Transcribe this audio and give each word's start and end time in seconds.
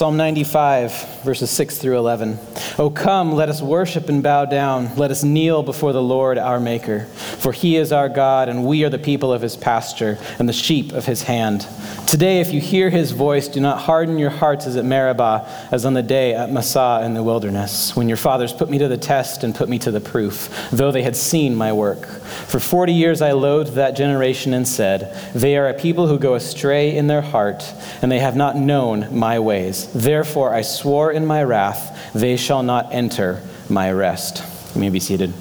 Psalm 0.00 0.16
95, 0.16 1.20
verses 1.24 1.50
6 1.50 1.76
through 1.76 1.98
11. 1.98 2.38
Oh, 2.78 2.88
come, 2.88 3.32
let 3.32 3.50
us 3.50 3.60
worship 3.60 4.08
and 4.08 4.22
bow 4.22 4.46
down. 4.46 4.96
Let 4.96 5.10
us 5.10 5.22
kneel 5.22 5.62
before 5.62 5.92
the 5.92 6.00
Lord 6.00 6.38
our 6.38 6.58
Maker. 6.58 7.00
For 7.40 7.52
he 7.52 7.76
is 7.76 7.92
our 7.92 8.08
God, 8.08 8.48
and 8.48 8.64
we 8.64 8.82
are 8.82 8.88
the 8.88 8.98
people 8.98 9.30
of 9.30 9.42
his 9.42 9.58
pasture 9.58 10.16
and 10.38 10.48
the 10.48 10.54
sheep 10.54 10.92
of 10.92 11.04
his 11.04 11.24
hand. 11.24 11.66
Today, 12.06 12.40
if 12.40 12.50
you 12.50 12.62
hear 12.62 12.88
his 12.88 13.10
voice, 13.10 13.46
do 13.46 13.60
not 13.60 13.76
harden 13.76 14.16
your 14.16 14.30
hearts 14.30 14.66
as 14.66 14.76
at 14.76 14.86
Meribah, 14.86 15.46
as 15.70 15.84
on 15.84 15.92
the 15.92 16.02
day 16.02 16.34
at 16.34 16.50
Massah 16.50 17.02
in 17.04 17.12
the 17.12 17.22
wilderness, 17.22 17.94
when 17.94 18.08
your 18.08 18.16
fathers 18.16 18.54
put 18.54 18.70
me 18.70 18.78
to 18.78 18.88
the 18.88 18.96
test 18.96 19.44
and 19.44 19.54
put 19.54 19.68
me 19.68 19.78
to 19.80 19.90
the 19.90 20.00
proof, 20.00 20.48
though 20.72 20.90
they 20.90 21.02
had 21.02 21.14
seen 21.14 21.54
my 21.54 21.74
work. 21.74 22.08
For 22.30 22.60
40 22.60 22.92
years 22.92 23.22
I 23.22 23.32
loathed 23.32 23.74
that 23.74 23.96
generation 23.96 24.54
and 24.54 24.66
said, 24.66 25.14
They 25.34 25.56
are 25.56 25.68
a 25.68 25.74
people 25.74 26.06
who 26.06 26.18
go 26.18 26.34
astray 26.34 26.96
in 26.96 27.06
their 27.06 27.22
heart, 27.22 27.64
and 28.02 28.10
they 28.10 28.20
have 28.20 28.36
not 28.36 28.56
known 28.56 29.16
my 29.16 29.38
ways. 29.38 29.92
Therefore, 29.92 30.54
I 30.54 30.62
swore 30.62 31.12
in 31.12 31.26
my 31.26 31.42
wrath, 31.42 32.12
they 32.14 32.36
shall 32.36 32.62
not 32.62 32.92
enter 32.92 33.42
my 33.68 33.90
rest. 33.92 34.42
You 34.74 34.80
may 34.80 34.90
be 34.90 35.00
seated. 35.00 35.32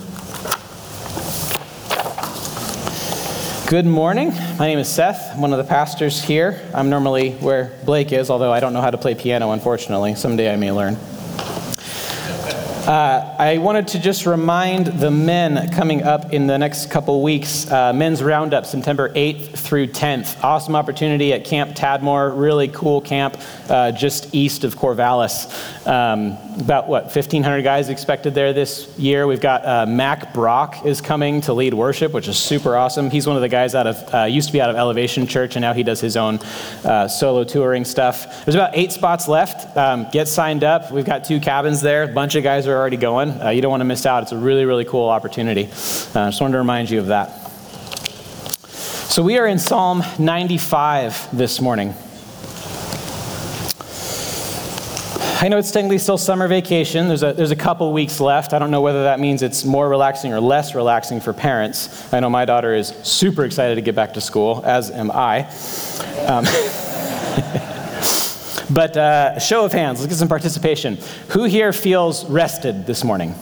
Good 3.69 3.85
morning. 3.85 4.29
My 4.57 4.65
name 4.65 4.79
is 4.79 4.87
Seth. 4.87 5.33
I'm 5.35 5.41
one 5.41 5.53
of 5.53 5.59
the 5.59 5.63
pastors 5.63 6.23
here. 6.23 6.59
I'm 6.73 6.89
normally 6.89 7.33
where 7.33 7.71
Blake 7.85 8.11
is, 8.11 8.31
although 8.31 8.51
I 8.51 8.59
don't 8.59 8.73
know 8.73 8.81
how 8.81 8.89
to 8.89 8.97
play 8.97 9.13
piano, 9.13 9.51
unfortunately. 9.51 10.15
Someday 10.15 10.51
I 10.51 10.55
may 10.55 10.71
learn. 10.71 10.97
Uh, 12.89 13.35
I 13.37 13.59
wanted 13.59 13.89
to 13.89 13.99
just 13.99 14.25
remind 14.25 14.87
the 14.87 15.11
men 15.11 15.71
coming 15.71 16.01
up 16.01 16.33
in 16.33 16.47
the 16.47 16.57
next 16.57 16.89
couple 16.89 17.21
weeks, 17.21 17.71
uh, 17.71 17.93
Men's 17.93 18.23
Roundup, 18.23 18.65
September 18.65 19.13
8th 19.13 19.55
through 19.69 19.85
10th. 19.85 20.43
Awesome 20.43 20.75
opportunity 20.75 21.31
at 21.31 21.45
Camp 21.45 21.75
Tadmor, 21.75 22.35
really 22.35 22.69
cool 22.69 23.01
camp 23.01 23.39
uh, 23.69 23.91
just 23.91 24.33
east 24.33 24.63
of 24.63 24.75
Corvallis. 24.75 25.45
Um, 25.85 26.39
about 26.59 26.87
what 26.87 27.03
1,500 27.03 27.61
guys 27.61 27.89
expected 27.89 28.33
there 28.33 28.51
this 28.51 28.89
year. 28.97 29.27
We've 29.27 29.39
got 29.39 29.63
uh, 29.65 29.85
Mack 29.85 30.33
Brock 30.33 30.87
is 30.87 31.01
coming 31.01 31.41
to 31.41 31.53
lead 31.53 31.75
worship, 31.75 32.13
which 32.13 32.27
is 32.27 32.35
super 32.35 32.75
awesome. 32.75 33.11
He's 33.11 33.27
one 33.27 33.35
of 33.35 33.43
the 33.43 33.47
guys 33.47 33.75
out 33.75 33.85
of 33.85 34.13
uh, 34.13 34.23
used 34.23 34.47
to 34.47 34.53
be 34.53 34.59
out 34.59 34.71
of 34.71 34.75
Elevation 34.75 35.27
Church, 35.27 35.55
and 35.55 35.61
now 35.61 35.73
he 35.73 35.83
does 35.83 36.01
his 36.01 36.17
own 36.17 36.39
uh, 36.83 37.07
solo 37.07 37.43
touring 37.43 37.85
stuff. 37.85 38.43
There's 38.45 38.55
about 38.55 38.71
eight 38.73 38.91
spots 38.91 39.27
left. 39.27 39.77
Um, 39.77 40.07
get 40.11 40.27
signed 40.27 40.63
up. 40.63 40.91
We've 40.91 41.05
got 41.05 41.25
two 41.25 41.39
cabins 41.39 41.79
there. 41.79 42.03
A 42.03 42.07
bunch 42.07 42.33
of 42.33 42.43
guys 42.43 42.65
are 42.65 42.75
already 42.75 42.97
going. 42.97 43.39
Uh, 43.39 43.49
you 43.49 43.61
don't 43.61 43.71
want 43.71 43.81
to 43.81 43.85
miss 43.85 44.07
out. 44.07 44.23
It's 44.23 44.31
a 44.31 44.37
really 44.37 44.65
really 44.65 44.85
cool 44.85 45.09
opportunity. 45.09 45.65
Uh, 45.65 46.29
just 46.31 46.41
wanted 46.41 46.53
to 46.53 46.57
remind 46.57 46.89
you 46.89 46.99
of 46.99 47.05
that. 47.07 47.38
So 49.09 49.23
we 49.23 49.39
are 49.39 49.47
in 49.47 49.57
Psalm 49.57 50.03
95 50.19 51.35
this 51.35 51.59
morning. 51.59 51.95
I 55.41 55.47
know 55.49 55.57
it's 55.57 55.71
technically 55.71 55.97
still 55.97 56.19
summer 56.19 56.47
vacation. 56.47 57.07
There's 57.07 57.23
a, 57.23 57.33
there's 57.33 57.49
a 57.49 57.55
couple 57.55 57.91
weeks 57.91 58.19
left. 58.19 58.53
I 58.53 58.59
don't 58.59 58.69
know 58.69 58.81
whether 58.81 59.05
that 59.05 59.19
means 59.19 59.41
it's 59.41 59.65
more 59.65 59.89
relaxing 59.89 60.31
or 60.31 60.39
less 60.39 60.75
relaxing 60.75 61.21
for 61.21 61.33
parents. 61.33 62.13
I 62.13 62.19
know 62.19 62.29
my 62.29 62.45
daughter 62.45 62.75
is 62.75 62.89
super 63.01 63.45
excited 63.45 63.73
to 63.75 63.81
get 63.81 63.95
back 63.95 64.13
to 64.13 64.21
school, 64.21 64.61
as 64.63 64.91
am 64.91 65.09
I. 65.09 65.45
Um, 66.27 66.43
but 68.71 68.95
uh, 68.95 69.39
show 69.39 69.65
of 69.65 69.71
hands, 69.71 70.01
let's 70.01 70.11
get 70.11 70.19
some 70.19 70.27
participation. 70.27 70.99
Who 71.29 71.45
here 71.45 71.73
feels 71.73 72.25
rested 72.25 72.85
this 72.85 73.03
morning? 73.03 73.33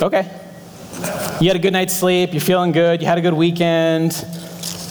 Okay. 0.00 0.37
You 1.40 1.46
had 1.46 1.54
a 1.54 1.60
good 1.60 1.72
night's 1.72 1.94
sleep, 1.94 2.32
you're 2.32 2.40
feeling 2.40 2.72
good, 2.72 3.00
you 3.00 3.06
had 3.06 3.16
a 3.16 3.20
good 3.20 3.32
weekend, 3.32 4.12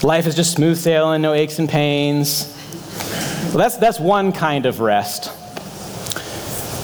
life 0.02 0.26
is 0.28 0.34
just 0.34 0.54
smooth 0.54 0.78
sailing, 0.78 1.22
no 1.22 1.34
aches 1.34 1.60
and 1.60 1.68
pains. 1.68 2.54
Well, 3.48 3.58
that's, 3.58 3.76
that's 3.76 4.00
one 4.00 4.32
kind 4.32 4.66
of 4.66 4.80
rest. 4.80 5.26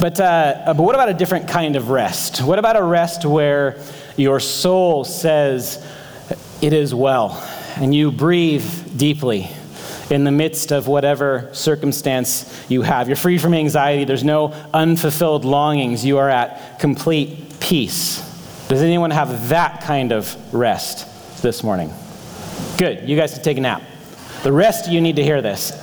But, 0.01 0.19
uh, 0.19 0.63
but 0.65 0.79
what 0.79 0.95
about 0.95 1.07
a 1.07 1.13
different 1.13 1.47
kind 1.47 1.77
of 1.77 1.91
rest? 1.91 2.43
What 2.43 2.59
about 2.59 2.75
a 2.75 2.83
rest 2.83 3.23
where 3.23 3.79
your 4.17 4.41
soul 4.41 5.05
says, 5.05 5.81
It 6.61 6.73
is 6.73 6.93
well, 6.93 7.41
and 7.77 7.95
you 7.95 8.11
breathe 8.11 8.97
deeply 8.97 9.49
in 10.09 10.25
the 10.25 10.31
midst 10.31 10.73
of 10.73 10.89
whatever 10.89 11.49
circumstance 11.53 12.65
you 12.67 12.81
have? 12.81 13.07
You're 13.07 13.15
free 13.15 13.37
from 13.37 13.53
anxiety, 13.53 14.03
there's 14.03 14.25
no 14.25 14.47
unfulfilled 14.73 15.45
longings, 15.45 16.03
you 16.03 16.17
are 16.17 16.29
at 16.29 16.79
complete 16.79 17.61
peace. 17.61 18.32
Does 18.73 18.81
anyone 18.81 19.11
have 19.11 19.49
that 19.49 19.81
kind 19.81 20.11
of 20.11 20.35
rest 20.51 21.07
this 21.43 21.61
morning? 21.61 21.93
Good, 22.79 23.07
you 23.07 23.15
guys 23.15 23.31
can 23.31 23.43
take 23.43 23.59
a 23.59 23.61
nap. 23.61 23.83
The 24.41 24.51
rest 24.51 24.89
you 24.89 24.99
need 24.99 25.17
to 25.17 25.23
hear 25.23 25.43
this. 25.43 25.79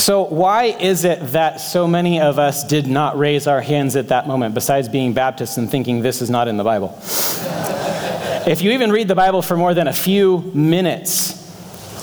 So, 0.00 0.22
why 0.22 0.66
is 0.66 1.04
it 1.04 1.18
that 1.32 1.60
so 1.60 1.88
many 1.88 2.20
of 2.20 2.38
us 2.38 2.62
did 2.62 2.86
not 2.86 3.18
raise 3.18 3.48
our 3.48 3.60
hands 3.60 3.96
at 3.96 4.06
that 4.06 4.28
moment, 4.28 4.54
besides 4.54 4.88
being 4.88 5.14
Baptists 5.14 5.56
and 5.56 5.68
thinking 5.68 6.00
this 6.00 6.22
is 6.22 6.30
not 6.30 6.46
in 6.46 6.58
the 6.58 6.64
Bible? 6.64 6.96
if 8.46 8.62
you 8.62 8.70
even 8.70 8.92
read 8.92 9.08
the 9.08 9.16
Bible 9.16 9.42
for 9.42 9.56
more 9.56 9.74
than 9.74 9.88
a 9.88 9.92
few 9.92 10.42
minutes, 10.54 11.37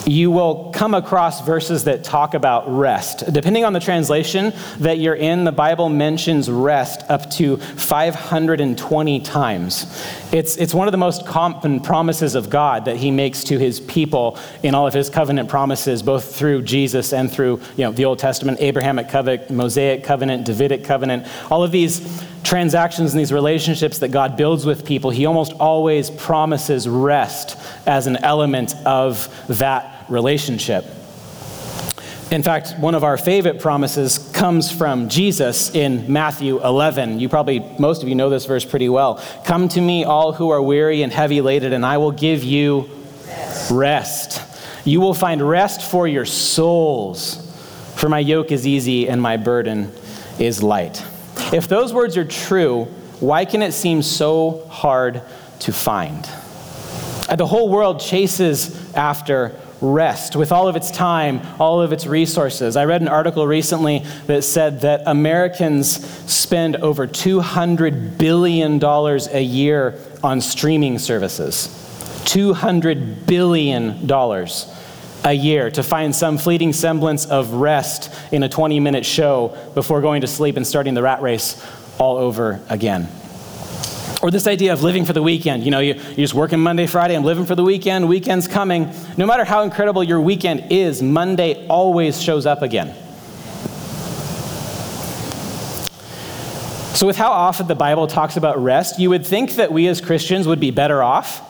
you 0.06 0.30
will 0.30 0.72
come 0.72 0.94
across 0.94 1.42
verses 1.42 1.86
that 1.86 2.04
talk 2.04 2.34
about 2.34 2.72
rest. 2.72 3.32
Depending 3.34 3.66
on 3.66 3.74
the 3.74 3.80
translation 3.80 4.54
that 4.80 5.00
you're 5.00 5.16
in, 5.16 5.44
the 5.44 5.52
Bible 5.52 5.90
mentions 5.90 6.50
rest 6.50 7.04
up 7.10 7.30
to 7.32 7.58
520 7.58 9.20
times. 9.22 10.06
It's, 10.32 10.58
it's 10.58 10.74
one 10.74 10.88
of 10.88 10.92
the 10.92 10.98
most 10.98 11.26
common 11.26 11.80
promises 11.80 12.36
of 12.36 12.50
God 12.50 12.86
that 12.86 12.98
he 12.98 13.10
makes 13.10 13.44
to 13.46 13.58
his 13.58 13.80
people 13.80 14.38
in 14.62 14.76
all 14.76 14.86
of 14.86 14.94
his 14.94 15.10
covenant 15.10 15.50
promises, 15.50 16.04
both 16.04 16.36
through 16.36 16.62
Jesus 16.62 17.12
and 17.12 17.32
through 17.32 17.60
you 17.76 17.86
know, 17.86 17.92
the 17.92 18.06
Old 18.06 18.20
Testament, 18.20 18.60
Abrahamic 18.62 19.10
covenant, 19.10 19.50
Mosaic 19.50 20.04
covenant, 20.04 20.46
Davidic 20.46 20.84
covenant. 20.84 21.28
All 21.50 21.64
of 21.64 21.72
these 21.72 22.24
transactions 22.44 23.12
and 23.12 23.20
these 23.20 23.34
relationships 23.34 24.00
that 24.00 24.10
God 24.10 24.38
builds 24.38 24.66
with 24.66 24.86
people, 24.86 25.10
he 25.10 25.26
almost 25.26 25.52
always 25.54 26.12
promises 26.12 26.88
rest 26.88 27.58
as 27.88 28.08
an 28.08 28.18
element 28.18 28.76
of 28.86 29.28
that 29.48 29.95
relationship. 30.10 30.86
In 32.32 32.42
fact, 32.42 32.76
one 32.80 32.96
of 32.96 33.04
our 33.04 33.18
favorite 33.18 33.60
promises 33.60 34.18
comes 34.34 34.72
from 34.72 35.10
Jesus 35.10 35.74
in 35.76 36.12
Matthew 36.12 36.62
11. 36.64 37.20
You 37.20 37.30
probably, 37.30 37.60
most 37.78 38.02
of 38.02 38.10
you 38.10 38.16
know 38.16 38.30
this 38.30 38.46
verse 38.46 38.66
pretty 38.66 38.90
well. 38.90 39.24
Come 39.46 39.70
to 39.70 39.80
me, 39.80 40.04
all 40.04 40.34
who 40.34 40.50
are 40.50 40.62
weary 40.62 41.04
and 41.04 41.14
heavy 41.14 41.42
laden, 41.42 41.72
and 41.72 41.86
I 41.86 41.98
will 41.98 42.12
give 42.12 42.44
you 42.44 42.90
rest. 43.28 43.72
rest. 43.72 44.42
You 44.88 45.02
will 45.02 45.14
find 45.14 45.42
rest 45.42 45.84
for 45.84 46.08
your 46.08 46.26
souls, 46.26 47.38
for 47.96 48.10
my 48.10 48.20
yoke 48.20 48.52
is 48.52 48.66
easy 48.66 49.08
and 49.08 49.22
my 49.22 49.38
burden 49.38 49.92
is 50.40 50.64
light. 50.64 51.06
If 51.54 51.68
those 51.68 51.94
words 51.94 52.18
are 52.18 52.26
true, 52.26 52.86
why 53.20 53.46
can 53.46 53.62
it 53.62 53.72
seem 53.72 54.02
so 54.02 54.66
hard 54.70 55.22
to 55.60 55.72
find? 55.72 56.28
The 57.36 57.46
whole 57.46 57.70
world 57.70 58.00
chases 58.00 58.94
after 58.94 59.56
rest 59.94 60.36
with 60.36 60.52
all 60.52 60.68
of 60.68 60.76
its 60.76 60.92
time, 60.92 61.42
all 61.60 61.82
of 61.82 61.92
its 61.92 62.06
resources. 62.06 62.76
I 62.76 62.86
read 62.86 63.02
an 63.02 63.08
article 63.08 63.46
recently 63.46 64.00
that 64.28 64.44
said 64.44 64.82
that 64.82 65.04
Americans 65.06 66.06
spend 66.32 66.78
over 66.78 67.08
$200 67.08 68.18
billion 68.18 68.84
a 68.84 69.42
year 69.42 70.00
on 70.24 70.42
streaming 70.42 71.00
services. 71.00 71.68
$200 72.26 73.28
billion 73.28 74.12
a 75.26 75.34
year 75.34 75.72
to 75.72 75.84
find 75.84 76.16
some 76.16 76.38
fleeting 76.38 76.74
semblance 76.74 77.26
of 77.26 77.54
rest 77.54 78.12
in 78.32 78.44
a 78.44 78.50
20 78.50 78.80
minute 78.80 79.06
show 79.06 79.58
before 79.74 80.02
going 80.02 80.22
to 80.22 80.28
sleep 80.28 80.58
and 80.58 80.66
starting 80.66 80.94
the 80.94 81.02
rat 81.02 81.22
race 81.22 81.64
all 81.98 82.18
over 82.18 82.62
again. 82.70 83.08
Or 84.22 84.32
this 84.32 84.48
idea 84.48 84.74
of 84.74 84.82
living 84.82 85.06
for 85.06 85.14
the 85.14 85.22
weekend. 85.22 85.64
You 85.64 85.72
know, 85.72 85.80
you, 85.80 85.94
you're 85.94 86.16
just 86.16 86.34
working 86.34 86.60
Monday, 86.60 86.88
Friday, 86.88 87.16
I'm 87.16 87.24
living 87.24 87.46
for 87.46 87.56
the 87.56 87.64
weekend, 87.64 88.08
weekend's 88.08 88.48
coming. 88.48 88.92
No 89.18 89.26
matter 89.26 89.44
how 89.44 89.62
incredible 89.64 90.04
your 90.04 90.22
weekend 90.22 90.72
is, 90.72 91.02
Monday 91.02 91.68
always 91.68 92.22
shows 92.22 92.46
up 92.46 92.62
again. 92.62 92.96
So, 96.96 97.06
with 97.06 97.18
how 97.18 97.32
often 97.32 97.68
the 97.68 97.76
Bible 97.76 98.08
talks 98.08 98.38
about 98.38 98.58
rest, 98.64 99.00
you 99.00 99.10
would 99.10 99.28
think 99.28 99.56
that 99.56 99.74
we 99.74 99.88
as 99.90 100.00
Christians 100.00 100.48
would 100.48 100.62
be 100.62 100.72
better 100.72 101.04
off. 101.04 101.42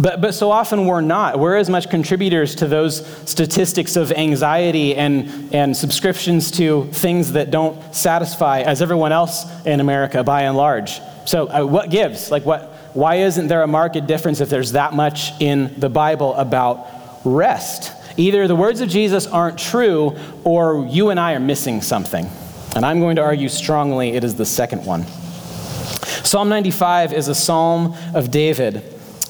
But, 0.00 0.20
but 0.20 0.32
so 0.32 0.50
often 0.50 0.86
we're 0.86 1.00
not. 1.00 1.38
We're 1.38 1.56
as 1.56 1.68
much 1.68 1.90
contributors 1.90 2.54
to 2.56 2.66
those 2.66 3.04
statistics 3.28 3.96
of 3.96 4.12
anxiety 4.12 4.94
and, 4.94 5.52
and 5.52 5.76
subscriptions 5.76 6.52
to 6.52 6.86
things 6.92 7.32
that 7.32 7.50
don't 7.50 7.94
satisfy 7.94 8.60
as 8.60 8.80
everyone 8.80 9.12
else 9.12 9.44
in 9.66 9.80
America 9.80 10.22
by 10.22 10.42
and 10.42 10.56
large. 10.56 11.00
So, 11.28 11.46
uh, 11.46 11.62
what 11.62 11.90
gives? 11.90 12.30
Like, 12.30 12.46
what, 12.46 12.62
why 12.94 13.16
isn't 13.16 13.48
there 13.48 13.60
a 13.60 13.66
marked 13.66 14.06
difference 14.06 14.40
if 14.40 14.48
there's 14.48 14.72
that 14.72 14.94
much 14.94 15.38
in 15.42 15.78
the 15.78 15.90
Bible 15.90 16.34
about 16.36 16.88
rest? 17.22 17.92
Either 18.16 18.48
the 18.48 18.56
words 18.56 18.80
of 18.80 18.88
Jesus 18.88 19.26
aren't 19.26 19.58
true, 19.58 20.16
or 20.42 20.86
you 20.86 21.10
and 21.10 21.20
I 21.20 21.34
are 21.34 21.40
missing 21.40 21.82
something. 21.82 22.30
And 22.74 22.82
I'm 22.82 22.98
going 23.00 23.16
to 23.16 23.22
argue 23.22 23.50
strongly 23.50 24.12
it 24.12 24.24
is 24.24 24.36
the 24.36 24.46
second 24.46 24.86
one. 24.86 25.04
Psalm 26.24 26.48
95 26.48 27.12
is 27.12 27.28
a 27.28 27.34
psalm 27.34 27.94
of 28.14 28.30
David, 28.30 28.82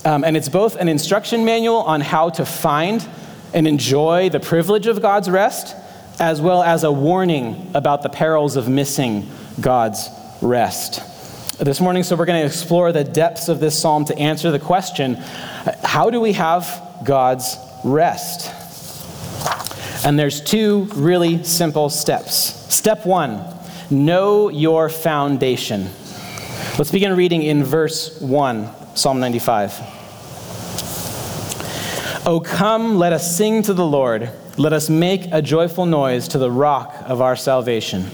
um, 0.04 0.22
and 0.22 0.36
it's 0.36 0.48
both 0.48 0.76
an 0.76 0.88
instruction 0.88 1.44
manual 1.44 1.78
on 1.78 2.00
how 2.00 2.30
to 2.30 2.46
find 2.46 3.04
and 3.52 3.66
enjoy 3.66 4.28
the 4.28 4.38
privilege 4.38 4.86
of 4.86 5.02
God's 5.02 5.28
rest, 5.28 5.74
as 6.20 6.40
well 6.40 6.62
as 6.62 6.84
a 6.84 6.92
warning 6.92 7.72
about 7.74 8.04
the 8.04 8.08
perils 8.08 8.54
of 8.54 8.68
missing 8.68 9.28
God's 9.60 10.08
rest. 10.40 11.02
This 11.60 11.80
morning, 11.80 12.04
so 12.04 12.14
we're 12.14 12.24
going 12.24 12.40
to 12.40 12.46
explore 12.46 12.92
the 12.92 13.02
depths 13.02 13.48
of 13.48 13.58
this 13.58 13.76
psalm 13.76 14.04
to 14.04 14.16
answer 14.16 14.52
the 14.52 14.60
question 14.60 15.14
how 15.82 16.08
do 16.08 16.20
we 16.20 16.34
have 16.34 17.00
God's 17.04 17.56
rest? 17.82 18.48
And 20.06 20.16
there's 20.16 20.40
two 20.40 20.84
really 20.94 21.42
simple 21.42 21.90
steps. 21.90 22.34
Step 22.72 23.04
one 23.04 23.44
know 23.90 24.50
your 24.50 24.88
foundation. 24.88 25.88
Let's 26.78 26.92
begin 26.92 27.16
reading 27.16 27.42
in 27.42 27.64
verse 27.64 28.20
1, 28.20 28.70
Psalm 28.94 29.18
95. 29.18 29.80
Oh, 32.24 32.38
come, 32.38 32.98
let 32.98 33.12
us 33.12 33.36
sing 33.36 33.64
to 33.64 33.74
the 33.74 33.84
Lord. 33.84 34.30
Let 34.58 34.72
us 34.72 34.88
make 34.88 35.32
a 35.32 35.42
joyful 35.42 35.86
noise 35.86 36.28
to 36.28 36.38
the 36.38 36.52
rock 36.52 36.94
of 37.04 37.20
our 37.20 37.34
salvation. 37.34 38.08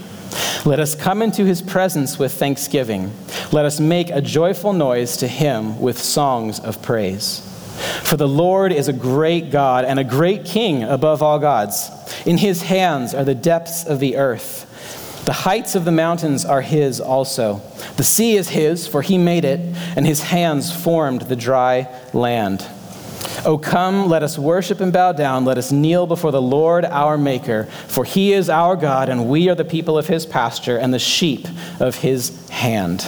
Let 0.65 0.79
us 0.79 0.95
come 0.95 1.21
into 1.21 1.45
his 1.45 1.61
presence 1.61 2.17
with 2.17 2.33
thanksgiving. 2.33 3.13
Let 3.51 3.65
us 3.65 3.79
make 3.79 4.09
a 4.09 4.19
joyful 4.19 4.73
noise 4.73 5.17
to 5.17 5.27
him 5.27 5.79
with 5.79 5.99
songs 5.99 6.59
of 6.59 6.81
praise. 6.81 7.39
For 8.01 8.17
the 8.17 8.27
Lord 8.27 8.71
is 8.71 8.87
a 8.87 8.93
great 8.93 9.51
God 9.51 9.85
and 9.85 9.99
a 9.99 10.03
great 10.03 10.43
King 10.43 10.81
above 10.81 11.21
all 11.21 11.37
gods. 11.37 11.91
In 12.25 12.39
his 12.39 12.63
hands 12.63 13.13
are 13.13 13.23
the 13.23 13.35
depths 13.35 13.85
of 13.85 13.99
the 13.99 14.17
earth. 14.17 14.63
The 15.25 15.33
heights 15.33 15.75
of 15.75 15.85
the 15.85 15.91
mountains 15.91 16.45
are 16.45 16.61
his 16.61 16.99
also. 16.99 17.61
The 17.97 18.03
sea 18.03 18.35
is 18.35 18.49
his, 18.49 18.87
for 18.87 19.03
he 19.03 19.19
made 19.19 19.45
it, 19.45 19.59
and 19.95 20.07
his 20.07 20.23
hands 20.23 20.71
formed 20.71 21.21
the 21.21 21.35
dry 21.35 21.87
land. 22.11 22.65
O 23.45 23.57
come, 23.57 24.07
let 24.07 24.23
us 24.23 24.37
worship 24.37 24.81
and 24.81 24.91
bow 24.91 25.11
down. 25.11 25.45
Let 25.45 25.57
us 25.57 25.71
kneel 25.71 26.07
before 26.07 26.31
the 26.31 26.41
Lord 26.41 26.85
our 26.85 27.17
Maker, 27.17 27.65
for 27.87 28.03
he 28.03 28.33
is 28.33 28.49
our 28.49 28.75
God, 28.75 29.09
and 29.09 29.29
we 29.29 29.49
are 29.49 29.55
the 29.55 29.65
people 29.65 29.97
of 29.97 30.07
his 30.07 30.25
pasture 30.25 30.77
and 30.77 30.93
the 30.93 30.99
sheep 30.99 31.47
of 31.79 31.95
his 31.95 32.49
hand. 32.49 33.07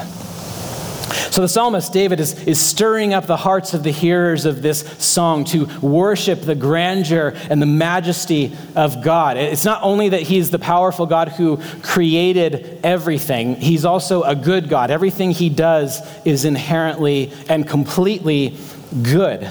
So 1.31 1.41
the 1.41 1.47
psalmist 1.47 1.93
David 1.93 2.19
is, 2.19 2.47
is 2.47 2.59
stirring 2.59 3.13
up 3.13 3.27
the 3.27 3.37
hearts 3.37 3.73
of 3.73 3.83
the 3.83 3.91
hearers 3.91 4.45
of 4.45 4.61
this 4.61 4.79
song 4.97 5.45
to 5.45 5.65
worship 5.81 6.41
the 6.41 6.55
grandeur 6.55 7.33
and 7.49 7.61
the 7.61 7.67
majesty 7.67 8.57
of 8.75 9.03
God. 9.03 9.37
It's 9.37 9.63
not 9.63 9.83
only 9.83 10.09
that 10.09 10.23
he's 10.23 10.49
the 10.49 10.59
powerful 10.59 11.05
God 11.05 11.29
who 11.29 11.57
created 11.81 12.79
everything, 12.83 13.55
he's 13.55 13.85
also 13.85 14.23
a 14.23 14.35
good 14.35 14.67
God. 14.67 14.89
Everything 14.89 15.31
he 15.31 15.49
does 15.49 16.01
is 16.25 16.43
inherently 16.43 17.31
and 17.47 17.67
completely 17.67 18.57
good. 19.03 19.49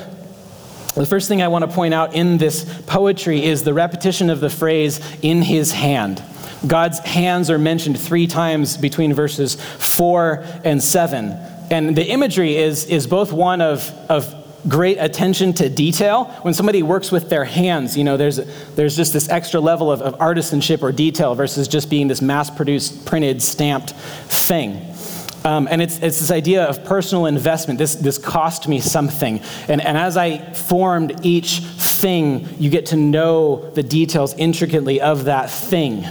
The 0.96 1.04
first 1.06 1.28
thing 1.28 1.42
I 1.42 1.48
want 1.48 1.62
to 1.62 1.70
point 1.70 1.92
out 1.92 2.14
in 2.14 2.38
this 2.38 2.64
poetry 2.86 3.44
is 3.44 3.64
the 3.64 3.74
repetition 3.74 4.30
of 4.30 4.40
the 4.40 4.48
phrase, 4.48 4.98
in 5.20 5.42
his 5.42 5.72
hand. 5.72 6.22
God's 6.66 7.00
hands 7.00 7.50
are 7.50 7.58
mentioned 7.58 8.00
three 8.00 8.26
times 8.26 8.78
between 8.78 9.12
verses 9.12 9.56
4 9.56 10.42
and 10.64 10.82
7. 10.82 11.36
And 11.70 11.94
the 11.94 12.06
imagery 12.06 12.56
is, 12.56 12.86
is 12.86 13.06
both 13.06 13.30
one 13.30 13.60
of, 13.60 13.92
of 14.08 14.34
great 14.66 14.96
attention 14.96 15.52
to 15.54 15.68
detail. 15.68 16.24
When 16.42 16.54
somebody 16.54 16.82
works 16.82 17.12
with 17.12 17.28
their 17.28 17.44
hands, 17.44 17.94
you 17.96 18.04
know, 18.04 18.16
there's, 18.16 18.40
there's 18.74 18.96
just 18.96 19.12
this 19.12 19.28
extra 19.28 19.60
level 19.60 19.92
of, 19.92 20.00
of 20.00 20.14
artisanship 20.18 20.82
or 20.82 20.92
detail 20.92 21.34
versus 21.34 21.68
just 21.68 21.90
being 21.90 22.08
this 22.08 22.22
mass 22.22 22.48
produced, 22.48 23.04
printed, 23.04 23.42
stamped 23.42 23.92
thing. 23.92 24.95
Um, 25.44 25.68
and 25.70 25.80
it's, 25.80 25.98
it's 25.98 26.18
this 26.18 26.30
idea 26.30 26.64
of 26.64 26.84
personal 26.84 27.26
investment. 27.26 27.78
This, 27.78 27.94
this 27.94 28.18
cost 28.18 28.66
me 28.66 28.80
something. 28.80 29.40
And, 29.68 29.80
and 29.80 29.96
as 29.96 30.16
I 30.16 30.38
formed 30.54 31.24
each 31.24 31.60
thing, 31.60 32.48
you 32.58 32.68
get 32.68 32.86
to 32.86 32.96
know 32.96 33.70
the 33.70 33.82
details 33.82 34.34
intricately 34.34 35.00
of 35.00 35.24
that 35.24 35.50
thing. 35.50 36.04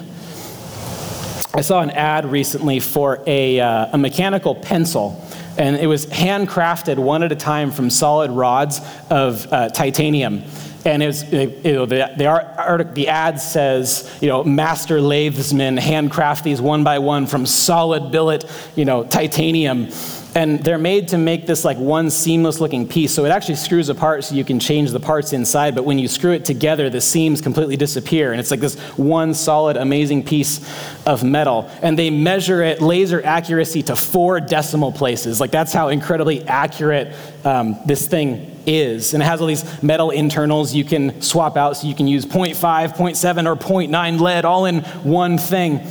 I 1.53 1.61
saw 1.61 1.81
an 1.81 1.91
ad 1.91 2.25
recently 2.25 2.79
for 2.79 3.23
a, 3.27 3.59
uh, 3.59 3.89
a 3.93 3.97
mechanical 3.97 4.55
pencil 4.55 5.21
and 5.57 5.77
it 5.77 5.87
was 5.87 6.05
handcrafted 6.07 6.97
one 6.97 7.23
at 7.23 7.31
a 7.31 7.35
time 7.35 7.71
from 7.71 7.89
solid 7.89 8.31
rods 8.31 8.81
of 9.09 9.51
uh, 9.51 9.69
titanium 9.69 10.43
and 10.85 11.01
it 11.01 11.07
was, 11.07 11.33
you 11.33 11.73
know, 11.73 11.87
the, 11.87 12.13
the, 12.15 12.27
art, 12.27 12.93
the 12.93 13.07
ad 13.07 13.41
says, 13.41 14.15
you 14.21 14.29
know, 14.29 14.43
master 14.43 15.01
lathes,men 15.01 15.77
handcraft 15.77 16.43
these 16.43 16.61
one 16.61 16.83
by 16.83 16.99
one 16.99 17.25
from 17.25 17.47
solid 17.47 18.11
billet, 18.11 18.45
you 18.75 18.85
know, 18.85 19.03
titanium. 19.03 19.89
And 20.35 20.59
they're 20.63 20.77
made 20.77 21.07
to 21.07 21.17
make 21.17 21.47
this 21.47 21.65
like 21.65 21.77
one 21.77 22.11
seamless 22.11 22.59
looking 22.59 22.87
piece. 22.87 23.13
So 23.13 23.25
it 23.25 23.29
actually 23.29 23.55
screws 23.55 23.89
apart 23.89 24.25
so 24.25 24.35
you 24.35 24.43
can 24.43 24.59
change 24.59 24.91
the 24.91 24.99
parts 24.99 25.33
inside. 25.33 25.73
But 25.73 25.85
when 25.85 25.97
you 25.97 26.07
screw 26.07 26.33
it 26.33 26.45
together, 26.45 26.89
the 26.89 27.01
seams 27.01 27.41
completely 27.41 27.77
disappear. 27.77 28.31
And 28.31 28.39
it's 28.39 28.51
like 28.51 28.59
this 28.59 28.77
one 28.97 29.33
solid, 29.33 29.77
amazing 29.77 30.25
piece 30.25 30.59
of 31.05 31.23
metal. 31.23 31.71
And 31.81 31.97
they 31.97 32.09
measure 32.09 32.61
it 32.61 32.81
laser 32.81 33.25
accuracy 33.25 33.81
to 33.83 33.95
four 33.95 34.39
decimal 34.39 34.91
places. 34.91 35.39
Like 35.39 35.51
that's 35.51 35.73
how 35.73 35.87
incredibly 35.87 36.45
accurate 36.47 37.15
um, 37.43 37.79
this 37.85 38.07
thing 38.07 38.54
is. 38.65 39.13
And 39.13 39.21
it 39.23 39.25
has 39.25 39.41
all 39.41 39.47
these 39.47 39.83
metal 39.83 40.11
internals 40.11 40.73
you 40.73 40.83
can 40.83 41.21
swap 41.21 41.57
out 41.57 41.77
so 41.77 41.87
you 41.87 41.95
can 41.95 42.07
use 42.07 42.25
0.5, 42.25 42.55
0.7, 42.95 43.47
or 43.47 43.55
0.9 43.55 44.19
lead 44.19 44.45
all 44.45 44.65
in 44.65 44.81
one 45.03 45.37
thing. 45.37 45.81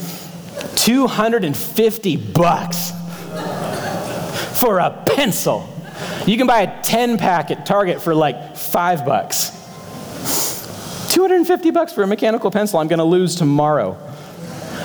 250 0.76 2.16
bucks 2.16 2.92
for 4.60 4.78
a 4.78 5.02
pencil. 5.06 5.68
You 6.26 6.36
can 6.36 6.46
buy 6.46 6.62
a 6.62 6.82
10 6.82 7.18
pack 7.18 7.50
at 7.50 7.66
Target 7.66 8.00
for 8.00 8.14
like 8.14 8.56
five 8.56 9.04
bucks. 9.04 9.50
250 11.12 11.70
bucks 11.70 11.92
for 11.92 12.02
a 12.02 12.06
mechanical 12.06 12.50
pencil 12.50 12.78
I'm 12.80 12.88
going 12.88 12.98
to 12.98 13.04
lose 13.04 13.36
tomorrow. 13.36 13.96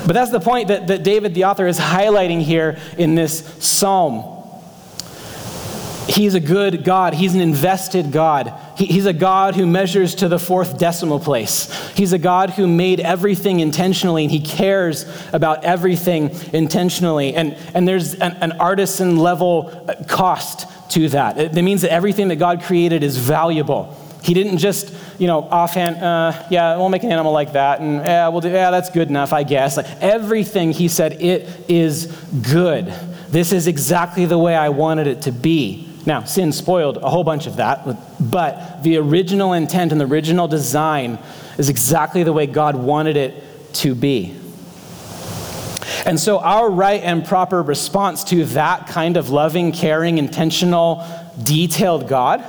But 0.06 0.14
that's 0.14 0.32
the 0.32 0.40
point 0.40 0.70
that, 0.70 0.88
that 0.88 1.04
David, 1.04 1.34
the 1.34 1.46
author, 1.46 1.68
is 1.68 1.80
highlighting 1.80 2.42
here 2.42 2.78
in 2.98 3.16
this 3.16 3.40
psalm. 3.60 4.39
He's 6.10 6.34
a 6.34 6.40
good 6.40 6.84
God. 6.84 7.14
He's 7.14 7.36
an 7.36 7.40
invested 7.40 8.12
God. 8.12 8.52
He, 8.76 8.88
he's 8.88 9.06
a 9.06 9.14
God 9.14 9.56
who 9.56 9.68
measures 9.68 10.16
to 10.16 10.28
the 10.28 10.40
fourth 10.40 10.80
decimal 10.80 11.20
place. 11.20 11.72
He's 11.92 12.14
a 12.14 12.18
God 12.18 12.50
who 12.50 12.66
made 12.68 13.00
everything 13.00 13.60
intentionally, 13.60 14.24
and 14.24 14.32
He 14.32 14.40
cares 14.40 15.06
about 15.32 15.64
everything 15.64 16.32
intentionally. 16.52 17.36
And, 17.36 17.56
and 17.76 17.88
there's 17.88 18.16
an, 18.16 18.32
an 18.42 18.54
artisan 18.54 19.18
level 19.18 19.86
uh, 19.88 20.04
cost 20.06 20.68
to 20.94 21.10
that. 21.10 21.38
It, 21.38 21.56
it 21.56 21.62
means 21.62 21.84
that 21.84 21.92
everything 21.92 22.30
that 22.30 22.38
God 22.38 22.64
created 22.64 23.04
is 23.04 23.16
valuable. 23.18 23.96
He 24.24 24.34
didn't 24.34 24.58
just, 24.58 24.92
you 25.20 25.28
know, 25.28 25.44
offhand, 25.44 25.98
uh, 25.98 26.48
yeah, 26.50 26.76
we'll 26.78 26.90
make 26.90 27.04
an 27.04 27.12
animal 27.12 27.34
like 27.34 27.54
that, 27.54 27.82
and 27.82 28.04
yeah, 28.04 28.30
we'll 28.30 28.42
do, 28.42 28.50
yeah, 28.50 28.72
that's 28.72 28.90
good 28.90 29.10
enough, 29.10 29.32
I 29.32 29.44
guess. 29.44 29.78
Like, 29.78 29.86
everything, 30.02 30.72
he 30.72 30.88
said, 30.88 31.22
it 31.22 31.48
is 31.70 32.08
good. 32.52 32.92
This 33.30 33.54
is 33.54 33.68
exactly 33.68 34.26
the 34.26 34.40
way 34.40 34.56
I 34.56 34.70
wanted 34.70 35.06
it 35.06 35.22
to 35.22 35.32
be. 35.32 35.86
Now, 36.06 36.24
sin 36.24 36.52
spoiled 36.52 36.98
a 36.98 37.10
whole 37.10 37.24
bunch 37.24 37.46
of 37.46 37.58
that, 37.58 37.86
but 38.20 38.84
the 38.84 38.98
original 38.98 39.54
intent 39.54 39.92
and 39.92 40.00
the 40.00 40.06
original 40.06 40.48
design 40.48 41.20
is 41.58 41.70
exactly 41.70 42.24
the 42.24 42.34
way 42.34 42.48
God 42.48 42.76
wanted 42.76 43.18
it 43.18 43.74
to 43.76 43.94
be. 43.96 44.36
And 46.06 46.20
so, 46.20 46.40
our 46.40 46.70
right 46.70 47.04
and 47.04 47.26
proper 47.26 47.62
response 47.62 48.24
to 48.26 48.46
that 48.46 48.88
kind 48.88 49.18
of 49.18 49.30
loving, 49.30 49.72
caring, 49.72 50.18
intentional, 50.18 51.06
detailed 51.44 52.08
God 52.08 52.44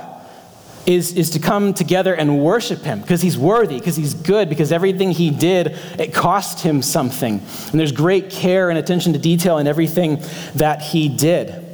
is, 0.85 1.13
is 1.13 1.31
to 1.31 1.39
come 1.39 1.73
together 1.73 2.13
and 2.13 2.43
worship 2.43 2.81
Him 2.81 3.01
because 3.01 3.21
He's 3.21 3.37
worthy, 3.37 3.77
because 3.77 3.95
He's 3.95 4.13
good, 4.13 4.49
because 4.49 4.71
everything 4.71 5.11
He 5.11 5.29
did, 5.29 5.77
it 5.99 6.13
cost 6.13 6.61
Him 6.61 6.81
something. 6.81 7.39
And 7.71 7.79
there's 7.79 7.91
great 7.91 8.29
care 8.29 8.69
and 8.69 8.79
attention 8.79 9.13
to 9.13 9.19
detail 9.19 9.57
in 9.57 9.67
everything 9.67 10.23
that 10.55 10.81
He 10.81 11.09
did. 11.09 11.70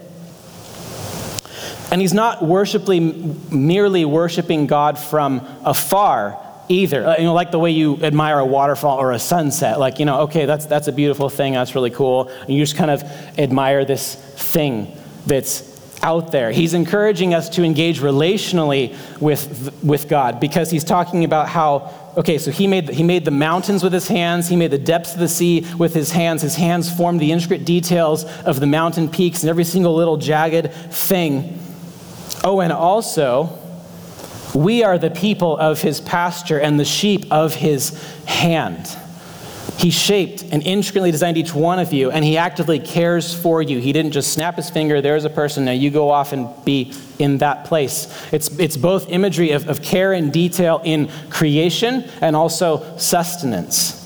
And 1.92 2.02
he's 2.02 2.14
not 2.14 2.44
worshiping, 2.44 3.42
merely 3.50 4.04
worshiping 4.04 4.68
God 4.68 5.00
from 5.00 5.40
afar 5.64 6.38
either. 6.70 7.06
Uh, 7.06 7.16
you 7.18 7.24
know, 7.24 7.34
like 7.34 7.52
the 7.52 7.60
way 7.60 7.72
you 7.72 7.98
admire 8.04 8.40
a 8.40 8.46
waterfall 8.46 9.00
or 9.00 9.12
a 9.14 9.20
sunset. 9.20 9.80
Like, 9.80 10.00
you 10.00 10.06
know, 10.06 10.22
okay, 10.22 10.46
that's, 10.46 10.66
that's 10.66 10.88
a 10.88 10.92
beautiful 10.92 11.30
thing, 11.30 11.54
that's 11.54 11.76
really 11.76 11.92
cool. 11.92 12.28
And 12.28 12.50
you 12.50 12.62
just 12.62 12.76
kind 12.76 12.92
of 12.92 13.04
admire 13.38 13.86
this 13.86 14.16
thing 14.16 14.96
that's 15.26 15.76
out 16.04 16.32
there. 16.32 16.52
He's 16.52 16.74
encouraging 16.74 17.34
us 17.34 17.50
to 17.50 17.64
engage 17.64 18.02
relationally 18.02 18.96
with, 19.20 19.74
with 19.84 20.08
God 20.08 20.40
because 20.40 20.70
he's 20.70 20.84
talking 20.84 21.24
about 21.24 21.50
how, 21.50 22.14
okay, 22.18 22.38
so 22.38 22.52
he 22.52 22.68
made, 22.68 22.90
he 22.90 23.04
made 23.04 23.26
the 23.26 23.32
mountains 23.32 23.84
with 23.84 23.94
his 23.94 24.08
hands, 24.08 24.48
he 24.48 24.56
made 24.56 24.72
the 24.72 24.78
depths 24.78 25.14
of 25.14 25.20
the 25.20 25.28
sea 25.28 25.66
with 25.78 25.94
his 25.94 26.12
hands. 26.12 26.42
His 26.42 26.56
hands 26.56 26.94
formed 26.94 27.20
the 27.20 27.32
intricate 27.32 27.66
details 27.66 28.26
of 28.42 28.60
the 28.60 28.68
mountain 28.68 29.10
peaks 29.10 29.42
and 29.42 29.50
every 29.50 29.64
single 29.64 29.96
little 29.96 30.18
jagged 30.18 30.72
thing. 30.92 31.60
Oh, 32.44 32.60
and 32.62 32.72
also, 32.72 33.58
we 34.54 34.84
are 34.84 34.98
the 34.98 35.10
people 35.10 35.58
of 35.58 35.82
his 35.82 36.00
pasture 36.02 36.60
and 36.60 36.80
the 36.80 36.86
sheep 36.86 37.26
of 37.32 37.56
his 37.56 38.02
hand. 38.26 38.96
He 39.78 39.92
shaped 39.92 40.44
and 40.52 40.66
intricately 40.66 41.12
designed 41.12 41.38
each 41.38 41.54
one 41.54 41.78
of 41.78 41.94
you, 41.94 42.10
and 42.10 42.26
He 42.26 42.36
actively 42.36 42.80
cares 42.80 43.34
for 43.34 43.62
you. 43.62 43.80
He 43.80 43.94
didn't 43.94 44.12
just 44.12 44.34
snap 44.34 44.56
His 44.56 44.72
finger, 44.72 45.02
there's 45.02 45.24
a 45.24 45.30
person, 45.30 45.66
now 45.66 45.72
you 45.72 45.92
go 45.92 46.10
off 46.10 46.34
and 46.34 46.50
be 46.66 46.94
in 47.20 47.38
that 47.40 47.66
place. 47.66 48.08
It's, 48.34 48.50
it's 48.60 48.76
both 48.76 49.10
imagery 49.10 49.52
of, 49.52 49.70
of 49.70 49.84
care 49.84 50.14
and 50.14 50.34
detail 50.34 50.82
in 50.84 51.10
creation 51.30 52.10
and 52.22 52.36
also 52.36 52.98
sustenance. 52.98 54.04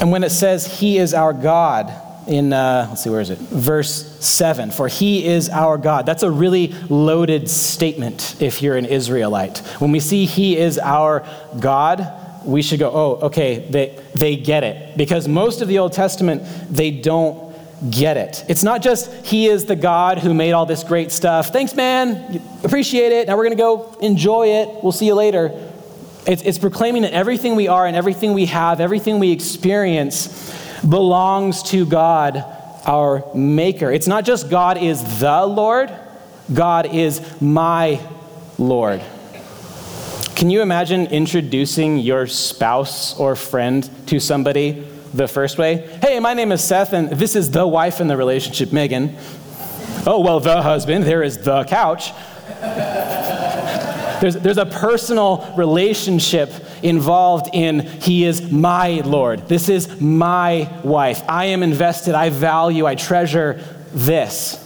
And 0.00 0.10
when 0.10 0.24
it 0.24 0.30
says 0.30 0.80
He 0.80 0.98
is 0.98 1.14
our 1.14 1.32
God, 1.32 1.92
in, 2.28 2.52
uh, 2.52 2.86
let's 2.90 3.02
see, 3.02 3.10
where 3.10 3.20
is 3.20 3.30
it? 3.30 3.38
Verse 3.38 4.24
7 4.24 4.70
For 4.70 4.86
he 4.86 5.26
is 5.26 5.48
our 5.48 5.78
God. 5.78 6.06
That's 6.06 6.22
a 6.22 6.30
really 6.30 6.68
loaded 6.88 7.48
statement 7.48 8.40
if 8.40 8.62
you're 8.62 8.76
an 8.76 8.84
Israelite. 8.84 9.58
When 9.80 9.90
we 9.92 10.00
see 10.00 10.26
he 10.26 10.56
is 10.56 10.78
our 10.78 11.26
God, 11.58 12.06
we 12.44 12.62
should 12.62 12.78
go, 12.78 12.90
oh, 12.90 13.26
okay, 13.26 13.66
they, 13.70 13.98
they 14.14 14.36
get 14.36 14.62
it. 14.62 14.96
Because 14.96 15.26
most 15.26 15.62
of 15.62 15.68
the 15.68 15.78
Old 15.78 15.92
Testament, 15.92 16.42
they 16.70 16.90
don't 16.90 17.48
get 17.90 18.16
it. 18.16 18.44
It's 18.48 18.64
not 18.64 18.82
just 18.82 19.10
he 19.26 19.46
is 19.46 19.64
the 19.64 19.76
God 19.76 20.18
who 20.18 20.34
made 20.34 20.52
all 20.52 20.66
this 20.66 20.84
great 20.84 21.10
stuff. 21.10 21.48
Thanks, 21.48 21.74
man. 21.74 22.42
Appreciate 22.62 23.12
it. 23.12 23.28
Now 23.28 23.36
we're 23.36 23.44
going 23.44 23.56
to 23.56 23.62
go 23.62 23.96
enjoy 24.00 24.48
it. 24.48 24.82
We'll 24.82 24.92
see 24.92 25.06
you 25.06 25.14
later. 25.14 25.50
It's, 26.26 26.42
it's 26.42 26.58
proclaiming 26.58 27.02
that 27.02 27.12
everything 27.12 27.56
we 27.56 27.68
are 27.68 27.86
and 27.86 27.96
everything 27.96 28.34
we 28.34 28.46
have, 28.46 28.80
everything 28.80 29.18
we 29.18 29.32
experience, 29.32 30.54
belongs 30.86 31.62
to 31.64 31.86
God, 31.86 32.44
our 32.86 33.24
Maker. 33.34 33.90
It's 33.90 34.06
not 34.08 34.24
just 34.24 34.50
God 34.50 34.78
is 34.78 35.20
the 35.20 35.46
Lord, 35.46 35.92
God 36.52 36.94
is 36.94 37.20
my 37.40 38.00
Lord. 38.58 39.02
Can 40.34 40.50
you 40.50 40.62
imagine 40.62 41.06
introducing 41.06 41.98
your 41.98 42.26
spouse 42.26 43.18
or 43.18 43.34
friend 43.34 43.88
to 44.06 44.20
somebody 44.20 44.86
the 45.12 45.26
first 45.26 45.58
way? 45.58 45.98
Hey, 46.00 46.20
my 46.20 46.32
name 46.32 46.52
is 46.52 46.62
Seth, 46.62 46.92
and 46.92 47.10
this 47.10 47.34
is 47.34 47.50
the 47.50 47.66
wife 47.66 48.00
in 48.00 48.06
the 48.06 48.16
relationship, 48.16 48.72
Megan. 48.72 49.16
Oh, 50.06 50.20
well, 50.20 50.38
the 50.38 50.62
husband, 50.62 51.04
there 51.04 51.22
is 51.22 51.38
the 51.38 51.64
couch. 51.64 52.12
There's, 54.20 54.36
there's 54.36 54.58
a 54.58 54.66
personal 54.66 55.52
relationship 55.56 56.50
involved 56.82 57.50
in 57.52 57.80
He 57.80 58.24
is 58.24 58.50
my 58.50 59.00
Lord. 59.00 59.48
This 59.48 59.68
is 59.68 60.00
my 60.00 60.70
wife. 60.82 61.22
I 61.28 61.46
am 61.46 61.62
invested. 61.62 62.14
I 62.14 62.30
value, 62.30 62.86
I 62.86 62.94
treasure 62.94 63.62
this. 63.92 64.64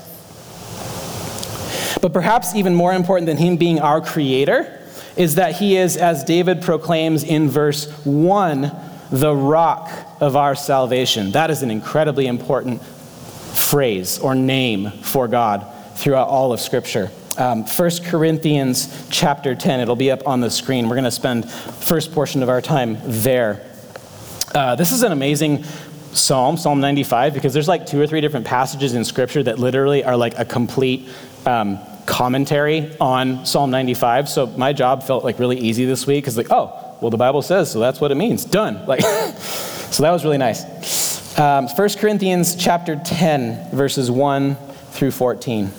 But 2.01 2.13
perhaps 2.13 2.55
even 2.55 2.75
more 2.75 2.93
important 2.93 3.27
than 3.27 3.37
Him 3.37 3.57
being 3.57 3.79
our 3.79 4.01
creator 4.01 4.81
is 5.17 5.37
that 5.37 5.57
He 5.57 5.77
is, 5.77 5.97
as 5.97 6.25
David 6.25 6.63
proclaims 6.63 7.23
in 7.23 7.49
verse 7.49 7.91
1, 8.05 8.73
the 9.11 9.35
rock 9.35 9.91
of 10.21 10.37
our 10.37 10.55
salvation. 10.55 11.33
That 11.33 11.51
is 11.51 11.63
an 11.63 11.71
incredibly 11.71 12.27
important 12.27 12.83
phrase 12.83 14.19
or 14.19 14.35
name 14.35 14.91
for 14.91 15.29
God 15.29 15.67
throughout 15.95 16.29
all 16.29 16.53
of 16.53 16.61
Scripture. 16.61 17.11
Um, 17.39 17.65
1 17.65 17.91
Corinthians 18.05 19.07
chapter 19.09 19.55
10, 19.55 19.81
it'll 19.81 19.97
be 19.97 20.11
up 20.11 20.27
on 20.29 20.41
the 20.41 20.51
screen. 20.51 20.89
We're 20.89 20.97
going 20.97 21.05
to 21.05 21.11
spend 21.11 21.51
first 21.51 22.13
portion 22.13 22.43
of 22.43 22.51
our 22.51 22.61
time 22.61 22.99
there. 23.05 23.67
Uh, 24.55 24.75
this 24.75 24.93
is 24.93 25.03
an 25.03 25.13
amazing 25.13 25.65
psalm, 26.13 26.59
Psalm 26.59 26.81
95, 26.81 27.33
because 27.33 27.55
there's 27.55 27.69
like 27.69 27.87
two 27.87 27.99
or 27.99 28.07
three 28.07 28.21
different 28.21 28.45
passages 28.45 28.95
in 28.95 29.03
Scripture 29.05 29.43
that 29.45 29.59
literally 29.59 30.05
are 30.05 30.15
like 30.15 30.39
a 30.39 30.45
complete 30.45 31.09
um, 31.47 31.79
commentary 32.05 32.95
on 33.01 33.47
Psalm 33.47 33.71
95. 33.71 34.29
So 34.29 34.47
my 34.49 34.75
job 34.75 35.03
felt 35.03 35.25
like 35.25 35.39
really 35.39 35.59
easy 35.59 35.87
this 35.87 36.07
week 36.07 36.25
because 36.25 36.37
like, 36.37 36.51
oh, 36.51 36.97
well, 37.01 37.11
the 37.11 37.17
Bible 37.17 37.41
says, 37.41 37.71
so 37.71 37.81
that's 37.81 37.99
what 37.99 38.11
it 38.11 38.17
means. 38.17 38.45
Done. 38.45 38.85
Like, 38.87 39.01
so 39.41 40.03
that 40.03 40.11
was 40.11 40.23
really 40.23 40.39
nice. 40.39 41.39
Um, 41.39 41.67
1 41.67 41.89
Corinthians 41.97 42.57
chapter 42.57 43.01
10, 43.03 43.71
verses 43.71 44.11
1 44.11 44.55
through 44.91 45.13
14. 45.13 45.73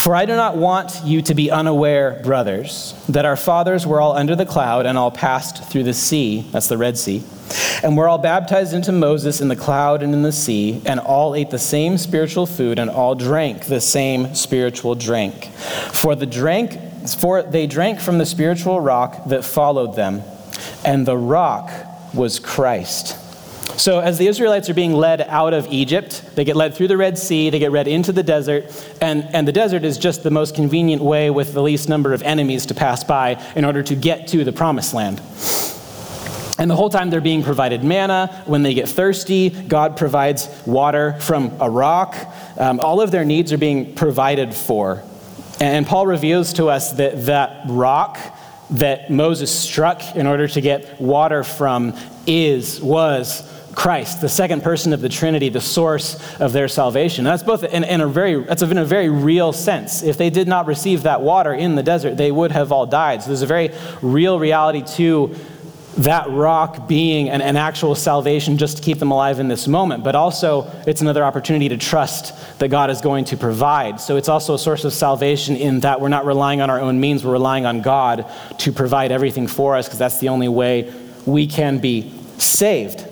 For 0.00 0.14
I 0.14 0.26
do 0.26 0.36
not 0.36 0.56
want 0.56 1.02
you 1.04 1.22
to 1.22 1.34
be 1.34 1.50
unaware, 1.50 2.20
brothers, 2.22 2.94
that 3.08 3.24
our 3.24 3.36
fathers 3.36 3.86
were 3.86 4.00
all 4.00 4.12
under 4.12 4.36
the 4.36 4.46
cloud 4.46 4.86
and 4.86 4.96
all 4.96 5.10
passed 5.10 5.64
through 5.64 5.82
the 5.82 5.92
sea, 5.92 6.46
that's 6.52 6.68
the 6.68 6.78
Red 6.78 6.96
Sea, 6.96 7.24
and 7.82 7.96
were 7.96 8.06
all 8.08 8.18
baptized 8.18 8.72
into 8.72 8.92
Moses 8.92 9.40
in 9.40 9.48
the 9.48 9.56
cloud 9.56 10.02
and 10.02 10.14
in 10.14 10.22
the 10.22 10.32
sea, 10.32 10.80
and 10.86 11.00
all 11.00 11.34
ate 11.34 11.50
the 11.50 11.58
same 11.58 11.98
spiritual 11.98 12.46
food 12.46 12.78
and 12.78 12.88
all 12.88 13.16
drank 13.16 13.64
the 13.64 13.80
same 13.80 14.34
spiritual 14.34 14.94
drink. 14.94 15.46
For 15.92 16.14
the 16.14 16.26
drank 16.26 16.78
for 17.18 17.42
they 17.42 17.66
drank 17.66 18.00
from 18.00 18.18
the 18.18 18.26
spiritual 18.26 18.80
rock 18.80 19.24
that 19.26 19.44
followed 19.44 19.96
them, 19.96 20.22
and 20.84 21.06
the 21.06 21.16
rock 21.16 21.70
was 22.14 22.38
Christ. 22.38 23.16
So, 23.78 24.00
as 24.00 24.18
the 24.18 24.26
Israelites 24.26 24.68
are 24.68 24.74
being 24.74 24.92
led 24.92 25.20
out 25.20 25.54
of 25.54 25.68
Egypt, 25.68 26.24
they 26.34 26.44
get 26.44 26.56
led 26.56 26.74
through 26.74 26.88
the 26.88 26.96
Red 26.96 27.16
Sea, 27.16 27.48
they 27.48 27.60
get 27.60 27.70
led 27.70 27.86
into 27.86 28.10
the 28.10 28.24
desert, 28.24 28.64
and, 29.00 29.22
and 29.32 29.46
the 29.46 29.52
desert 29.52 29.84
is 29.84 29.98
just 29.98 30.24
the 30.24 30.32
most 30.32 30.56
convenient 30.56 31.00
way 31.00 31.30
with 31.30 31.54
the 31.54 31.62
least 31.62 31.88
number 31.88 32.12
of 32.12 32.20
enemies 32.24 32.66
to 32.66 32.74
pass 32.74 33.04
by 33.04 33.40
in 33.54 33.64
order 33.64 33.84
to 33.84 33.94
get 33.94 34.26
to 34.28 34.42
the 34.42 34.50
promised 34.52 34.94
land. 34.94 35.20
And 36.58 36.68
the 36.68 36.74
whole 36.74 36.90
time 36.90 37.10
they're 37.10 37.20
being 37.20 37.44
provided 37.44 37.84
manna. 37.84 38.42
When 38.46 38.64
they 38.64 38.74
get 38.74 38.88
thirsty, 38.88 39.50
God 39.50 39.96
provides 39.96 40.48
water 40.66 41.12
from 41.20 41.52
a 41.60 41.70
rock. 41.70 42.16
Um, 42.56 42.80
all 42.80 43.00
of 43.00 43.12
their 43.12 43.24
needs 43.24 43.52
are 43.52 43.58
being 43.58 43.94
provided 43.94 44.56
for. 44.56 45.04
And 45.60 45.86
Paul 45.86 46.08
reveals 46.08 46.54
to 46.54 46.66
us 46.66 46.94
that 46.94 47.26
that 47.26 47.62
rock 47.68 48.18
that 48.70 49.08
Moses 49.08 49.56
struck 49.56 50.16
in 50.16 50.26
order 50.26 50.48
to 50.48 50.60
get 50.60 51.00
water 51.00 51.44
from 51.44 51.96
is, 52.26 52.80
was 52.80 53.48
Christ, 53.78 54.20
the 54.20 54.28
second 54.28 54.64
person 54.64 54.92
of 54.92 55.00
the 55.00 55.08
Trinity, 55.08 55.50
the 55.50 55.60
source 55.60 56.20
of 56.40 56.52
their 56.52 56.66
salvation. 56.66 57.24
That's 57.24 57.44
both 57.44 57.62
in, 57.62 57.84
in, 57.84 58.00
a 58.00 58.08
very 58.08 58.42
that's 58.42 58.60
in 58.60 58.76
a 58.76 58.84
very 58.84 59.08
real 59.08 59.52
sense. 59.52 60.02
If 60.02 60.18
they 60.18 60.30
did 60.30 60.48
not 60.48 60.66
receive 60.66 61.04
that 61.04 61.20
water 61.20 61.54
in 61.54 61.76
the 61.76 61.82
desert, 61.84 62.16
they 62.16 62.32
would 62.32 62.50
have 62.50 62.72
all 62.72 62.86
died. 62.86 63.22
So 63.22 63.28
there's 63.28 63.42
a 63.42 63.46
very 63.46 63.70
real 64.02 64.40
reality 64.40 64.82
to 64.96 65.32
that 65.98 66.28
rock 66.28 66.88
being 66.88 67.28
an, 67.28 67.40
an 67.40 67.56
actual 67.56 67.94
salvation 67.94 68.58
just 68.58 68.78
to 68.78 68.82
keep 68.82 68.98
them 68.98 69.12
alive 69.12 69.38
in 69.38 69.46
this 69.46 69.68
moment, 69.68 70.02
but 70.02 70.16
also 70.16 70.68
it's 70.84 71.00
another 71.00 71.22
opportunity 71.22 71.68
to 71.68 71.76
trust 71.76 72.34
that 72.58 72.70
God 72.70 72.90
is 72.90 73.00
going 73.00 73.26
to 73.26 73.36
provide. 73.36 74.00
So 74.00 74.16
it's 74.16 74.28
also 74.28 74.54
a 74.54 74.58
source 74.58 74.84
of 74.84 74.92
salvation 74.92 75.54
in 75.54 75.80
that 75.80 76.00
we're 76.00 76.08
not 76.08 76.26
relying 76.26 76.60
on 76.60 76.68
our 76.68 76.80
own 76.80 76.98
means, 76.98 77.24
we're 77.24 77.30
relying 77.30 77.64
on 77.64 77.82
God 77.82 78.26
to 78.58 78.72
provide 78.72 79.12
everything 79.12 79.46
for 79.46 79.76
us 79.76 79.86
because 79.86 80.00
that's 80.00 80.18
the 80.18 80.30
only 80.30 80.48
way 80.48 80.92
we 81.26 81.46
can 81.46 81.78
be 81.78 82.12
saved. 82.38 83.07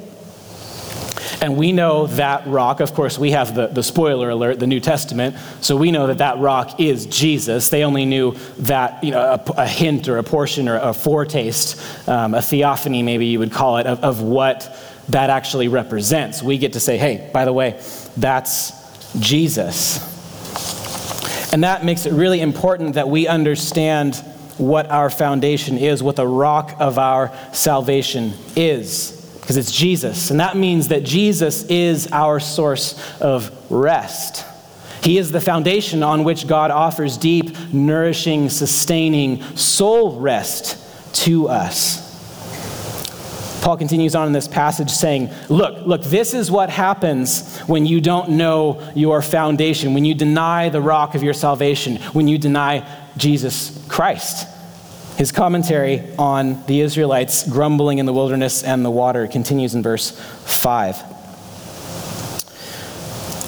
And 1.40 1.56
we 1.56 1.72
know 1.72 2.06
that 2.08 2.46
rock, 2.46 2.80
of 2.80 2.94
course, 2.94 3.18
we 3.18 3.32
have 3.32 3.54
the, 3.54 3.66
the 3.66 3.82
spoiler 3.82 4.30
alert, 4.30 4.58
the 4.58 4.66
New 4.66 4.80
Testament, 4.80 5.36
so 5.60 5.76
we 5.76 5.90
know 5.90 6.06
that 6.06 6.18
that 6.18 6.38
rock 6.38 6.80
is 6.80 7.06
Jesus. 7.06 7.68
They 7.68 7.84
only 7.84 8.06
knew 8.06 8.36
that, 8.58 9.02
you 9.04 9.10
know, 9.10 9.20
a, 9.20 9.52
a 9.58 9.66
hint 9.66 10.08
or 10.08 10.18
a 10.18 10.22
portion 10.22 10.68
or 10.68 10.76
a 10.76 10.94
foretaste, 10.94 12.08
um, 12.08 12.34
a 12.34 12.40
theophany, 12.40 13.02
maybe 13.02 13.26
you 13.26 13.38
would 13.38 13.52
call 13.52 13.76
it, 13.76 13.86
of, 13.86 14.02
of 14.02 14.22
what 14.22 14.76
that 15.10 15.30
actually 15.30 15.68
represents. 15.68 16.42
We 16.42 16.58
get 16.58 16.72
to 16.72 16.80
say, 16.80 16.96
hey, 16.96 17.30
by 17.32 17.44
the 17.44 17.52
way, 17.52 17.80
that's 18.16 18.72
Jesus. 19.20 20.14
And 21.52 21.64
that 21.64 21.84
makes 21.84 22.06
it 22.06 22.12
really 22.12 22.40
important 22.40 22.94
that 22.94 23.08
we 23.08 23.28
understand 23.28 24.16
what 24.56 24.90
our 24.90 25.10
foundation 25.10 25.76
is, 25.76 26.02
what 26.02 26.16
the 26.16 26.26
rock 26.26 26.76
of 26.80 26.98
our 26.98 27.30
salvation 27.52 28.32
is 28.56 29.15
because 29.46 29.56
it's 29.56 29.70
Jesus. 29.70 30.32
And 30.32 30.40
that 30.40 30.56
means 30.56 30.88
that 30.88 31.04
Jesus 31.04 31.62
is 31.66 32.08
our 32.10 32.40
source 32.40 33.00
of 33.20 33.52
rest. 33.70 34.44
He 35.04 35.18
is 35.18 35.30
the 35.30 35.40
foundation 35.40 36.02
on 36.02 36.24
which 36.24 36.48
God 36.48 36.72
offers 36.72 37.16
deep, 37.16 37.56
nourishing, 37.72 38.48
sustaining 38.48 39.40
soul 39.54 40.18
rest 40.18 41.14
to 41.18 41.48
us. 41.48 42.02
Paul 43.62 43.76
continues 43.76 44.16
on 44.16 44.26
in 44.26 44.32
this 44.32 44.48
passage 44.48 44.90
saying, 44.90 45.30
Look, 45.48 45.86
look, 45.86 46.02
this 46.02 46.34
is 46.34 46.50
what 46.50 46.68
happens 46.68 47.56
when 47.68 47.86
you 47.86 48.00
don't 48.00 48.30
know 48.30 48.82
your 48.96 49.22
foundation, 49.22 49.94
when 49.94 50.04
you 50.04 50.16
deny 50.16 50.70
the 50.70 50.80
rock 50.80 51.14
of 51.14 51.22
your 51.22 51.34
salvation, 51.34 51.98
when 52.14 52.26
you 52.26 52.36
deny 52.36 52.84
Jesus 53.16 53.80
Christ. 53.86 54.48
His 55.16 55.32
commentary 55.32 56.02
on 56.18 56.62
the 56.66 56.82
Israelites 56.82 57.48
grumbling 57.48 57.98
in 57.98 58.06
the 58.06 58.12
wilderness 58.12 58.62
and 58.62 58.84
the 58.84 58.90
water 58.90 59.26
continues 59.26 59.74
in 59.74 59.82
verse 59.82 60.10
5. 60.10 61.16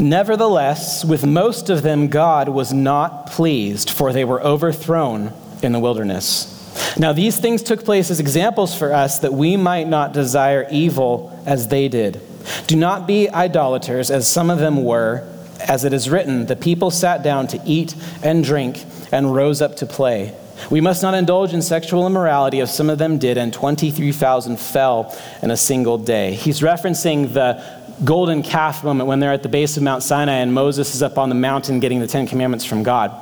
Nevertheless, 0.01 1.05
with 1.05 1.27
most 1.27 1.69
of 1.69 1.83
them, 1.83 2.09
God 2.09 2.49
was 2.49 2.73
not 2.73 3.27
pleased, 3.27 3.91
for 3.91 4.13
they 4.13 4.25
were 4.25 4.41
overthrown 4.41 5.33
in 5.63 5.73
the 5.73 5.81
wilderness. 5.81 6.55
Now, 6.97 7.13
these 7.13 7.39
things 7.39 7.63
took 7.63 7.85
place 7.85 8.11
as 8.11 8.21
examples 8.21 8.75
for 8.75 8.95
us 8.95 9.19
that 9.19 9.35
we 9.35 9.57
might 9.57 9.89
not 9.89 10.13
desire 10.13 10.67
evil 10.71 11.39
as 11.45 11.69
they 11.69 11.89
did. 11.89 12.21
Do 12.67 12.77
not 12.77 13.07
be 13.07 13.29
idolaters, 13.29 14.11
as 14.11 14.27
some 14.27 14.51
of 14.51 14.59
them 14.59 14.85
were. 14.85 15.29
As 15.67 15.85
it 15.85 15.93
is 15.93 16.09
written, 16.09 16.47
the 16.47 16.57
people 16.57 16.91
sat 16.91 17.23
down 17.23 17.49
to 17.49 17.61
eat 17.67 17.95
and 18.23 18.45
drink 18.45 18.85
and 19.13 19.35
rose 19.35 19.61
up 19.61 19.77
to 19.77 19.87
play. 19.87 20.35
We 20.71 20.81
must 20.81 21.03
not 21.03 21.15
indulge 21.15 21.55
in 21.55 21.63
sexual 21.63 22.07
immorality, 22.07 22.61
as 22.61 22.75
some 22.75 22.91
of 22.91 22.99
them 22.99 23.19
did, 23.19 23.39
and 23.39 23.53
23,000 23.53 24.59
fell 24.59 25.17
in 25.43 25.51
a 25.51 25.57
single 25.57 25.99
day. 25.99 26.35
He's 26.35 26.61
referencing 26.61 27.33
the 27.33 27.65
golden 28.05 28.43
calf 28.43 28.85
moment 28.85 29.09
when 29.09 29.21
they're 29.21 29.33
at 29.33 29.43
the 29.43 29.49
base 29.49 29.77
of 29.77 29.83
Mount 29.83 30.03
Sinai 30.03 30.35
and 30.35 30.55
Moses 30.55 30.95
is 30.95 31.03
up 31.03 31.19
on 31.19 31.29
the 31.29 31.35
mountain 31.35 31.81
getting 31.81 32.01
the 32.01 32.07
Ten 32.07 32.27
Commandments 32.27 32.65
from 32.65 32.83
God. 32.83 33.13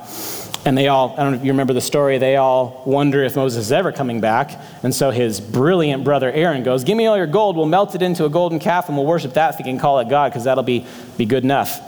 And 0.65 0.77
they 0.77 0.89
all, 0.89 1.13
I 1.17 1.23
don't 1.23 1.31
know 1.31 1.39
if 1.39 1.45
you 1.45 1.51
remember 1.51 1.73
the 1.73 1.81
story, 1.81 2.17
they 2.17 2.35
all 2.35 2.83
wonder 2.85 3.23
if 3.23 3.37
Moses 3.37 3.67
is 3.67 3.71
ever 3.71 3.91
coming 3.91 4.19
back. 4.19 4.59
And 4.83 4.93
so 4.93 5.11
his 5.11 5.39
brilliant 5.39 6.03
brother 6.03 6.29
Aaron 6.31 6.63
goes, 6.63 6.83
Give 6.83 6.97
me 6.97 7.05
all 7.05 7.15
your 7.15 7.27
gold, 7.27 7.55
we'll 7.55 7.67
melt 7.67 7.95
it 7.95 8.01
into 8.01 8.25
a 8.25 8.29
golden 8.29 8.59
calf, 8.59 8.89
and 8.89 8.97
we'll 8.97 9.05
worship 9.05 9.33
that 9.33 9.53
if 9.53 9.59
we 9.59 9.63
can 9.63 9.79
call 9.79 9.99
it 9.99 10.09
God, 10.09 10.31
because 10.31 10.43
that'll 10.43 10.63
be, 10.63 10.85
be 11.17 11.25
good 11.25 11.43
enough. 11.43 11.79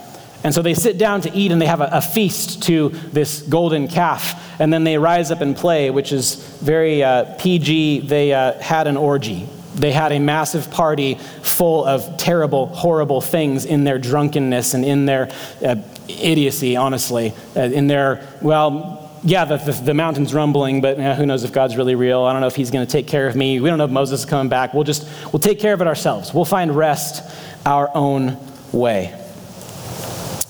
And 0.43 0.53
so 0.53 0.61
they 0.61 0.73
sit 0.73 0.97
down 0.97 1.21
to 1.21 1.33
eat 1.33 1.51
and 1.51 1.61
they 1.61 1.65
have 1.65 1.81
a, 1.81 1.89
a, 1.91 2.01
feast 2.01 2.63
to 2.63 2.89
this 2.89 3.41
golden 3.41 3.87
calf. 3.87 4.59
And 4.59 4.71
then 4.71 4.83
they 4.83 4.97
rise 4.97 5.31
up 5.31 5.41
and 5.41 5.55
play, 5.55 5.89
which 5.89 6.11
is 6.13 6.35
very 6.61 7.03
uh, 7.03 7.35
PG. 7.37 8.01
They 8.01 8.33
uh, 8.33 8.53
had 8.59 8.87
an 8.87 8.95
orgy. 8.95 9.47
They 9.75 9.91
had 9.91 10.11
a 10.11 10.19
massive 10.19 10.71
party 10.71 11.15
full 11.15 11.85
of 11.85 12.17
terrible, 12.17 12.67
horrible 12.67 13.21
things 13.21 13.65
in 13.65 13.83
their 13.83 13.99
drunkenness 13.99 14.73
and 14.73 14.85
in 14.85 15.05
their 15.05 15.29
uh, 15.63 15.75
idiocy, 16.07 16.75
honestly. 16.75 17.33
Uh, 17.55 17.61
in 17.61 17.87
their, 17.87 18.25
well, 18.41 19.11
yeah, 19.23 19.43
the, 19.43 19.57
the, 19.57 19.71
the 19.71 19.93
mountain's 19.93 20.33
rumbling, 20.33 20.79
but 20.79 20.97
who 20.97 21.25
knows 21.25 21.43
if 21.43 21.51
God's 21.51 21.75
really 21.75 21.95
real? 21.95 22.23
I 22.23 22.31
don't 22.31 22.41
know 22.41 22.47
if 22.47 22.55
he's 22.55 22.71
going 22.71 22.85
to 22.85 22.91
take 22.91 23.07
care 23.07 23.27
of 23.27 23.35
me. 23.35 23.59
We 23.59 23.69
don't 23.69 23.77
know 23.77 23.85
if 23.85 23.91
Moses 23.91 24.21
is 24.21 24.25
coming 24.25 24.49
back. 24.49 24.73
We'll 24.73 24.85
just, 24.85 25.07
we'll 25.33 25.41
take 25.41 25.59
care 25.59 25.73
of 25.73 25.81
it 25.81 25.87
ourselves. 25.87 26.33
We'll 26.33 26.45
find 26.45 26.75
rest 26.75 27.29
our 27.65 27.91
own 27.93 28.37
way. 28.71 29.13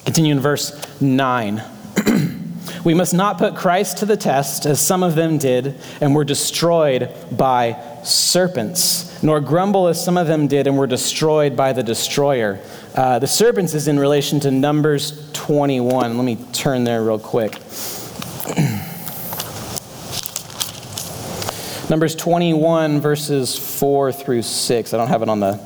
Continue 0.06 0.32
in 0.32 0.40
verse 0.40 1.02
9. 1.02 1.62
we 2.84 2.94
must 2.94 3.14
not 3.14 3.38
put 3.38 3.56
Christ 3.56 3.98
to 4.00 4.06
the 4.06 4.18
test, 4.18 4.66
as 4.66 4.80
some 4.80 5.04
of 5.04 5.16
them 5.16 5.38
did, 5.38 5.76
and 6.02 6.16
were 6.16 6.24
destroyed 6.24 7.10
by 7.32 7.78
serpents, 8.04 9.22
nor 9.22 9.40
grumble 9.40 9.88
as 9.88 10.04
some 10.04 10.18
of 10.18 10.28
them 10.28 10.48
did 10.48 10.68
and 10.68 10.78
were 10.78 10.88
destroyed 10.88 11.56
by 11.56 11.74
the 11.74 11.84
destroyer. 11.84 12.60
Uh, 12.96 13.20
the 13.20 13.28
serpents 13.28 13.74
is 13.74 13.88
in 13.88 14.00
relation 14.00 14.40
to 14.40 14.52
Numbers 14.52 15.32
21. 15.34 16.18
Let 16.18 16.24
me 16.24 16.38
turn 16.54 16.86
there 16.86 17.04
real 17.04 17.20
quick. 17.20 17.52
Numbers 21.90 22.16
21, 22.16 23.02
verses 23.02 23.58
4 23.58 24.12
through 24.12 24.44
6. 24.44 24.94
I 24.94 24.98
don't 24.98 25.08
have 25.08 25.24
it 25.24 25.30
on 25.30 25.40
the, 25.40 25.60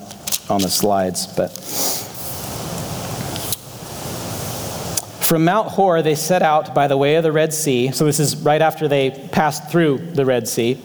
on 0.49 0.61
the 0.61 0.69
slides, 0.69 1.27
but. 1.27 1.92
From 5.33 5.45
Mount 5.45 5.69
Hor, 5.69 6.03
they 6.03 6.13
set 6.13 6.43
out 6.43 6.75
by 6.75 6.87
the 6.87 6.95
way 6.95 7.15
of 7.15 7.23
the 7.23 7.31
Red 7.31 7.55
Sea. 7.55 7.91
So, 7.91 8.05
this 8.05 8.19
is 8.19 8.37
right 8.37 8.61
after 8.61 8.87
they 8.87 9.09
passed 9.31 9.67
through 9.71 9.97
the 9.97 10.25
Red 10.25 10.47
Sea 10.47 10.79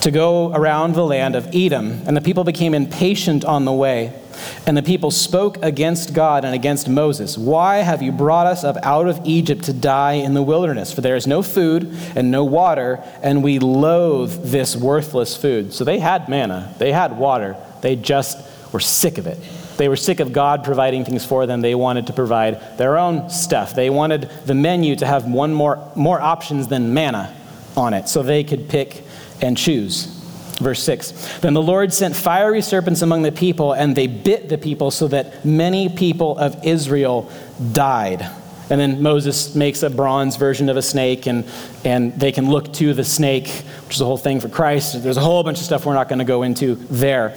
to 0.00 0.10
go 0.10 0.50
around 0.54 0.94
the 0.94 1.04
land 1.04 1.36
of 1.36 1.54
Edom. 1.54 2.00
And 2.06 2.16
the 2.16 2.22
people 2.22 2.42
became 2.42 2.72
impatient 2.72 3.44
on 3.44 3.66
the 3.66 3.74
way. 3.74 4.18
And 4.66 4.78
the 4.78 4.82
people 4.82 5.10
spoke 5.10 5.62
against 5.62 6.14
God 6.14 6.46
and 6.46 6.54
against 6.54 6.88
Moses. 6.88 7.36
Why 7.36 7.82
have 7.82 8.00
you 8.00 8.12
brought 8.12 8.46
us 8.46 8.64
up 8.64 8.78
out 8.82 9.08
of 9.08 9.20
Egypt 9.26 9.64
to 9.64 9.74
die 9.74 10.14
in 10.14 10.32
the 10.32 10.42
wilderness? 10.42 10.90
For 10.90 11.02
there 11.02 11.16
is 11.16 11.26
no 11.26 11.42
food 11.42 11.94
and 12.14 12.30
no 12.30 12.46
water, 12.46 13.04
and 13.22 13.44
we 13.44 13.58
loathe 13.58 14.42
this 14.42 14.74
worthless 14.74 15.36
food. 15.36 15.74
So 15.74 15.84
they 15.84 15.98
had 15.98 16.30
manna, 16.30 16.74
they 16.78 16.92
had 16.92 17.18
water, 17.18 17.58
they 17.82 17.94
just 17.94 18.38
were 18.72 18.80
sick 18.80 19.18
of 19.18 19.26
it. 19.26 19.38
They 19.76 19.88
were 19.88 19.96
sick 19.96 20.20
of 20.20 20.32
God 20.32 20.64
providing 20.64 21.04
things 21.04 21.24
for 21.24 21.46
them. 21.46 21.60
They 21.60 21.74
wanted 21.74 22.06
to 22.06 22.12
provide 22.12 22.78
their 22.78 22.96
own 22.96 23.28
stuff. 23.30 23.74
They 23.74 23.90
wanted 23.90 24.30
the 24.46 24.54
menu 24.54 24.96
to 24.96 25.06
have 25.06 25.26
one 25.26 25.52
more, 25.52 25.90
more 25.94 26.20
options 26.20 26.68
than 26.68 26.94
manna 26.94 27.34
on 27.76 27.92
it 27.94 28.08
so 28.08 28.22
they 28.22 28.42
could 28.42 28.68
pick 28.68 29.04
and 29.40 29.56
choose. 29.56 30.06
Verse 30.58 30.82
6 30.82 31.38
Then 31.40 31.54
the 31.54 31.62
Lord 31.62 31.92
sent 31.92 32.16
fiery 32.16 32.62
serpents 32.62 33.02
among 33.02 33.22
the 33.22 33.32
people, 33.32 33.72
and 33.74 33.94
they 33.94 34.06
bit 34.06 34.48
the 34.48 34.58
people, 34.58 34.90
so 34.90 35.08
that 35.08 35.44
many 35.44 35.88
people 35.88 36.38
of 36.38 36.64
Israel 36.64 37.30
died. 37.72 38.26
And 38.68 38.80
then 38.80 39.00
Moses 39.00 39.54
makes 39.54 39.82
a 39.82 39.90
bronze 39.90 40.36
version 40.36 40.68
of 40.68 40.76
a 40.76 40.82
snake, 40.82 41.26
and, 41.26 41.44
and 41.84 42.18
they 42.18 42.32
can 42.32 42.50
look 42.50 42.72
to 42.74 42.94
the 42.94 43.04
snake, 43.04 43.48
which 43.86 43.96
is 43.96 44.00
a 44.00 44.04
whole 44.04 44.16
thing 44.16 44.40
for 44.40 44.48
Christ. 44.48 45.02
There's 45.02 45.18
a 45.18 45.20
whole 45.20 45.42
bunch 45.44 45.58
of 45.58 45.64
stuff 45.64 45.86
we're 45.86 45.94
not 45.94 46.08
going 46.08 46.18
to 46.18 46.24
go 46.24 46.42
into 46.42 46.74
there. 46.74 47.36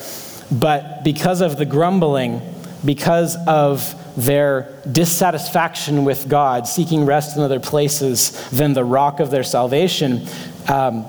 But 0.51 1.03
because 1.03 1.41
of 1.41 1.57
the 1.57 1.65
grumbling, 1.65 2.41
because 2.83 3.35
of 3.47 3.95
their 4.15 4.73
dissatisfaction 4.91 6.05
with 6.05 6.27
God, 6.27 6.67
seeking 6.67 7.05
rest 7.05 7.37
in 7.37 7.43
other 7.43 7.59
places 7.59 8.49
than 8.49 8.73
the 8.73 8.83
rock 8.83 9.19
of 9.19 9.31
their 9.31 9.43
salvation, 9.43 10.27
um, 10.67 11.05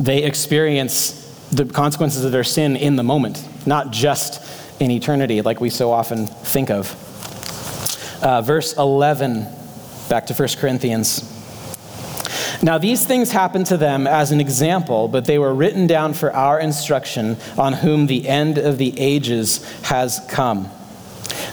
they 0.00 0.24
experience 0.24 1.18
the 1.52 1.64
consequences 1.64 2.24
of 2.24 2.32
their 2.32 2.44
sin 2.44 2.76
in 2.76 2.96
the 2.96 3.02
moment, 3.02 3.46
not 3.66 3.90
just 3.90 4.42
in 4.80 4.90
eternity, 4.90 5.42
like 5.42 5.60
we 5.60 5.70
so 5.70 5.92
often 5.92 6.26
think 6.26 6.70
of. 6.70 6.90
Uh, 8.22 8.40
verse 8.40 8.76
11, 8.76 9.46
back 10.08 10.26
to 10.26 10.34
1 10.34 10.48
Corinthians. 10.58 11.31
Now, 12.64 12.78
these 12.78 13.04
things 13.04 13.32
happened 13.32 13.66
to 13.66 13.76
them 13.76 14.06
as 14.06 14.30
an 14.30 14.40
example, 14.40 15.08
but 15.08 15.24
they 15.24 15.38
were 15.38 15.52
written 15.52 15.88
down 15.88 16.14
for 16.14 16.32
our 16.32 16.60
instruction, 16.60 17.36
on 17.58 17.72
whom 17.72 18.06
the 18.06 18.28
end 18.28 18.56
of 18.56 18.78
the 18.78 18.98
ages 19.00 19.68
has 19.82 20.20
come. 20.28 20.70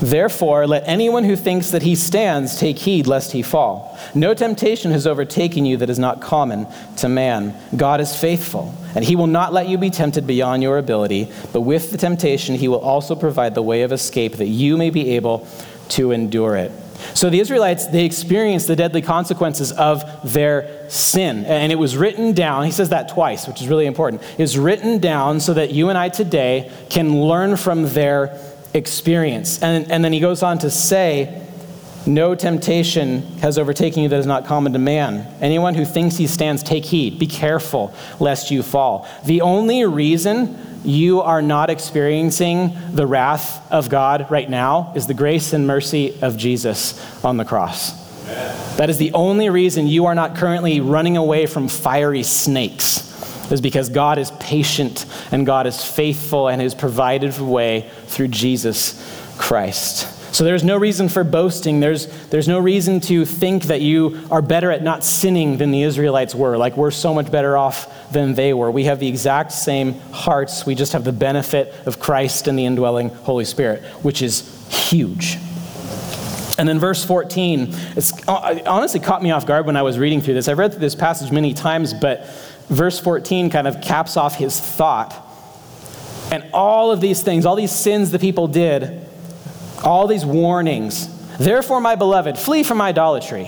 Therefore, 0.01 0.67
let 0.67 0.87
anyone 0.87 1.23
who 1.23 1.35
thinks 1.35 1.71
that 1.71 1.81
he 1.81 1.95
stands 1.95 2.59
take 2.59 2.77
heed 2.77 3.07
lest 3.07 3.31
he 3.31 3.41
fall. 3.41 3.97
No 4.13 4.33
temptation 4.35 4.91
has 4.91 5.07
overtaken 5.07 5.65
you 5.65 5.77
that 5.77 5.89
is 5.89 5.97
not 5.99 6.21
common 6.21 6.67
to 6.97 7.09
man. 7.09 7.55
God 7.75 8.01
is 8.01 8.15
faithful, 8.15 8.73
and 8.95 9.03
he 9.03 9.15
will 9.15 9.27
not 9.27 9.51
let 9.51 9.67
you 9.67 9.79
be 9.79 9.89
tempted 9.89 10.27
beyond 10.27 10.61
your 10.61 10.77
ability, 10.77 11.31
but 11.51 11.61
with 11.61 11.91
the 11.91 11.97
temptation, 11.97 12.55
he 12.55 12.67
will 12.67 12.79
also 12.79 13.15
provide 13.15 13.55
the 13.55 13.63
way 13.63 13.81
of 13.81 13.91
escape 13.91 14.33
that 14.33 14.47
you 14.47 14.77
may 14.77 14.91
be 14.91 15.15
able 15.15 15.47
to 15.89 16.11
endure 16.11 16.55
it. 16.55 16.71
So 17.13 17.29
the 17.29 17.39
Israelites, 17.39 17.87
they 17.87 18.05
experienced 18.05 18.67
the 18.67 18.75
deadly 18.75 19.01
consequences 19.01 19.71
of 19.71 20.03
their 20.33 20.89
sin. 20.89 21.45
And 21.45 21.71
it 21.71 21.75
was 21.75 21.97
written 21.97 22.33
down, 22.33 22.65
he 22.65 22.71
says 22.71 22.89
that 22.89 23.09
twice, 23.09 23.47
which 23.47 23.61
is 23.61 23.67
really 23.67 23.85
important. 23.85 24.21
It's 24.37 24.57
written 24.57 24.99
down 24.99 25.39
so 25.39 25.53
that 25.53 25.71
you 25.71 25.89
and 25.89 25.97
I 25.97 26.09
today 26.09 26.71
can 26.89 27.21
learn 27.21 27.57
from 27.57 27.89
their 27.93 28.39
experience. 28.73 29.61
And, 29.61 29.91
and 29.91 30.03
then 30.03 30.13
he 30.13 30.19
goes 30.19 30.43
on 30.43 30.59
to 30.59 30.69
say, 30.69 31.45
No 32.09 32.33
temptation 32.33 33.21
has 33.37 33.59
overtaken 33.59 34.01
you 34.01 34.09
that 34.09 34.19
is 34.19 34.25
not 34.25 34.47
common 34.47 34.73
to 34.73 34.79
man. 34.79 35.31
Anyone 35.41 35.75
who 35.75 35.85
thinks 35.85 36.17
he 36.17 36.25
stands, 36.25 36.63
take 36.63 36.83
heed. 36.83 37.19
Be 37.19 37.27
careful 37.27 37.93
lest 38.19 38.49
you 38.49 38.63
fall. 38.63 39.07
The 39.25 39.41
only 39.41 39.85
reason 39.85 40.57
you 40.83 41.21
are 41.21 41.43
not 41.43 41.69
experiencing 41.69 42.75
the 42.91 43.05
wrath 43.05 43.71
of 43.71 43.89
God 43.89 44.25
right 44.31 44.49
now 44.49 44.91
is 44.95 45.05
the 45.05 45.13
grace 45.13 45.53
and 45.53 45.67
mercy 45.67 46.19
of 46.23 46.35
Jesus 46.35 47.23
on 47.23 47.37
the 47.37 47.45
cross. 47.45 47.93
That 48.77 48.89
is 48.89 48.97
the 48.97 49.13
only 49.13 49.51
reason 49.51 49.85
you 49.85 50.07
are 50.07 50.15
not 50.15 50.35
currently 50.35 50.81
running 50.81 51.15
away 51.15 51.45
from 51.45 51.67
fiery 51.67 52.23
snakes 52.23 53.05
is 53.51 53.61
because 53.61 53.87
God 53.87 54.17
is 54.17 54.31
patient 54.39 55.05
and 55.31 55.45
God 55.45 55.67
is 55.67 55.83
faithful 55.85 56.47
and 56.47 56.59
has 56.59 56.73
provided 56.73 57.37
a 57.37 57.43
way 57.43 57.87
through 58.07 58.29
Jesus 58.29 58.99
Christ. 59.37 60.18
So 60.31 60.43
there's 60.43 60.63
no 60.63 60.77
reason 60.77 61.09
for 61.09 61.23
boasting. 61.23 61.79
There's, 61.79 62.07
there's 62.27 62.47
no 62.47 62.59
reason 62.59 62.99
to 63.01 63.25
think 63.25 63.63
that 63.63 63.81
you 63.81 64.19
are 64.29 64.41
better 64.41 64.71
at 64.71 64.83
not 64.83 65.03
sinning 65.03 65.57
than 65.57 65.71
the 65.71 65.83
Israelites 65.83 66.35
were, 66.35 66.57
like 66.57 66.77
we're 66.77 66.91
so 66.91 67.13
much 67.13 67.31
better 67.31 67.57
off 67.57 68.11
than 68.11 68.35
they 68.35 68.53
were. 68.53 68.69
We 68.69 68.85
have 68.85 68.99
the 68.99 69.07
exact 69.07 69.51
same 69.51 69.99
hearts. 70.11 70.65
We 70.65 70.75
just 70.75 70.93
have 70.93 71.03
the 71.03 71.11
benefit 71.11 71.73
of 71.85 71.99
Christ 71.99 72.47
and 72.47 72.57
the 72.57 72.65
indwelling 72.65 73.09
Holy 73.09 73.45
Spirit, 73.45 73.83
which 74.03 74.21
is 74.21 74.67
huge. 74.69 75.37
And 76.59 76.67
then 76.67 76.77
verse 76.77 77.05
14, 77.05 77.73
it's 77.95 78.11
it 78.11 78.67
honestly 78.67 78.99
caught 78.99 79.23
me 79.23 79.31
off 79.31 79.45
guard 79.45 79.65
when 79.65 79.77
I 79.77 79.81
was 79.81 79.97
reading 79.97 80.21
through 80.21 80.33
this. 80.33 80.47
I've 80.47 80.57
read 80.57 80.73
through 80.73 80.81
this 80.81 80.95
passage 80.95 81.31
many 81.31 81.53
times, 81.53 81.93
but 81.93 82.27
verse 82.67 82.99
14 82.99 83.49
kind 83.49 83.65
of 83.67 83.81
caps 83.81 84.17
off 84.17 84.35
his 84.35 84.59
thought. 84.59 85.25
And 86.31 86.45
all 86.53 86.91
of 86.91 87.01
these 87.01 87.23
things, 87.23 87.45
all 87.45 87.55
these 87.55 87.71
sins 87.71 88.11
the 88.11 88.19
people 88.19 88.47
did, 88.47 89.08
all 89.83 90.07
these 90.07 90.25
warnings. 90.25 91.07
Therefore, 91.37 91.79
my 91.79 91.95
beloved, 91.95 92.37
flee 92.37 92.63
from 92.63 92.81
idolatry, 92.81 93.45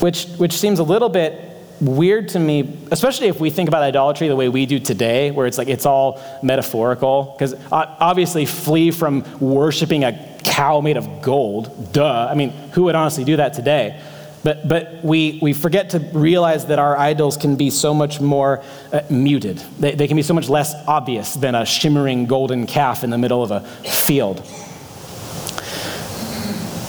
which, 0.00 0.26
which 0.36 0.52
seems 0.52 0.78
a 0.78 0.84
little 0.84 1.08
bit 1.08 1.46
weird 1.80 2.28
to 2.28 2.38
me, 2.38 2.78
especially 2.90 3.28
if 3.28 3.40
we 3.40 3.50
think 3.50 3.68
about 3.68 3.82
idolatry 3.82 4.28
the 4.28 4.36
way 4.36 4.48
we 4.48 4.66
do 4.66 4.78
today, 4.78 5.30
where 5.30 5.46
it's 5.46 5.58
like 5.58 5.68
it's 5.68 5.86
all 5.86 6.22
metaphorical. 6.42 7.34
Because 7.36 7.54
obviously, 7.72 8.46
flee 8.46 8.90
from 8.90 9.24
worshiping 9.40 10.04
a 10.04 10.38
cow 10.44 10.80
made 10.80 10.96
of 10.96 11.22
gold, 11.22 11.92
duh. 11.92 12.28
I 12.30 12.34
mean, 12.34 12.50
who 12.72 12.84
would 12.84 12.94
honestly 12.94 13.24
do 13.24 13.36
that 13.36 13.54
today? 13.54 14.00
But, 14.42 14.66
but 14.66 15.04
we, 15.04 15.38
we 15.42 15.52
forget 15.52 15.90
to 15.90 15.98
realize 15.98 16.66
that 16.66 16.78
our 16.78 16.96
idols 16.96 17.36
can 17.36 17.56
be 17.56 17.68
so 17.68 17.92
much 17.92 18.20
more 18.20 18.62
uh, 18.90 19.02
muted. 19.10 19.58
They, 19.78 19.94
they 19.94 20.08
can 20.08 20.16
be 20.16 20.22
so 20.22 20.32
much 20.32 20.48
less 20.48 20.74
obvious 20.86 21.34
than 21.34 21.54
a 21.54 21.66
shimmering 21.66 22.24
golden 22.24 22.66
calf 22.66 23.04
in 23.04 23.10
the 23.10 23.18
middle 23.18 23.42
of 23.42 23.50
a 23.50 23.60
field. 23.60 24.42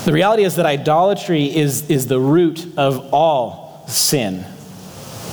The 0.06 0.14
reality 0.14 0.44
is 0.44 0.56
that 0.56 0.66
idolatry 0.66 1.46
is, 1.46 1.90
is 1.90 2.08
the 2.08 2.20
root 2.20 2.66
of 2.78 3.14
all 3.14 3.86
sin. 3.88 4.46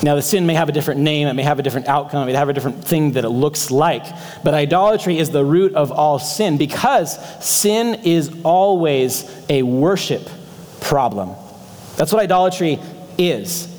Now, 0.02 0.14
the 0.14 0.22
sin 0.22 0.46
may 0.46 0.54
have 0.54 0.68
a 0.68 0.72
different 0.72 1.00
name, 1.00 1.26
it 1.26 1.32
may 1.32 1.42
have 1.42 1.58
a 1.58 1.62
different 1.62 1.88
outcome, 1.88 2.22
it 2.28 2.32
may 2.32 2.38
have 2.38 2.48
a 2.48 2.52
different 2.52 2.84
thing 2.84 3.12
that 3.12 3.24
it 3.24 3.30
looks 3.30 3.70
like, 3.70 4.04
but 4.44 4.54
idolatry 4.54 5.18
is 5.18 5.30
the 5.30 5.44
root 5.44 5.74
of 5.74 5.90
all 5.90 6.18
sin 6.18 6.56
because 6.56 7.18
sin 7.44 8.02
is 8.04 8.30
always 8.44 9.28
a 9.48 9.62
worship 9.62 10.28
problem. 10.80 11.34
That's 11.96 12.12
what 12.12 12.22
idolatry 12.22 12.78
is 13.16 13.74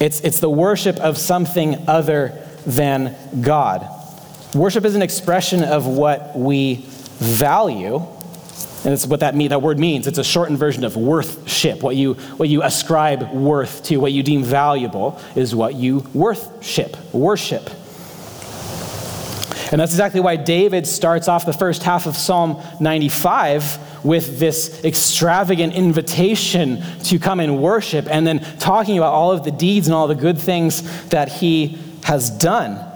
it's, 0.00 0.20
it's 0.20 0.40
the 0.40 0.50
worship 0.50 0.96
of 0.98 1.16
something 1.16 1.88
other 1.88 2.46
than 2.66 3.16
God. 3.40 3.88
Worship 4.54 4.84
is 4.84 4.94
an 4.94 5.02
expression 5.02 5.64
of 5.64 5.86
what 5.86 6.36
we 6.36 6.84
value 7.18 8.06
and 8.86 8.92
it's 8.92 9.04
what 9.04 9.18
that, 9.18 9.34
mean, 9.34 9.48
that 9.48 9.62
word 9.62 9.80
means. 9.80 10.06
It's 10.06 10.18
a 10.18 10.22
shortened 10.22 10.60
version 10.60 10.84
of 10.84 10.96
worthship. 10.96 11.82
What 11.82 11.96
you, 11.96 12.14
what 12.36 12.48
you 12.48 12.62
ascribe 12.62 13.32
worth 13.32 13.82
to, 13.86 13.96
what 13.96 14.12
you 14.12 14.22
deem 14.22 14.44
valuable, 14.44 15.20
is 15.34 15.56
what 15.56 15.74
you 15.74 16.06
worthship, 16.14 16.96
worship. 17.12 17.68
And 19.72 19.80
that's 19.80 19.90
exactly 19.90 20.20
why 20.20 20.36
David 20.36 20.86
starts 20.86 21.26
off 21.26 21.44
the 21.44 21.52
first 21.52 21.82
half 21.82 22.06
of 22.06 22.16
Psalm 22.16 22.62
95 22.78 24.04
with 24.04 24.38
this 24.38 24.84
extravagant 24.84 25.74
invitation 25.74 26.80
to 27.06 27.18
come 27.18 27.40
and 27.40 27.60
worship, 27.60 28.06
and 28.08 28.24
then 28.24 28.38
talking 28.60 28.98
about 28.98 29.12
all 29.12 29.32
of 29.32 29.42
the 29.42 29.50
deeds 29.50 29.88
and 29.88 29.96
all 29.96 30.06
the 30.06 30.14
good 30.14 30.38
things 30.38 31.08
that 31.08 31.28
he 31.28 31.76
has 32.04 32.30
done 32.30 32.95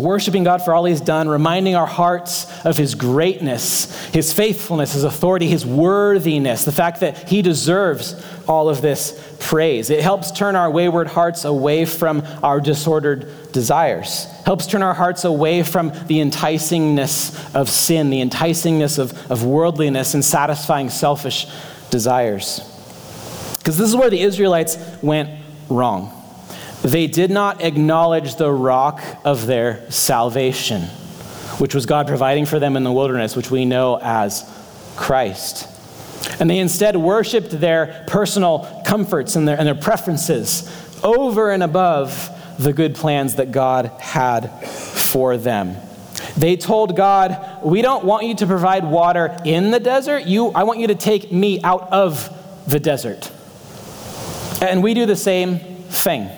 worshiping 0.00 0.44
God 0.44 0.62
for 0.62 0.74
all 0.74 0.84
He's 0.84 1.00
done, 1.00 1.28
reminding 1.28 1.76
our 1.76 1.86
hearts 1.86 2.46
of 2.64 2.76
His 2.76 2.94
greatness, 2.94 4.08
His 4.08 4.32
faithfulness, 4.32 4.94
His 4.94 5.04
authority, 5.04 5.46
His 5.46 5.64
worthiness, 5.64 6.64
the 6.64 6.72
fact 6.72 7.00
that 7.00 7.28
He 7.28 7.42
deserves 7.42 8.20
all 8.48 8.68
of 8.68 8.82
this 8.82 9.36
praise. 9.38 9.90
It 9.90 10.00
helps 10.00 10.32
turn 10.32 10.56
our 10.56 10.70
wayward 10.70 11.06
hearts 11.06 11.44
away 11.44 11.84
from 11.84 12.22
our 12.42 12.60
disordered 12.60 13.52
desires, 13.52 14.24
helps 14.44 14.66
turn 14.66 14.82
our 14.82 14.94
hearts 14.94 15.24
away 15.24 15.62
from 15.62 15.90
the 16.06 16.20
enticingness 16.20 17.54
of 17.54 17.68
sin, 17.68 18.10
the 18.10 18.20
enticingness 18.20 18.98
of, 18.98 19.30
of 19.30 19.44
worldliness, 19.44 20.14
and 20.14 20.24
satisfying 20.24 20.90
selfish 20.90 21.46
desires. 21.90 22.60
Because 23.58 23.76
this 23.76 23.88
is 23.88 23.96
where 23.96 24.10
the 24.10 24.20
Israelites 24.20 24.78
went 25.02 25.30
wrong. 25.68 26.19
They 26.82 27.06
did 27.06 27.30
not 27.30 27.62
acknowledge 27.62 28.36
the 28.36 28.50
rock 28.50 29.02
of 29.24 29.46
their 29.46 29.90
salvation, 29.90 30.82
which 31.58 31.74
was 31.74 31.84
God 31.84 32.06
providing 32.06 32.46
for 32.46 32.58
them 32.58 32.76
in 32.76 32.84
the 32.84 32.92
wilderness, 32.92 33.36
which 33.36 33.50
we 33.50 33.64
know 33.64 33.98
as 34.00 34.48
Christ. 34.96 35.68
And 36.40 36.48
they 36.48 36.58
instead 36.58 36.96
worshiped 36.96 37.50
their 37.50 38.04
personal 38.06 38.82
comforts 38.86 39.36
and 39.36 39.46
their, 39.46 39.58
and 39.58 39.66
their 39.66 39.74
preferences 39.74 40.70
over 41.02 41.50
and 41.50 41.62
above 41.62 42.30
the 42.58 42.72
good 42.72 42.94
plans 42.94 43.36
that 43.36 43.52
God 43.52 43.86
had 43.98 44.48
for 44.66 45.36
them. 45.36 45.76
They 46.36 46.56
told 46.56 46.96
God, 46.96 47.62
We 47.62 47.82
don't 47.82 48.04
want 48.04 48.26
you 48.26 48.34
to 48.36 48.46
provide 48.46 48.84
water 48.84 49.36
in 49.44 49.70
the 49.70 49.80
desert. 49.80 50.26
You, 50.26 50.48
I 50.48 50.64
want 50.64 50.78
you 50.78 50.86
to 50.88 50.94
take 50.94 51.32
me 51.32 51.62
out 51.62 51.92
of 51.92 52.28
the 52.66 52.80
desert. 52.80 53.30
And 54.62 54.82
we 54.82 54.94
do 54.94 55.06
the 55.06 55.16
same 55.16 55.58
thing. 55.58 56.30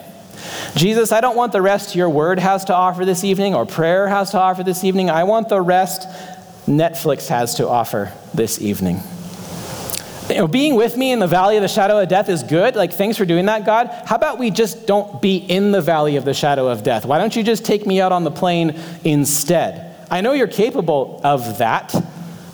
Jesus, 0.74 1.12
I 1.12 1.20
don't 1.20 1.36
want 1.36 1.52
the 1.52 1.60
rest 1.60 1.94
your 1.94 2.08
word 2.08 2.38
has 2.38 2.64
to 2.66 2.74
offer 2.74 3.04
this 3.04 3.24
evening 3.24 3.54
or 3.54 3.66
prayer 3.66 4.08
has 4.08 4.30
to 4.30 4.38
offer 4.38 4.62
this 4.62 4.84
evening. 4.84 5.10
I 5.10 5.24
want 5.24 5.48
the 5.50 5.60
rest 5.60 6.08
Netflix 6.66 7.28
has 7.28 7.56
to 7.56 7.68
offer 7.68 8.12
this 8.32 8.60
evening. 8.60 9.00
You 10.30 10.36
know, 10.36 10.48
being 10.48 10.76
with 10.76 10.96
me 10.96 11.12
in 11.12 11.18
the 11.18 11.26
valley 11.26 11.56
of 11.56 11.62
the 11.62 11.68
shadow 11.68 12.00
of 12.00 12.08
death 12.08 12.30
is 12.30 12.42
good. 12.42 12.74
Like, 12.74 12.92
thanks 12.94 13.18
for 13.18 13.26
doing 13.26 13.46
that, 13.46 13.66
God. 13.66 13.88
How 14.06 14.16
about 14.16 14.38
we 14.38 14.50
just 14.50 14.86
don't 14.86 15.20
be 15.20 15.36
in 15.36 15.72
the 15.72 15.82
valley 15.82 16.16
of 16.16 16.24
the 16.24 16.32
shadow 16.32 16.68
of 16.68 16.82
death? 16.82 17.04
Why 17.04 17.18
don't 17.18 17.36
you 17.36 17.42
just 17.42 17.66
take 17.66 17.86
me 17.86 18.00
out 18.00 18.12
on 18.12 18.24
the 18.24 18.30
plain 18.30 18.80
instead? 19.04 19.94
I 20.10 20.22
know 20.22 20.32
you're 20.32 20.46
capable 20.46 21.20
of 21.22 21.58
that. 21.58 21.92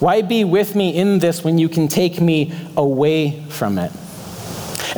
Why 0.00 0.22
be 0.22 0.42
with 0.44 0.74
me 0.74 0.96
in 0.96 1.20
this 1.20 1.44
when 1.44 1.59
you 1.59 1.68
can 1.68 1.87
take 1.87 2.20
me 2.20 2.52
away 2.76 3.42
from 3.48 3.78
it? 3.78 3.92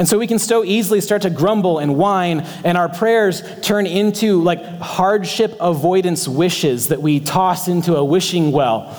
And 0.01 0.09
so 0.09 0.19
we 0.19 0.27
can 0.27 0.39
so 0.39 0.65
easily 0.65 1.03
start 1.03 1.21
to 1.23 1.31
grumble 1.31 1.79
and 1.79 1.95
whine, 1.99 2.41
and 2.65 2.79
our 2.79 2.89
prayers 2.89 3.43
turn 3.61 3.87
into 3.87 4.43
like 4.43 4.65
hardship 4.81 5.55
avoidance 5.61 6.27
wishes 6.27 6.89
that 6.89 7.03
we 7.03 7.21
toss 7.21 7.69
into 7.69 7.97
a 7.97 8.03
wishing 8.03 8.51
well. 8.51 8.99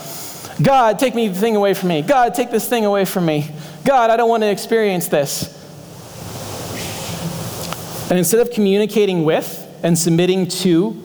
God, 0.61 0.99
take 0.99 1.15
me 1.15 1.27
the 1.27 1.39
thing 1.39 1.55
away 1.55 1.73
from 1.73 1.89
me. 1.89 2.03
God, 2.03 2.35
take 2.35 2.51
this 2.51 2.69
thing 2.69 2.85
away 2.85 3.05
from 3.05 3.25
me. 3.25 3.49
God, 3.83 4.11
I 4.11 4.15
don't 4.15 4.29
want 4.29 4.43
to 4.43 4.51
experience 4.51 5.07
this. 5.07 5.47
And 8.11 8.19
instead 8.19 8.41
of 8.41 8.51
communicating 8.51 9.23
with 9.23 9.79
and 9.81 9.97
submitting 9.97 10.49
to 10.49 11.01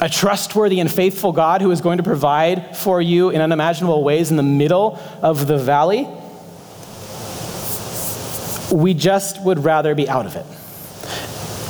a 0.00 0.08
trustworthy 0.08 0.80
and 0.80 0.90
faithful 0.90 1.30
God 1.30 1.62
who 1.62 1.70
is 1.70 1.80
going 1.80 1.98
to 1.98 2.02
provide 2.02 2.76
for 2.76 3.00
you 3.00 3.30
in 3.30 3.40
unimaginable 3.40 4.02
ways 4.02 4.32
in 4.32 4.36
the 4.38 4.42
middle 4.42 4.98
of 5.22 5.46
the 5.46 5.56
valley, 5.56 6.08
we 8.72 8.94
just 8.94 9.42
would 9.42 9.64
rather 9.64 9.94
be 9.94 10.08
out 10.08 10.26
of 10.26 10.36
it. 10.36 10.46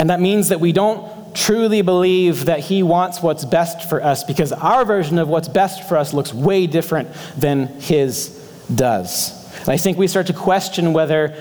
And 0.00 0.10
that 0.10 0.20
means 0.20 0.48
that 0.48 0.60
we 0.60 0.72
don't 0.72 1.34
truly 1.34 1.82
believe 1.82 2.46
that 2.46 2.60
He 2.60 2.82
wants 2.82 3.22
what's 3.22 3.44
best 3.44 3.88
for 3.88 4.02
us 4.02 4.24
because 4.24 4.52
our 4.52 4.84
version 4.84 5.18
of 5.18 5.28
what's 5.28 5.48
best 5.48 5.88
for 5.88 5.96
us 5.96 6.14
looks 6.14 6.32
way 6.32 6.66
different 6.66 7.12
than 7.36 7.66
His 7.80 8.28
does. 8.74 9.32
And 9.60 9.68
I 9.68 9.76
think 9.76 9.98
we 9.98 10.08
start 10.08 10.26
to 10.28 10.32
question 10.32 10.92
whether 10.92 11.34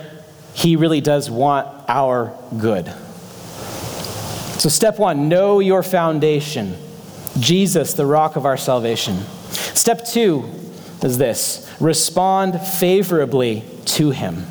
He 0.53 0.75
really 0.75 1.01
does 1.01 1.29
want 1.29 1.67
our 1.87 2.37
good. 2.57 2.87
So, 4.59 4.69
step 4.69 4.99
one 4.99 5.29
know 5.29 5.59
your 5.59 5.83
foundation 5.83 6.75
Jesus, 7.39 7.93
the 7.93 8.05
rock 8.05 8.37
of 8.37 8.45
our 8.45 8.55
salvation. 8.55 9.17
Step 9.49 10.05
two 10.05 10.45
is 11.03 11.17
this 11.17 11.69
respond 11.79 12.61
favorably 12.61 13.63
to 13.85 14.11
Him. 14.11 14.45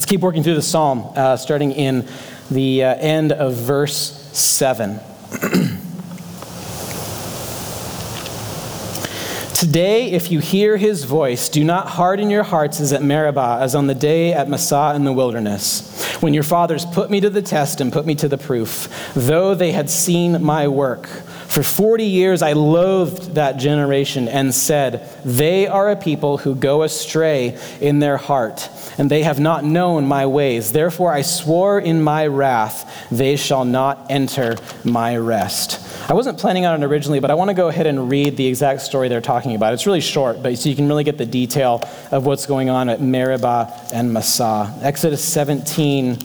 Let's 0.00 0.08
keep 0.08 0.22
working 0.22 0.42
through 0.42 0.54
the 0.54 0.62
psalm, 0.62 1.12
uh, 1.14 1.36
starting 1.36 1.72
in 1.72 2.08
the 2.50 2.84
uh, 2.84 2.94
end 2.94 3.32
of 3.32 3.52
verse 3.52 4.30
7. 4.32 4.94
Today, 9.54 10.12
if 10.12 10.30
you 10.30 10.38
hear 10.38 10.78
his 10.78 11.04
voice, 11.04 11.50
do 11.50 11.62
not 11.62 11.86
harden 11.86 12.30
your 12.30 12.44
hearts 12.44 12.80
as 12.80 12.94
at 12.94 13.02
Meribah, 13.02 13.58
as 13.60 13.74
on 13.74 13.88
the 13.88 13.94
day 13.94 14.32
at 14.32 14.48
Massah 14.48 14.94
in 14.96 15.04
the 15.04 15.12
wilderness, 15.12 16.02
when 16.22 16.32
your 16.32 16.44
fathers 16.44 16.86
put 16.86 17.10
me 17.10 17.20
to 17.20 17.28
the 17.28 17.42
test 17.42 17.82
and 17.82 17.92
put 17.92 18.06
me 18.06 18.14
to 18.14 18.26
the 18.26 18.38
proof, 18.38 19.12
though 19.14 19.54
they 19.54 19.72
had 19.72 19.90
seen 19.90 20.42
my 20.42 20.66
work. 20.66 21.10
For 21.50 21.64
40 21.64 22.04
years 22.04 22.42
I 22.42 22.52
loathed 22.52 23.34
that 23.34 23.56
generation 23.56 24.28
and 24.28 24.54
said, 24.54 25.10
They 25.24 25.66
are 25.66 25.90
a 25.90 25.96
people 25.96 26.38
who 26.38 26.54
go 26.54 26.84
astray 26.84 27.58
in 27.80 27.98
their 27.98 28.18
heart 28.18 28.68
and 28.98 29.10
they 29.10 29.24
have 29.24 29.40
not 29.40 29.64
known 29.64 30.06
my 30.06 30.26
ways. 30.26 30.70
Therefore 30.70 31.12
I 31.12 31.22
swore 31.22 31.80
in 31.80 32.02
my 32.02 32.28
wrath, 32.28 33.08
they 33.10 33.34
shall 33.34 33.64
not 33.64 34.06
enter 34.08 34.54
my 34.84 35.16
rest. 35.16 35.84
I 36.08 36.14
wasn't 36.14 36.38
planning 36.38 36.66
on 36.66 36.80
it 36.80 36.86
originally, 36.86 37.18
but 37.18 37.32
I 37.32 37.34
want 37.34 37.48
to 37.48 37.54
go 37.54 37.66
ahead 37.66 37.88
and 37.88 38.08
read 38.08 38.36
the 38.36 38.46
exact 38.46 38.82
story 38.82 39.08
they're 39.08 39.20
talking 39.20 39.56
about. 39.56 39.74
It's 39.74 39.86
really 39.86 40.00
short, 40.00 40.44
but 40.44 40.56
so 40.56 40.68
you 40.68 40.76
can 40.76 40.86
really 40.86 41.04
get 41.04 41.18
the 41.18 41.26
detail 41.26 41.82
of 42.12 42.26
what's 42.26 42.46
going 42.46 42.70
on 42.70 42.88
at 42.88 43.00
Meribah 43.00 43.88
and 43.92 44.12
Massah. 44.12 44.72
Exodus 44.82 45.24
17, 45.24 46.16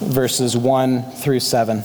verses 0.00 0.56
1 0.56 1.02
through 1.02 1.40
7. 1.40 1.84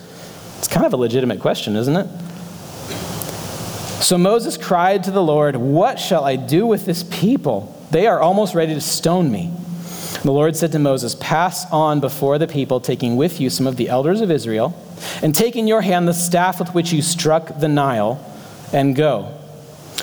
It's 0.61 0.67
kind 0.67 0.85
of 0.85 0.93
a 0.93 0.97
legitimate 0.97 1.39
question, 1.39 1.75
isn't 1.75 1.95
it? 1.95 2.05
So 4.03 4.15
Moses 4.15 4.57
cried 4.57 5.03
to 5.05 5.11
the 5.11 5.23
Lord, 5.23 5.55
What 5.55 5.99
shall 5.99 6.23
I 6.23 6.35
do 6.35 6.67
with 6.67 6.85
this 6.85 7.01
people? 7.01 7.75
They 7.89 8.05
are 8.05 8.19
almost 8.19 8.53
ready 8.53 8.75
to 8.75 8.81
stone 8.81 9.31
me. 9.31 9.51
The 10.21 10.31
Lord 10.31 10.55
said 10.55 10.71
to 10.73 10.77
Moses, 10.77 11.15
Pass 11.15 11.65
on 11.71 11.99
before 11.99 12.37
the 12.37 12.47
people, 12.47 12.79
taking 12.79 13.15
with 13.15 13.41
you 13.41 13.49
some 13.49 13.65
of 13.65 13.75
the 13.75 13.89
elders 13.89 14.21
of 14.21 14.29
Israel, 14.29 14.79
and 15.23 15.33
take 15.33 15.55
in 15.55 15.65
your 15.65 15.81
hand 15.81 16.07
the 16.07 16.13
staff 16.13 16.59
with 16.59 16.75
which 16.75 16.93
you 16.93 17.01
struck 17.01 17.59
the 17.59 17.67
Nile, 17.67 18.23
and 18.71 18.95
go. 18.95 19.35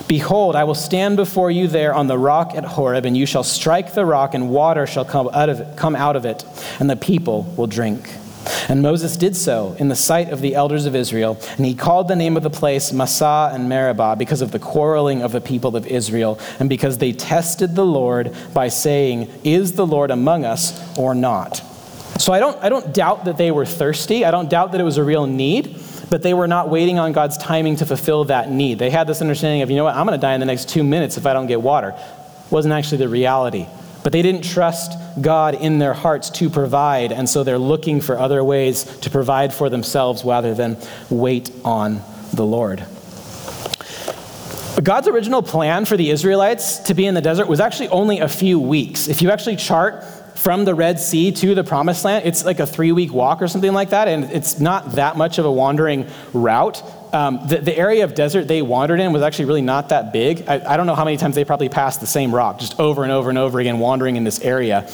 Behold, 0.09 0.57
I 0.57 0.65
will 0.65 0.75
stand 0.75 1.17
before 1.17 1.53
you 1.53 1.69
there 1.69 1.95
on 1.95 2.09
the 2.09 2.19
rock 2.19 2.57
at 2.57 2.65
Horeb, 2.65 3.05
and 3.07 3.17
you 3.17 3.27
shall 3.27 3.45
strike 3.45 3.95
the 3.95 4.05
rock, 4.05 4.35
and 4.35 4.51
water 4.51 4.89
shall 4.89 5.05
come 5.05 5.29
out 5.33 5.51
of 5.51 5.61
it, 5.61 5.77
come 5.77 5.95
out 5.95 6.17
of 6.17 6.27
it 6.27 6.45
and 6.81 6.91
the 6.91 6.97
people 6.97 7.45
will 7.57 7.69
drink. 7.69 8.11
And 8.69 8.83
Moses 8.83 9.17
did 9.17 9.37
so 9.37 9.77
in 9.79 9.89
the 9.89 9.97
sight 9.97 10.31
of 10.31 10.41
the 10.41 10.55
elders 10.55 10.87
of 10.87 10.95
Israel, 10.95 11.39
and 11.57 11.67
he 11.67 11.75
called 11.75 12.09
the 12.09 12.17
name 12.17 12.37
of 12.37 12.43
the 12.43 12.51
place 12.51 12.93
Massah 12.93 13.51
and 13.53 13.69
Meribah 13.69 14.17
because 14.17 14.43
of 14.43 14.53
the 14.53 14.59
quarreling 14.59 15.23
of 15.23 15.33
the 15.33 15.41
people 15.41 15.77
of 15.77 15.87
Israel, 15.87 16.39
and 16.59 16.69
because 16.69 16.99
they 16.99 17.13
tested 17.13 17.75
the 17.75 17.87
Lord 17.87 18.35
by 18.55 18.69
saying, 18.69 19.31
Is 19.45 19.73
the 19.73 19.87
Lord 19.87 20.11
among 20.11 20.45
us 20.45 20.99
or 20.99 21.15
not? 21.15 21.63
So 22.19 22.33
I 22.33 22.41
don't, 22.41 22.63
I 22.63 22.69
don't 22.69 22.93
doubt 22.93 23.27
that 23.27 23.37
they 23.37 23.51
were 23.51 23.65
thirsty. 23.65 24.25
I 24.25 24.31
don't 24.31 24.51
doubt 24.51 24.73
that 24.73 24.81
it 24.81 24.85
was 24.85 24.99
a 24.99 25.05
real 25.05 25.27
need, 25.27 25.81
but 26.11 26.23
they 26.23 26.35
were 26.35 26.49
not 26.49 26.69
waiting 26.69 26.99
on 26.99 27.13
God's 27.13 27.39
timing 27.39 27.77
to 27.77 27.87
fulfill 27.87 28.25
that 28.25 28.51
need. 28.51 28.79
They 28.81 28.91
had 28.91 29.07
this 29.07 29.21
understanding 29.21 29.63
of, 29.63 29.71
you 29.71 29.77
know 29.77 29.85
what, 29.85 29.95
I'm 29.95 30.05
going 30.05 30.19
to 30.19 30.21
die 30.21 30.35
in 30.35 30.41
the 30.41 30.47
next 30.47 30.69
two 30.69 30.83
minutes 30.83 31.17
if 31.17 31.27
I 31.27 31.33
don't 31.33 31.47
get 31.47 31.63
water. 31.63 31.95
Wasn't 32.51 32.73
actually 32.73 32.99
the 32.99 33.09
reality. 33.09 33.67
But 34.09 34.15
they 34.15 34.23
didn't 34.23 34.41
trust 34.41 34.97
God 35.21 35.55
in 35.55 35.81
their 35.81 35.93
hearts 35.93 36.31
to 36.31 36.49
provide, 36.49 37.13
and 37.13 37.29
so 37.29 37.45
they're 37.45 37.59
looking 37.59 38.01
for 38.01 38.19
other 38.19 38.43
ways 38.43 38.85
to 39.01 39.11
provide 39.11 39.53
for 39.53 39.69
themselves 39.69 40.25
rather 40.25 40.55
than 40.55 40.79
wait 41.11 41.51
on 41.63 42.01
the 42.33 42.47
Lord. 42.47 42.83
But 44.75 44.85
God's 44.85 45.09
original 45.09 45.43
plan 45.43 45.85
for 45.85 45.99
the 45.99 46.09
Israelites 46.09 46.79
to 46.85 46.95
be 46.95 47.05
in 47.05 47.13
the 47.13 47.21
desert 47.21 47.49
was 47.49 47.61
actually 47.61 47.91
only 47.91 48.21
a 48.21 48.29
few 48.29 48.59
weeks. 48.59 49.09
If 49.09 49.21
you 49.21 49.31
actually 49.31 49.57
chart 49.57 50.03
from 50.39 50.65
the 50.65 50.75
Red 50.75 50.99
Sea 50.99 51.31
to 51.31 51.55
the 51.55 51.63
Promised 51.63 52.03
Land, 52.03 52.25
it's 52.25 52.47
like 52.47 52.61
a 52.61 52.67
three 52.67 52.93
week 52.93 53.13
walk 53.13 53.43
or 53.43 53.49
something 53.49 53.75
like 53.75 53.91
that, 53.91 54.09
and 54.09 54.25
it's 54.33 54.59
not 54.59 54.93
that 54.93 55.19
much 55.19 55.37
of 55.37 55.45
a 55.45 55.53
wandering 55.53 56.07
route. 56.33 56.83
Um, 57.13 57.41
the, 57.47 57.59
the, 57.59 57.77
area 57.77 58.05
of 58.05 58.15
desert 58.15 58.49
they 58.49 58.61
wandered 58.61 59.01
in 59.01 59.13
was 59.13 59.23
actually 59.23 59.47
really 59.47 59.63
not 59.63 59.89
that 59.89 60.13
big. 60.13 60.47
I, 60.47 60.75
I 60.75 60.77
don't 60.77 60.87
know 60.87 60.95
how 60.95 61.05
many 61.05 61.17
times 61.17 61.35
they 61.35 61.45
probably 61.45 61.71
passed 61.71 62.01
the 62.01 62.07
same 62.07 62.35
rock, 62.35 62.59
just 62.59 62.79
over 62.79 63.03
and 63.03 63.11
over 63.11 63.31
and 63.31 63.39
over 63.39 63.59
again, 63.61 63.79
wandering 63.79 64.17
in 64.17 64.25
this 64.25 64.41
area. 64.41 64.87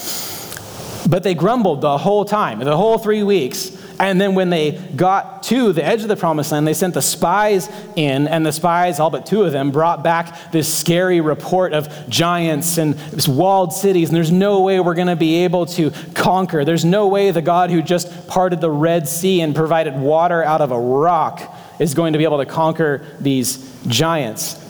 But 1.08 1.22
they 1.22 1.34
grumbled 1.34 1.80
the 1.80 1.98
whole 1.98 2.24
time, 2.24 2.60
the 2.60 2.76
whole 2.76 2.98
three 2.98 3.22
weeks. 3.22 3.76
And 3.98 4.20
then 4.20 4.34
when 4.34 4.50
they 4.50 4.72
got 4.72 5.44
to 5.44 5.72
the 5.72 5.84
edge 5.84 6.02
of 6.02 6.08
the 6.08 6.16
promised 6.16 6.50
land, 6.50 6.66
they 6.66 6.74
sent 6.74 6.94
the 6.94 7.02
spies 7.02 7.68
in, 7.94 8.26
and 8.26 8.44
the 8.44 8.52
spies, 8.52 8.98
all 8.98 9.10
but 9.10 9.24
two 9.24 9.44
of 9.44 9.52
them, 9.52 9.70
brought 9.70 10.02
back 10.02 10.50
this 10.50 10.72
scary 10.72 11.20
report 11.20 11.72
of 11.72 11.88
giants 12.08 12.76
and 12.78 12.96
walled 13.28 13.72
cities, 13.72 14.08
and 14.08 14.16
there's 14.16 14.32
no 14.32 14.62
way 14.62 14.80
we're 14.80 14.94
going 14.94 15.06
to 15.06 15.16
be 15.16 15.44
able 15.44 15.66
to 15.66 15.92
conquer. 16.14 16.64
There's 16.64 16.84
no 16.84 17.06
way 17.06 17.30
the 17.30 17.42
God 17.42 17.70
who 17.70 17.82
just 17.82 18.26
parted 18.26 18.60
the 18.60 18.70
Red 18.70 19.06
Sea 19.06 19.40
and 19.42 19.54
provided 19.54 19.96
water 19.96 20.42
out 20.42 20.60
of 20.60 20.72
a 20.72 20.78
rock 20.78 21.53
is 21.78 21.94
going 21.94 22.12
to 22.12 22.18
be 22.18 22.24
able 22.24 22.38
to 22.38 22.46
conquer 22.46 23.04
these 23.20 23.58
giants. 23.86 24.60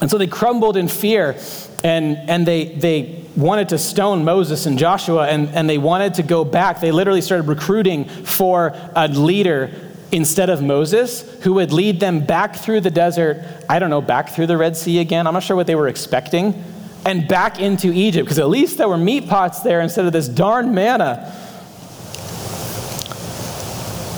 And 0.00 0.10
so 0.10 0.18
they 0.18 0.26
crumbled 0.26 0.76
in 0.76 0.88
fear, 0.88 1.36
and, 1.82 2.16
and 2.28 2.46
they, 2.46 2.66
they 2.66 3.24
wanted 3.36 3.70
to 3.70 3.78
stone 3.78 4.24
Moses 4.24 4.66
and 4.66 4.78
Joshua, 4.78 5.26
and, 5.26 5.48
and 5.50 5.68
they 5.68 5.78
wanted 5.78 6.14
to 6.14 6.22
go 6.22 6.44
back. 6.44 6.80
They 6.80 6.92
literally 6.92 7.20
started 7.20 7.48
recruiting 7.48 8.04
for 8.04 8.72
a 8.94 9.08
leader 9.08 9.70
instead 10.12 10.48
of 10.48 10.62
Moses 10.62 11.22
who 11.42 11.54
would 11.54 11.72
lead 11.72 11.98
them 12.00 12.24
back 12.24 12.56
through 12.56 12.80
the 12.80 12.90
desert, 12.90 13.42
I 13.68 13.78
don't 13.78 13.90
know, 13.90 14.00
back 14.00 14.30
through 14.30 14.46
the 14.46 14.56
Red 14.56 14.76
Sea 14.76 15.00
again. 15.00 15.26
I'm 15.26 15.34
not 15.34 15.42
sure 15.42 15.56
what 15.56 15.66
they 15.66 15.74
were 15.74 15.88
expecting, 15.88 16.62
and 17.04 17.26
back 17.26 17.58
into 17.58 17.92
Egypt, 17.92 18.26
because 18.26 18.38
at 18.38 18.48
least 18.48 18.78
there 18.78 18.88
were 18.88 18.98
meat 18.98 19.28
pots 19.28 19.60
there 19.60 19.80
instead 19.80 20.06
of 20.06 20.12
this 20.12 20.28
darn 20.28 20.74
manna. 20.74 21.32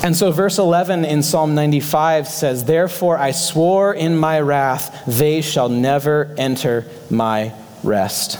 And 0.06 0.16
so, 0.16 0.30
verse 0.30 0.58
11 0.58 1.04
in 1.04 1.24
Psalm 1.24 1.56
95 1.56 2.28
says, 2.28 2.62
Therefore 2.62 3.18
I 3.18 3.32
swore 3.32 3.92
in 3.92 4.16
my 4.16 4.38
wrath, 4.38 5.02
they 5.04 5.40
shall 5.40 5.68
never 5.68 6.32
enter 6.38 6.84
my 7.10 7.52
rest. 7.82 8.38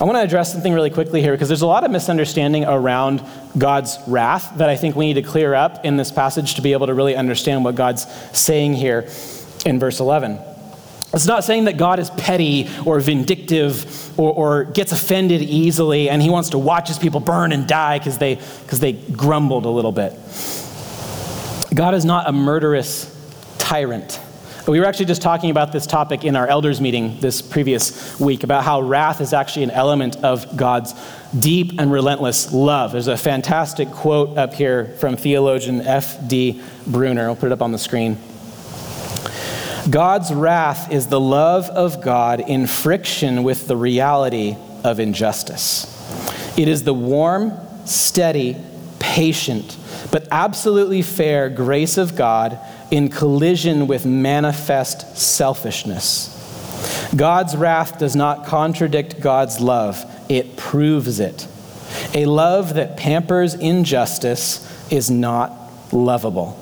I 0.00 0.04
want 0.04 0.16
to 0.16 0.22
address 0.22 0.54
something 0.54 0.72
really 0.72 0.88
quickly 0.88 1.20
here 1.20 1.32
because 1.32 1.48
there's 1.48 1.60
a 1.60 1.66
lot 1.66 1.84
of 1.84 1.90
misunderstanding 1.90 2.64
around 2.64 3.22
God's 3.58 3.98
wrath 4.06 4.56
that 4.56 4.70
I 4.70 4.76
think 4.76 4.96
we 4.96 5.04
need 5.04 5.22
to 5.22 5.22
clear 5.22 5.52
up 5.52 5.84
in 5.84 5.98
this 5.98 6.10
passage 6.10 6.54
to 6.54 6.62
be 6.62 6.72
able 6.72 6.86
to 6.86 6.94
really 6.94 7.14
understand 7.14 7.62
what 7.62 7.74
God's 7.74 8.06
saying 8.32 8.72
here 8.72 9.06
in 9.66 9.78
verse 9.78 10.00
11. 10.00 10.38
It's 11.14 11.26
not 11.26 11.44
saying 11.44 11.64
that 11.64 11.76
God 11.76 12.00
is 12.00 12.10
petty 12.10 12.68
or 12.84 12.98
vindictive 12.98 14.18
or, 14.18 14.32
or 14.32 14.64
gets 14.64 14.90
offended 14.90 15.42
easily 15.42 16.10
and 16.10 16.20
he 16.20 16.28
wants 16.28 16.50
to 16.50 16.58
watch 16.58 16.88
his 16.88 16.98
people 16.98 17.20
burn 17.20 17.52
and 17.52 17.68
die 17.68 17.98
because 17.98 18.18
they, 18.18 18.34
because 18.34 18.80
they 18.80 18.92
grumbled 18.92 19.64
a 19.64 19.70
little 19.70 19.92
bit. 19.92 20.12
God 21.72 21.94
is 21.94 22.04
not 22.04 22.28
a 22.28 22.32
murderous 22.32 23.10
tyrant. 23.58 24.20
We 24.66 24.80
were 24.80 24.86
actually 24.86 25.06
just 25.06 25.20
talking 25.20 25.50
about 25.50 25.72
this 25.72 25.86
topic 25.86 26.24
in 26.24 26.36
our 26.36 26.48
elders 26.48 26.80
meeting 26.80 27.20
this 27.20 27.42
previous 27.42 28.18
week 28.18 28.44
about 28.44 28.64
how 28.64 28.80
wrath 28.80 29.20
is 29.20 29.34
actually 29.34 29.64
an 29.64 29.70
element 29.70 30.16
of 30.24 30.56
God's 30.56 30.94
deep 31.38 31.78
and 31.78 31.92
relentless 31.92 32.52
love. 32.52 32.92
There's 32.92 33.08
a 33.08 33.16
fantastic 33.16 33.90
quote 33.90 34.38
up 34.38 34.54
here 34.54 34.86
from 34.98 35.16
theologian 35.16 35.82
F.D. 35.82 36.62
Bruner. 36.86 37.28
I'll 37.28 37.36
put 37.36 37.46
it 37.46 37.52
up 37.52 37.60
on 37.60 37.72
the 37.72 37.78
screen. 37.78 38.16
God's 39.90 40.32
wrath 40.32 40.90
is 40.90 41.08
the 41.08 41.20
love 41.20 41.68
of 41.68 42.00
God 42.02 42.40
in 42.40 42.66
friction 42.66 43.42
with 43.42 43.66
the 43.66 43.76
reality 43.76 44.56
of 44.82 44.98
injustice. 44.98 45.90
It 46.58 46.68
is 46.68 46.84
the 46.84 46.94
warm, 46.94 47.52
steady, 47.84 48.56
patient, 48.98 49.76
but 50.10 50.26
absolutely 50.30 51.02
fair 51.02 51.50
grace 51.50 51.98
of 51.98 52.16
God 52.16 52.58
in 52.90 53.08
collision 53.08 53.86
with 53.86 54.06
manifest 54.06 55.18
selfishness. 55.18 56.30
God's 57.14 57.54
wrath 57.56 57.98
does 57.98 58.16
not 58.16 58.46
contradict 58.46 59.20
God's 59.20 59.60
love, 59.60 60.04
it 60.28 60.56
proves 60.56 61.20
it. 61.20 61.46
A 62.14 62.24
love 62.24 62.74
that 62.74 62.96
pampers 62.96 63.54
injustice 63.54 64.62
is 64.90 65.10
not 65.10 65.52
lovable. 65.92 66.58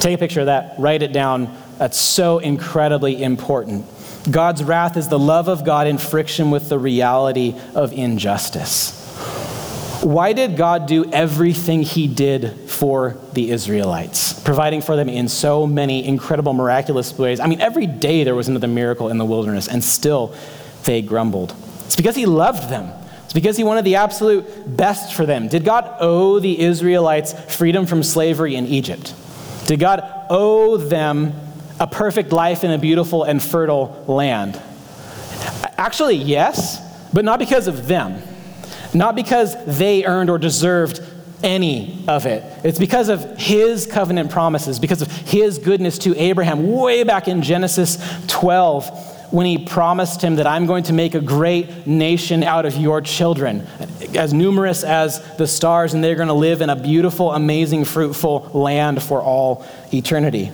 Take 0.00 0.16
a 0.16 0.18
picture 0.18 0.40
of 0.40 0.46
that, 0.46 0.74
write 0.78 1.02
it 1.02 1.12
down. 1.12 1.56
That's 1.80 1.96
so 1.96 2.40
incredibly 2.40 3.22
important. 3.22 3.86
God's 4.30 4.62
wrath 4.62 4.98
is 4.98 5.08
the 5.08 5.18
love 5.18 5.48
of 5.48 5.64
God 5.64 5.86
in 5.86 5.96
friction 5.96 6.50
with 6.50 6.68
the 6.68 6.78
reality 6.78 7.54
of 7.74 7.94
injustice. 7.94 8.98
Why 10.02 10.34
did 10.34 10.58
God 10.58 10.84
do 10.84 11.10
everything 11.10 11.80
he 11.80 12.06
did 12.06 12.68
for 12.68 13.16
the 13.32 13.50
Israelites, 13.50 14.38
providing 14.42 14.82
for 14.82 14.94
them 14.94 15.08
in 15.08 15.26
so 15.28 15.66
many 15.66 16.06
incredible, 16.06 16.52
miraculous 16.52 17.16
ways? 17.16 17.40
I 17.40 17.46
mean, 17.46 17.62
every 17.62 17.86
day 17.86 18.24
there 18.24 18.34
was 18.34 18.48
another 18.48 18.68
miracle 18.68 19.08
in 19.08 19.16
the 19.16 19.24
wilderness, 19.24 19.66
and 19.66 19.82
still 19.82 20.34
they 20.84 21.00
grumbled. 21.00 21.54
It's 21.86 21.96
because 21.96 22.14
he 22.14 22.26
loved 22.26 22.68
them. 22.68 22.92
It's 23.24 23.32
because 23.32 23.56
he 23.56 23.64
wanted 23.64 23.86
the 23.86 23.94
absolute 23.94 24.76
best 24.76 25.14
for 25.14 25.24
them. 25.24 25.48
Did 25.48 25.64
God 25.64 25.96
owe 25.98 26.40
the 26.40 26.60
Israelites 26.60 27.32
freedom 27.56 27.86
from 27.86 28.02
slavery 28.02 28.54
in 28.54 28.66
Egypt? 28.66 29.14
Did 29.64 29.80
God 29.80 30.02
owe 30.28 30.76
them 30.76 31.32
a 31.80 31.86
perfect 31.86 32.30
life 32.30 32.62
in 32.62 32.70
a 32.70 32.78
beautiful 32.78 33.24
and 33.24 33.42
fertile 33.42 34.04
land? 34.06 34.60
Actually, 35.78 36.16
yes, 36.16 36.78
but 37.12 37.24
not 37.24 37.38
because 37.38 37.66
of 37.66 37.88
them. 37.88 38.22
Not 38.92 39.16
because 39.16 39.56
they 39.64 40.04
earned 40.04 40.30
or 40.30 40.38
deserved 40.38 41.00
any 41.42 42.04
of 42.06 42.26
it. 42.26 42.44
It's 42.64 42.78
because 42.78 43.08
of 43.08 43.38
his 43.38 43.86
covenant 43.86 44.30
promises, 44.30 44.78
because 44.78 45.00
of 45.00 45.10
his 45.10 45.58
goodness 45.58 45.98
to 46.00 46.14
Abraham, 46.16 46.70
way 46.70 47.02
back 47.02 47.28
in 47.28 47.40
Genesis 47.40 47.98
12, 48.26 49.32
when 49.32 49.46
he 49.46 49.64
promised 49.64 50.22
him 50.22 50.36
that 50.36 50.46
I'm 50.46 50.66
going 50.66 50.84
to 50.84 50.92
make 50.92 51.14
a 51.14 51.20
great 51.20 51.86
nation 51.86 52.42
out 52.42 52.66
of 52.66 52.76
your 52.76 53.00
children, 53.00 53.66
as 54.14 54.34
numerous 54.34 54.82
as 54.82 55.20
the 55.36 55.46
stars, 55.46 55.94
and 55.94 56.02
they're 56.02 56.16
going 56.16 56.28
to 56.28 56.34
live 56.34 56.60
in 56.60 56.68
a 56.68 56.76
beautiful, 56.76 57.32
amazing, 57.32 57.84
fruitful 57.84 58.50
land 58.52 59.02
for 59.02 59.22
all 59.22 59.64
eternity. 59.94 60.50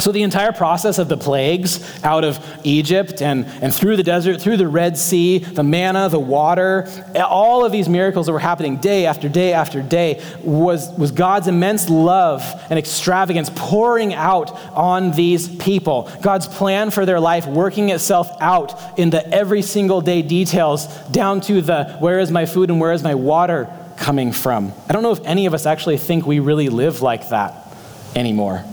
So, 0.00 0.12
the 0.12 0.22
entire 0.22 0.52
process 0.52 0.98
of 0.98 1.08
the 1.08 1.16
plagues 1.16 1.82
out 2.04 2.22
of 2.22 2.38
Egypt 2.62 3.20
and, 3.20 3.44
and 3.60 3.74
through 3.74 3.96
the 3.96 4.04
desert, 4.04 4.40
through 4.40 4.56
the 4.56 4.68
Red 4.68 4.96
Sea, 4.96 5.38
the 5.38 5.64
manna, 5.64 6.08
the 6.08 6.20
water, 6.20 6.88
all 7.16 7.64
of 7.64 7.72
these 7.72 7.88
miracles 7.88 8.26
that 8.26 8.32
were 8.32 8.38
happening 8.38 8.76
day 8.76 9.06
after 9.06 9.28
day 9.28 9.52
after 9.52 9.82
day 9.82 10.24
was, 10.44 10.88
was 10.96 11.10
God's 11.10 11.48
immense 11.48 11.90
love 11.90 12.44
and 12.70 12.78
extravagance 12.78 13.50
pouring 13.56 14.14
out 14.14 14.52
on 14.76 15.10
these 15.10 15.48
people. 15.56 16.08
God's 16.22 16.46
plan 16.46 16.92
for 16.92 17.04
their 17.04 17.18
life 17.18 17.46
working 17.46 17.88
itself 17.88 18.30
out 18.40 19.00
in 19.00 19.10
the 19.10 19.26
every 19.34 19.62
single 19.62 20.00
day 20.00 20.22
details, 20.22 20.86
down 21.08 21.40
to 21.42 21.60
the 21.60 21.96
where 21.98 22.20
is 22.20 22.30
my 22.30 22.46
food 22.46 22.70
and 22.70 22.80
where 22.80 22.92
is 22.92 23.02
my 23.02 23.16
water 23.16 23.68
coming 23.96 24.30
from. 24.30 24.72
I 24.88 24.92
don't 24.92 25.02
know 25.02 25.12
if 25.12 25.24
any 25.24 25.46
of 25.46 25.54
us 25.54 25.66
actually 25.66 25.98
think 25.98 26.24
we 26.24 26.38
really 26.38 26.68
live 26.68 27.02
like 27.02 27.30
that 27.30 27.66
anymore. 28.14 28.64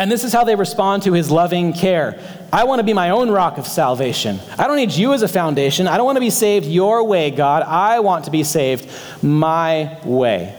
And 0.00 0.10
this 0.10 0.24
is 0.24 0.32
how 0.32 0.44
they 0.44 0.54
respond 0.54 1.02
to 1.02 1.12
his 1.12 1.30
loving 1.30 1.74
care. 1.74 2.18
I 2.50 2.64
want 2.64 2.78
to 2.78 2.84
be 2.84 2.94
my 2.94 3.10
own 3.10 3.30
rock 3.30 3.58
of 3.58 3.66
salvation. 3.66 4.40
I 4.56 4.66
don't 4.66 4.76
need 4.76 4.92
you 4.92 5.12
as 5.12 5.20
a 5.20 5.28
foundation. 5.28 5.86
I 5.86 5.98
don't 5.98 6.06
want 6.06 6.16
to 6.16 6.20
be 6.20 6.30
saved 6.30 6.64
your 6.64 7.04
way, 7.04 7.30
God. 7.30 7.64
I 7.64 8.00
want 8.00 8.24
to 8.24 8.30
be 8.30 8.42
saved 8.42 8.90
my 9.22 9.98
way. 10.02 10.56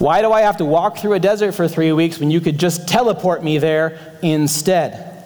Why 0.00 0.22
do 0.22 0.32
I 0.32 0.40
have 0.40 0.56
to 0.56 0.64
walk 0.64 0.98
through 0.98 1.12
a 1.12 1.20
desert 1.20 1.52
for 1.52 1.68
three 1.68 1.92
weeks 1.92 2.18
when 2.18 2.32
you 2.32 2.40
could 2.40 2.58
just 2.58 2.88
teleport 2.88 3.44
me 3.44 3.58
there 3.58 3.96
instead? 4.22 5.24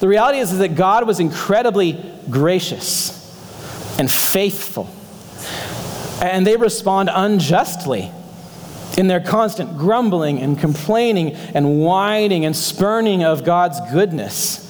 The 0.00 0.08
reality 0.08 0.38
is, 0.38 0.52
is 0.52 0.60
that 0.60 0.76
God 0.76 1.06
was 1.06 1.20
incredibly 1.20 2.02
gracious 2.30 3.12
and 3.98 4.10
faithful. 4.10 4.88
And 6.22 6.46
they 6.46 6.56
respond 6.56 7.10
unjustly 7.12 8.10
in 8.96 9.08
their 9.08 9.20
constant 9.20 9.76
grumbling 9.76 10.40
and 10.40 10.58
complaining 10.58 11.32
and 11.32 11.80
whining 11.80 12.44
and 12.44 12.54
spurning 12.54 13.24
of 13.24 13.44
God's 13.44 13.80
goodness. 13.92 14.60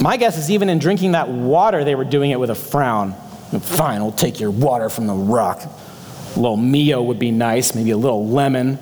My 0.00 0.16
guess 0.16 0.36
is 0.36 0.50
even 0.50 0.68
in 0.68 0.78
drinking 0.78 1.12
that 1.12 1.28
water, 1.28 1.84
they 1.84 1.94
were 1.94 2.04
doing 2.04 2.30
it 2.30 2.40
with 2.40 2.50
a 2.50 2.54
frown. 2.54 3.12
Fine, 3.60 4.02
we'll 4.02 4.12
take 4.12 4.40
your 4.40 4.50
water 4.50 4.88
from 4.88 5.06
the 5.06 5.14
rock. 5.14 5.62
A 5.62 6.40
little 6.40 6.56
Mio 6.56 7.02
would 7.02 7.18
be 7.18 7.30
nice, 7.30 7.74
maybe 7.74 7.90
a 7.90 7.96
little 7.96 8.26
lemon. 8.26 8.78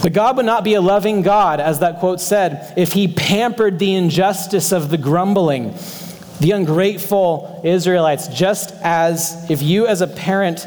But 0.00 0.12
God 0.12 0.36
would 0.36 0.46
not 0.46 0.62
be 0.62 0.74
a 0.74 0.80
loving 0.80 1.22
God, 1.22 1.60
as 1.60 1.80
that 1.80 1.98
quote 1.98 2.20
said, 2.20 2.72
if 2.76 2.92
he 2.92 3.08
pampered 3.08 3.78
the 3.80 3.94
injustice 3.94 4.70
of 4.70 4.90
the 4.90 4.96
grumbling, 4.96 5.74
the 6.40 6.52
ungrateful 6.52 7.60
Israelites, 7.64 8.28
just 8.28 8.72
as 8.82 9.50
if 9.50 9.62
you 9.62 9.86
as 9.86 10.00
a 10.00 10.06
parent 10.06 10.66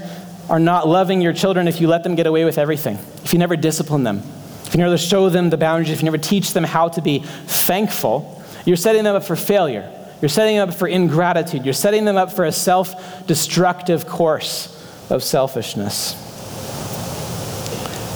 are 0.49 0.59
not 0.59 0.87
loving 0.87 1.21
your 1.21 1.33
children 1.33 1.67
if 1.67 1.79
you 1.79 1.87
let 1.87 2.03
them 2.03 2.15
get 2.15 2.27
away 2.27 2.43
with 2.43 2.57
everything, 2.57 2.97
if 3.23 3.31
you 3.31 3.39
never 3.39 3.55
discipline 3.55 4.03
them, 4.03 4.21
if 4.65 4.73
you 4.73 4.79
never 4.79 4.97
show 4.97 5.29
them 5.29 5.49
the 5.49 5.57
boundaries, 5.57 5.91
if 5.91 6.01
you 6.01 6.05
never 6.05 6.17
teach 6.17 6.53
them 6.53 6.63
how 6.63 6.89
to 6.89 7.01
be 7.01 7.19
thankful, 7.19 8.43
you're 8.65 8.77
setting 8.77 9.03
them 9.03 9.15
up 9.15 9.23
for 9.23 9.35
failure. 9.35 9.89
You're 10.21 10.29
setting 10.29 10.57
them 10.57 10.69
up 10.69 10.75
for 10.75 10.87
ingratitude. 10.87 11.65
You're 11.65 11.73
setting 11.73 12.05
them 12.05 12.15
up 12.15 12.31
for 12.31 12.45
a 12.45 12.51
self 12.51 13.25
destructive 13.25 14.07
course 14.07 14.67
of 15.09 15.23
selfishness. 15.23 16.15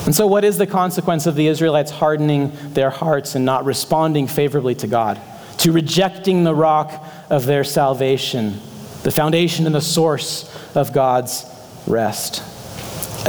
And 0.06 0.13
so, 0.13 0.28
what 0.28 0.44
is 0.44 0.60
the 0.60 0.68
consequence 0.68 1.26
of 1.26 1.36
the 1.36 1.48
Israelites 1.48 1.89
hardening 1.89 2.52
their 2.74 2.91
hearts 2.91 3.34
and 3.34 3.44
not 3.44 3.65
responding 3.65 4.28
favorably 4.28 4.76
to 4.76 4.88
God, 4.88 5.20
to 5.60 5.72
rejecting 5.72 6.44
the 6.44 6.54
rock 6.54 7.04
of 7.30 7.46
their 7.46 7.64
salvation, 7.64 8.60
the 9.04 9.12
foundation 9.12 9.66
and 9.66 9.76
the 9.76 9.82
source 9.82 10.50
of 10.76 10.94
God's 10.94 11.46
rest? 11.88 12.44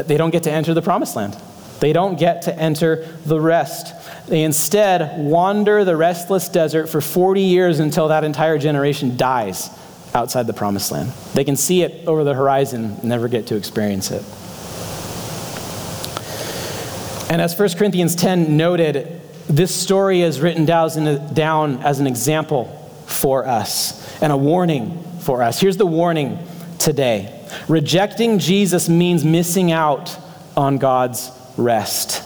They 0.06 0.16
don't 0.16 0.30
get 0.30 0.42
to 0.44 0.52
enter 0.52 0.74
the 0.74 0.82
promised 0.82 1.16
land. 1.16 1.36
They 1.80 1.92
don't 1.92 2.18
get 2.18 2.42
to 2.42 2.58
enter 2.58 3.06
the 3.24 3.40
rest. 3.40 3.94
They 4.26 4.42
instead 4.42 5.18
wander 5.18 5.84
the 5.84 5.96
restless 5.96 6.48
desert 6.48 6.88
for 6.88 7.00
40 7.00 7.42
years 7.42 7.80
until 7.80 8.08
that 8.08 8.24
entire 8.24 8.58
generation 8.58 9.16
dies 9.16 9.70
outside 10.14 10.46
the 10.46 10.54
promised 10.54 10.90
land. 10.90 11.12
They 11.34 11.44
can 11.44 11.56
see 11.56 11.82
it 11.82 12.06
over 12.06 12.24
the 12.24 12.34
horizon, 12.34 12.98
never 13.02 13.28
get 13.28 13.48
to 13.48 13.56
experience 13.56 14.10
it. 14.10 14.22
And 17.30 17.42
as 17.42 17.58
1 17.58 17.70
Corinthians 17.76 18.14
10 18.14 18.56
noted, 18.56 19.20
this 19.48 19.74
story 19.74 20.22
is 20.22 20.40
written 20.40 20.64
down 20.64 21.78
as 21.82 22.00
an 22.00 22.06
example 22.06 22.75
for 23.16 23.46
us 23.46 24.22
and 24.22 24.32
a 24.32 24.36
warning 24.36 25.02
for 25.20 25.42
us. 25.42 25.60
Here's 25.60 25.76
the 25.76 25.86
warning 25.86 26.38
today 26.78 27.32
rejecting 27.68 28.38
Jesus 28.38 28.88
means 28.88 29.24
missing 29.24 29.72
out 29.72 30.16
on 30.56 30.78
God's 30.78 31.30
rest. 31.56 32.22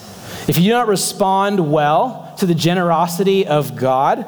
If 0.48 0.57
you 0.57 0.64
do 0.64 0.70
not 0.70 0.88
respond 0.88 1.72
well 1.72 2.35
to 2.38 2.46
the 2.46 2.55
generosity 2.55 3.46
of 3.46 3.76
God, 3.76 4.26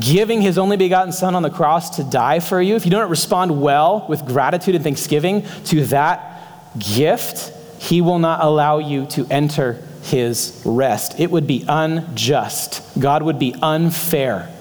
giving 0.00 0.40
his 0.40 0.58
only 0.58 0.76
begotten 0.76 1.12
Son 1.12 1.34
on 1.34 1.42
the 1.42 1.50
cross 1.50 1.96
to 1.96 2.04
die 2.04 2.40
for 2.40 2.60
you, 2.60 2.76
if 2.76 2.84
you 2.84 2.90
don't 2.90 3.10
respond 3.10 3.60
well 3.60 4.06
with 4.08 4.24
gratitude 4.24 4.74
and 4.74 4.84
thanksgiving 4.84 5.42
to 5.64 5.84
that 5.86 6.42
gift, 6.78 7.52
he 7.82 8.00
will 8.00 8.18
not 8.18 8.42
allow 8.42 8.78
you 8.78 9.06
to 9.06 9.26
enter 9.30 9.82
his 10.02 10.62
rest. 10.64 11.18
It 11.18 11.30
would 11.30 11.46
be 11.46 11.64
unjust. 11.68 12.98
God 12.98 13.22
would 13.22 13.38
be 13.38 13.54
unfair 13.60 14.52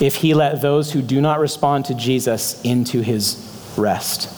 if 0.00 0.16
he 0.16 0.34
let 0.34 0.60
those 0.60 0.92
who 0.92 1.02
do 1.02 1.20
not 1.20 1.40
respond 1.40 1.86
to 1.86 1.94
Jesus 1.94 2.60
into 2.62 3.00
his 3.00 3.42
rest. 3.76 4.32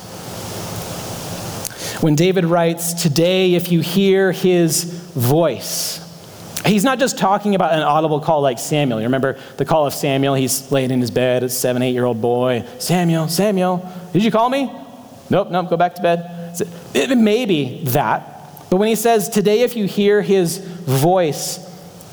When 2.03 2.15
David 2.15 2.45
writes, 2.45 2.95
Today, 2.95 3.55
if 3.55 3.73
you 3.73 3.81
hear 3.81 4.31
his 4.31 4.85
voice, 4.85 5.99
he's 6.65 6.85
not 6.85 7.01
just 7.01 7.19
talking 7.19 7.57
about 7.57 7.73
an 7.73 7.81
audible 7.81 8.21
call 8.21 8.41
like 8.41 8.61
Samuel. 8.61 9.01
You 9.01 9.07
remember 9.07 9.37
the 9.57 9.65
call 9.65 9.87
of 9.87 9.93
Samuel? 9.93 10.35
He's 10.35 10.71
laying 10.71 10.93
in 10.93 11.01
his 11.01 11.11
bed, 11.11 11.43
a 11.43 11.49
seven, 11.49 11.83
eight 11.83 11.93
year 11.93 12.05
old 12.05 12.21
boy. 12.21 12.65
Samuel, 12.79 13.29
Samuel, 13.29 13.93
did 14.13 14.23
you 14.23 14.31
call 14.31 14.49
me? 14.49 14.71
Nope, 15.29 15.51
nope, 15.51 15.69
go 15.69 15.77
back 15.77 15.97
to 15.97 16.03
bed. 16.03 16.61
It 16.95 17.17
may 17.19 17.47
be 17.47 17.85
that, 17.87 18.39
but 18.71 18.77
when 18.77 18.89
he 18.89 18.95
says, 18.95 19.29
Today, 19.29 19.61
if 19.61 19.75
you 19.75 19.87
hear 19.87 20.23
his 20.23 20.59
voice, 20.59 21.68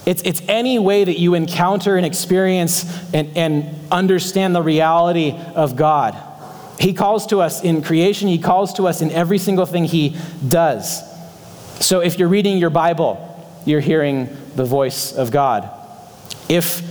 it's, 0.06 0.22
it's 0.22 0.42
any 0.48 0.78
way 0.78 1.04
that 1.04 1.18
you 1.18 1.34
encounter 1.34 1.98
and 1.98 2.06
experience 2.06 2.86
and, 3.14 3.36
and 3.36 3.76
understand 3.92 4.56
the 4.56 4.62
reality 4.62 5.32
of 5.56 5.76
God. 5.76 6.16
He 6.80 6.94
calls 6.94 7.28
to 7.28 7.42
us 7.42 7.64
in 7.64 7.82
creation, 7.82 8.28
He 8.28 8.38
calls 8.38 8.74
to 8.74 8.88
us 8.88 9.02
in 9.02 9.12
every 9.12 9.38
single 9.38 9.66
thing 9.66 9.86
He 9.86 10.16
does. 10.48 11.02
So 11.80 12.02
if 12.02 12.20
you're 12.20 12.30
reading 12.30 12.58
your 12.58 12.70
Bible, 12.70 13.32
you're 13.66 13.82
hearing 13.82 14.30
the 14.56 14.66
voice 14.66 15.12
of 15.12 15.32
God. 15.32 15.70
If 16.48 16.84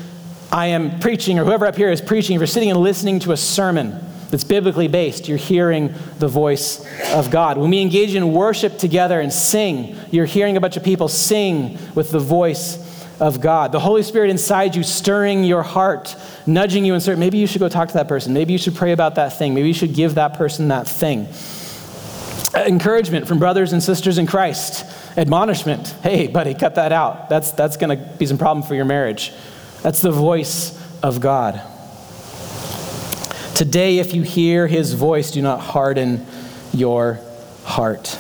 I 0.51 0.67
am 0.67 0.99
preaching, 1.01 1.39
or 1.39 1.45
whoever 1.45 1.67
up 1.67 1.77
here 1.77 1.91
is 1.91 2.01
preaching, 2.01 2.35
if 2.35 2.41
you're 2.41 2.47
sitting 2.47 2.71
and 2.71 2.81
listening 2.81 3.21
to 3.21 3.33
a 3.33 3.37
sermon, 3.37 4.01
that's 4.31 4.43
biblically 4.43 4.89
based, 4.89 5.29
you're 5.29 5.39
hearing 5.39 5.95
the 6.19 6.27
voice 6.27 6.85
of 7.13 7.31
God. 7.31 7.57
When 7.57 7.71
we 7.71 7.81
engage 7.81 8.17
in 8.17 8.33
worship 8.33 8.79
together 8.79 9.21
and 9.21 9.33
sing, 9.33 9.97
you're 10.11 10.25
hearing 10.25 10.57
a 10.57 10.61
bunch 10.61 10.77
of 10.77 10.83
people 10.83 11.07
sing 11.07 11.79
with 11.95 12.11
the 12.11 12.19
voice 12.19 12.84
of 13.21 13.41
God. 13.41 13.73
The 13.73 13.81
Holy 13.81 14.03
Spirit 14.03 14.31
inside 14.31 14.75
you 14.75 14.83
stirring 14.83 15.45
your 15.45 15.63
heart, 15.63 16.17
nudging 16.47 16.85
you 16.85 16.95
and 16.95 17.03
saying, 17.03 17.19
maybe 17.19 17.39
you 17.39 17.47
should 17.47 17.61
go 17.61 17.69
talk 17.69 17.89
to 17.89 17.95
that 17.95 18.09
person. 18.09 18.33
Maybe 18.33 18.53
you 18.53 18.59
should 18.59 18.75
pray 18.75 18.93
about 18.93 19.15
that 19.15 19.39
thing. 19.39 19.55
Maybe 19.55 19.69
you 19.69 19.75
should 19.75 19.95
give 19.95 20.17
that 20.17 20.35
person 20.35 20.69
that 20.69 20.89
thing. 20.89 21.29
Uh, 22.55 22.65
encouragement 22.67 23.27
from 23.27 23.39
brothers 23.39 23.73
and 23.73 23.83
sisters 23.83 24.19
in 24.19 24.27
Christ. 24.27 24.85
Admonishment. 25.17 25.89
Hey, 26.03 26.27
buddy, 26.27 26.55
cut 26.55 26.75
that 26.75 26.93
out. 26.93 27.29
That's, 27.29 27.53
that's 27.53 27.77
going 27.77 27.97
to 27.97 28.05
be 28.17 28.27
some 28.27 28.39
problem 28.39 28.67
for 28.67 28.75
your 28.75 28.85
marriage. 28.85 29.33
That's 29.83 30.01
the 30.01 30.11
voice 30.11 30.81
of 31.03 31.21
God. 31.21 31.61
Today, 33.55 33.99
if 33.99 34.15
you 34.15 34.23
hear 34.23 34.67
his 34.67 34.95
voice, 34.95 35.31
do 35.31 35.41
not 35.41 35.61
harden 35.61 36.27
your 36.73 37.21
heart. 37.65 38.19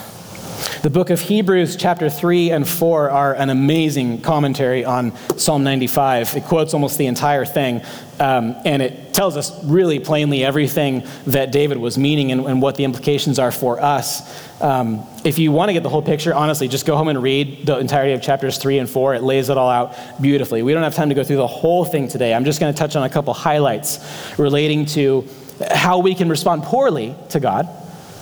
The 0.84 0.90
book 0.90 1.08
of 1.08 1.18
Hebrews, 1.18 1.76
chapter 1.76 2.10
3 2.10 2.50
and 2.50 2.68
4, 2.68 3.08
are 3.08 3.32
an 3.32 3.48
amazing 3.48 4.20
commentary 4.20 4.84
on 4.84 5.16
Psalm 5.38 5.64
95. 5.64 6.36
It 6.36 6.44
quotes 6.44 6.74
almost 6.74 6.98
the 6.98 7.06
entire 7.06 7.46
thing, 7.46 7.80
um, 8.20 8.54
and 8.66 8.82
it 8.82 9.14
tells 9.14 9.38
us 9.38 9.64
really 9.64 9.98
plainly 9.98 10.44
everything 10.44 11.06
that 11.28 11.52
David 11.52 11.78
was 11.78 11.96
meaning 11.96 12.32
and, 12.32 12.44
and 12.44 12.60
what 12.60 12.76
the 12.76 12.84
implications 12.84 13.38
are 13.38 13.50
for 13.50 13.80
us. 13.80 14.60
Um, 14.60 15.06
if 15.24 15.38
you 15.38 15.52
want 15.52 15.70
to 15.70 15.72
get 15.72 15.84
the 15.84 15.88
whole 15.88 16.02
picture, 16.02 16.34
honestly, 16.34 16.68
just 16.68 16.84
go 16.84 16.98
home 16.98 17.08
and 17.08 17.22
read 17.22 17.64
the 17.64 17.78
entirety 17.78 18.12
of 18.12 18.20
chapters 18.20 18.58
3 18.58 18.80
and 18.80 18.90
4. 18.90 19.14
It 19.14 19.22
lays 19.22 19.48
it 19.48 19.56
all 19.56 19.70
out 19.70 19.96
beautifully. 20.20 20.62
We 20.62 20.74
don't 20.74 20.82
have 20.82 20.94
time 20.94 21.08
to 21.08 21.14
go 21.14 21.24
through 21.24 21.36
the 21.36 21.46
whole 21.46 21.86
thing 21.86 22.08
today. 22.08 22.34
I'm 22.34 22.44
just 22.44 22.60
going 22.60 22.74
to 22.74 22.78
touch 22.78 22.94
on 22.94 23.04
a 23.04 23.08
couple 23.08 23.32
highlights 23.32 24.04
relating 24.38 24.84
to 24.88 25.26
how 25.70 26.00
we 26.00 26.14
can 26.14 26.28
respond 26.28 26.62
poorly 26.64 27.14
to 27.30 27.40
God 27.40 27.70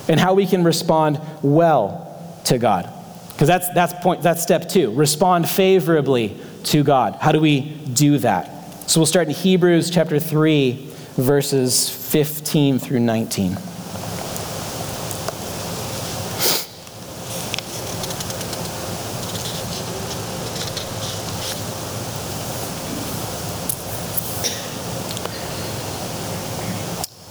and 0.06 0.20
how 0.20 0.34
we 0.34 0.46
can 0.46 0.62
respond 0.62 1.20
well 1.42 2.10
to 2.44 2.58
God. 2.58 2.92
Because 3.32 3.48
that's, 3.48 3.68
that's, 3.70 3.92
point, 4.02 4.22
that's 4.22 4.42
step 4.42 4.68
two 4.68 4.92
respond 4.92 5.48
favorably 5.48 6.36
to 6.64 6.84
God. 6.84 7.16
How 7.20 7.32
do 7.32 7.40
we 7.40 7.60
do 7.60 8.18
that? 8.18 8.90
So 8.90 9.00
we'll 9.00 9.06
start 9.06 9.28
in 9.28 9.34
Hebrews 9.34 9.90
chapter 9.90 10.18
3, 10.20 10.88
verses 11.16 11.88
15 11.88 12.78
through 12.78 13.00
19. 13.00 13.56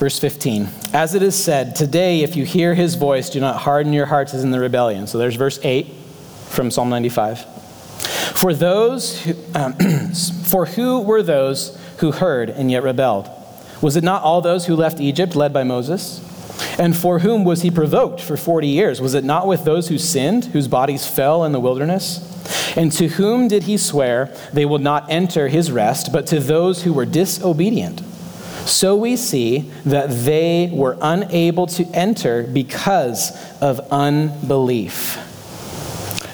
Verse 0.02 0.18
15, 0.18 0.68
as 0.94 1.14
it 1.14 1.22
is 1.22 1.36
said, 1.36 1.76
today 1.76 2.24
if 2.24 2.36
you 2.36 2.44
hear 2.44 2.74
his 2.74 2.96
voice, 2.96 3.30
do 3.30 3.40
not 3.40 3.58
harden 3.58 3.94
your 3.94 4.08
hearts 4.08 4.34
as 4.34 4.44
in 4.44 4.50
the 4.50 4.60
rebellion. 4.60 5.06
So 5.06 5.20
there's 5.20 5.36
verse 5.36 5.60
8 5.62 5.86
from 6.50 6.72
Psalm 6.72 6.90
95. 6.90 7.46
For 8.36 8.52
those 8.52 9.22
who, 9.22 9.36
um, 9.54 9.76
for 10.46 10.66
who 10.66 11.02
were 11.02 11.22
those 11.22 11.80
who 11.98 12.14
heard 12.14 12.50
and 12.50 12.72
yet 12.72 12.82
rebelled? 12.82 13.30
Was 13.84 13.96
it 13.96 14.04
not 14.04 14.24
all 14.24 14.42
those 14.42 14.66
who 14.66 14.76
left 14.76 15.00
Egypt 15.00 15.36
led 15.36 15.54
by 15.54 15.64
Moses? 15.64 16.28
And 16.80 16.98
for 16.98 17.20
whom 17.20 17.44
was 17.44 17.62
he 17.62 17.70
provoked 17.70 18.22
for 18.22 18.36
40 18.36 18.66
years? 18.66 19.00
Was 19.00 19.14
it 19.14 19.24
not 19.24 19.46
with 19.46 19.66
those 19.66 19.90
who 19.90 20.00
sinned, 20.00 20.46
whose 20.46 20.68
bodies 20.68 21.06
fell 21.06 21.44
in 21.44 21.52
the 21.52 21.60
wilderness? 21.60 22.28
And 22.76 22.92
to 22.94 23.08
whom 23.08 23.48
did 23.48 23.64
he 23.66 23.78
swear 23.78 24.36
they 24.52 24.66
will 24.66 24.80
not 24.80 25.12
enter 25.12 25.48
his 25.48 25.72
rest, 25.72 26.12
but 26.12 26.26
to 26.26 26.40
those 26.40 26.82
who 26.82 26.92
were 26.92 27.06
disobedient? 27.06 28.02
So 28.66 28.96
we 28.96 29.16
see 29.16 29.72
that 29.86 30.10
they 30.10 30.70
were 30.72 30.98
unable 31.02 31.68
to 31.68 31.86
enter 31.94 32.44
because 32.44 33.32
of 33.62 33.80
unbelief. 33.92 35.28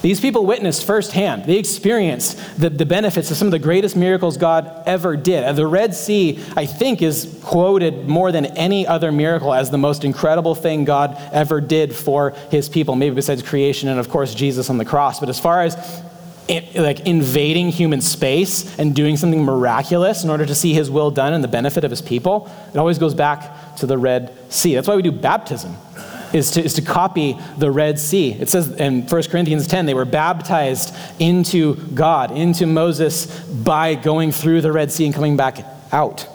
These 0.00 0.20
people 0.20 0.46
witnessed 0.46 0.86
firsthand, 0.86 1.44
they 1.44 1.58
experienced 1.58 2.38
the, 2.56 2.70
the 2.70 2.86
benefits 2.86 3.32
of 3.32 3.36
some 3.36 3.48
of 3.48 3.52
the 3.52 3.58
greatest 3.58 3.96
miracles 3.96 4.36
God 4.36 4.84
ever 4.86 5.16
did. 5.16 5.56
The 5.56 5.66
Red 5.66 5.92
Sea, 5.94 6.38
I 6.56 6.66
think, 6.66 7.02
is 7.02 7.36
quoted 7.42 8.06
more 8.06 8.30
than 8.30 8.46
any 8.46 8.86
other 8.86 9.10
miracle 9.10 9.52
as 9.52 9.70
the 9.70 9.78
most 9.78 10.04
incredible 10.04 10.54
thing 10.54 10.84
God 10.84 11.16
ever 11.32 11.60
did 11.60 11.94
for 11.94 12.30
his 12.50 12.68
people, 12.68 12.94
maybe 12.94 13.16
besides 13.16 13.42
creation 13.42 13.88
and, 13.88 13.98
of 13.98 14.08
course, 14.08 14.34
Jesus 14.34 14.70
on 14.70 14.78
the 14.78 14.84
cross. 14.84 15.18
But 15.18 15.30
as 15.30 15.40
far 15.40 15.62
as 15.62 15.74
like 16.74 17.00
invading 17.00 17.68
human 17.68 18.00
space 18.00 18.78
and 18.78 18.94
doing 18.94 19.16
something 19.16 19.44
miraculous 19.44 20.24
in 20.24 20.30
order 20.30 20.46
to 20.46 20.54
see 20.54 20.72
his 20.72 20.90
will 20.90 21.10
done 21.10 21.34
and 21.34 21.44
the 21.44 21.48
benefit 21.48 21.84
of 21.84 21.90
his 21.90 22.00
people, 22.00 22.50
it 22.72 22.78
always 22.78 22.98
goes 22.98 23.14
back 23.14 23.76
to 23.76 23.86
the 23.86 23.98
Red 23.98 24.34
Sea. 24.50 24.74
That's 24.74 24.88
why 24.88 24.96
we 24.96 25.02
do 25.02 25.12
baptism 25.12 25.76
is 26.32 26.50
to, 26.52 26.62
is 26.62 26.74
to 26.74 26.82
copy 26.82 27.38
the 27.56 27.70
Red 27.70 27.98
Sea. 27.98 28.32
It 28.32 28.48
says 28.48 28.70
in 28.72 29.02
1 29.06 29.22
Corinthians 29.24 29.66
10, 29.66 29.86
they 29.86 29.94
were 29.94 30.04
baptized 30.04 30.94
into 31.18 31.76
God, 31.94 32.30
into 32.30 32.66
Moses, 32.66 33.26
by 33.44 33.94
going 33.94 34.32
through 34.32 34.60
the 34.60 34.72
Red 34.72 34.92
Sea 34.92 35.06
and 35.06 35.14
coming 35.14 35.36
back 35.36 35.64
out. 35.92 36.26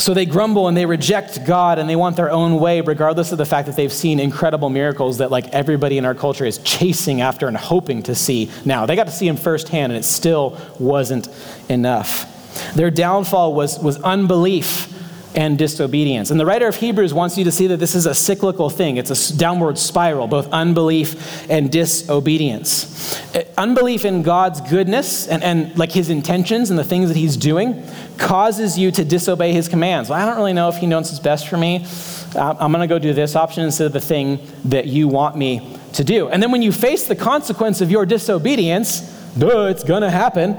So 0.00 0.14
they 0.14 0.24
grumble 0.24 0.66
and 0.66 0.74
they 0.74 0.86
reject 0.86 1.44
God 1.44 1.78
and 1.78 1.88
they 1.88 1.94
want 1.94 2.16
their 2.16 2.30
own 2.30 2.58
way, 2.58 2.80
regardless 2.80 3.32
of 3.32 3.38
the 3.38 3.44
fact 3.44 3.66
that 3.66 3.76
they've 3.76 3.92
seen 3.92 4.18
incredible 4.18 4.70
miracles 4.70 5.18
that, 5.18 5.30
like, 5.30 5.48
everybody 5.48 5.98
in 5.98 6.06
our 6.06 6.14
culture 6.14 6.46
is 6.46 6.56
chasing 6.58 7.20
after 7.20 7.46
and 7.48 7.56
hoping 7.56 8.02
to 8.04 8.14
see 8.14 8.50
now. 8.64 8.86
They 8.86 8.96
got 8.96 9.08
to 9.08 9.12
see 9.12 9.26
them 9.26 9.36
firsthand 9.36 9.92
and 9.92 9.98
it 9.98 10.04
still 10.04 10.58
wasn't 10.78 11.28
enough. 11.68 12.72
Their 12.74 12.90
downfall 12.90 13.54
was, 13.54 13.78
was 13.78 14.00
unbelief 14.00 14.99
and 15.34 15.56
disobedience. 15.56 16.30
And 16.30 16.40
the 16.40 16.46
writer 16.46 16.66
of 16.66 16.76
Hebrews 16.76 17.14
wants 17.14 17.38
you 17.38 17.44
to 17.44 17.52
see 17.52 17.68
that 17.68 17.76
this 17.76 17.94
is 17.94 18.06
a 18.06 18.14
cyclical 18.14 18.68
thing. 18.68 18.96
It's 18.96 19.32
a 19.32 19.38
downward 19.38 19.78
spiral, 19.78 20.26
both 20.26 20.48
unbelief 20.52 21.48
and 21.48 21.70
disobedience. 21.70 23.16
Uh, 23.34 23.44
unbelief 23.56 24.04
in 24.04 24.22
God's 24.22 24.60
goodness 24.60 25.28
and, 25.28 25.42
and 25.44 25.76
like 25.78 25.92
his 25.92 26.10
intentions 26.10 26.70
and 26.70 26.78
the 26.78 26.84
things 26.84 27.08
that 27.08 27.16
he's 27.16 27.36
doing 27.36 27.84
causes 28.18 28.76
you 28.76 28.90
to 28.90 29.04
disobey 29.04 29.52
his 29.52 29.68
commands. 29.68 30.10
Well, 30.10 30.20
I 30.20 30.26
don't 30.26 30.36
really 30.36 30.52
know 30.52 30.68
if 30.68 30.76
he 30.76 30.86
knows 30.86 31.10
what's 31.10 31.20
best 31.20 31.48
for 31.48 31.56
me. 31.56 31.86
Uh, 32.34 32.54
I'm 32.58 32.72
going 32.72 32.86
to 32.86 32.92
go 32.92 32.98
do 32.98 33.12
this 33.12 33.36
option 33.36 33.64
instead 33.64 33.86
of 33.86 33.92
the 33.92 34.00
thing 34.00 34.40
that 34.66 34.86
you 34.86 35.06
want 35.08 35.36
me 35.36 35.76
to 35.94 36.04
do. 36.04 36.28
And 36.28 36.42
then 36.42 36.50
when 36.50 36.62
you 36.62 36.72
face 36.72 37.06
the 37.06 37.16
consequence 37.16 37.80
of 37.80 37.90
your 37.90 38.04
disobedience, 38.04 39.00
duh, 39.38 39.66
it's 39.66 39.84
going 39.84 40.02
to 40.02 40.10
happen, 40.10 40.56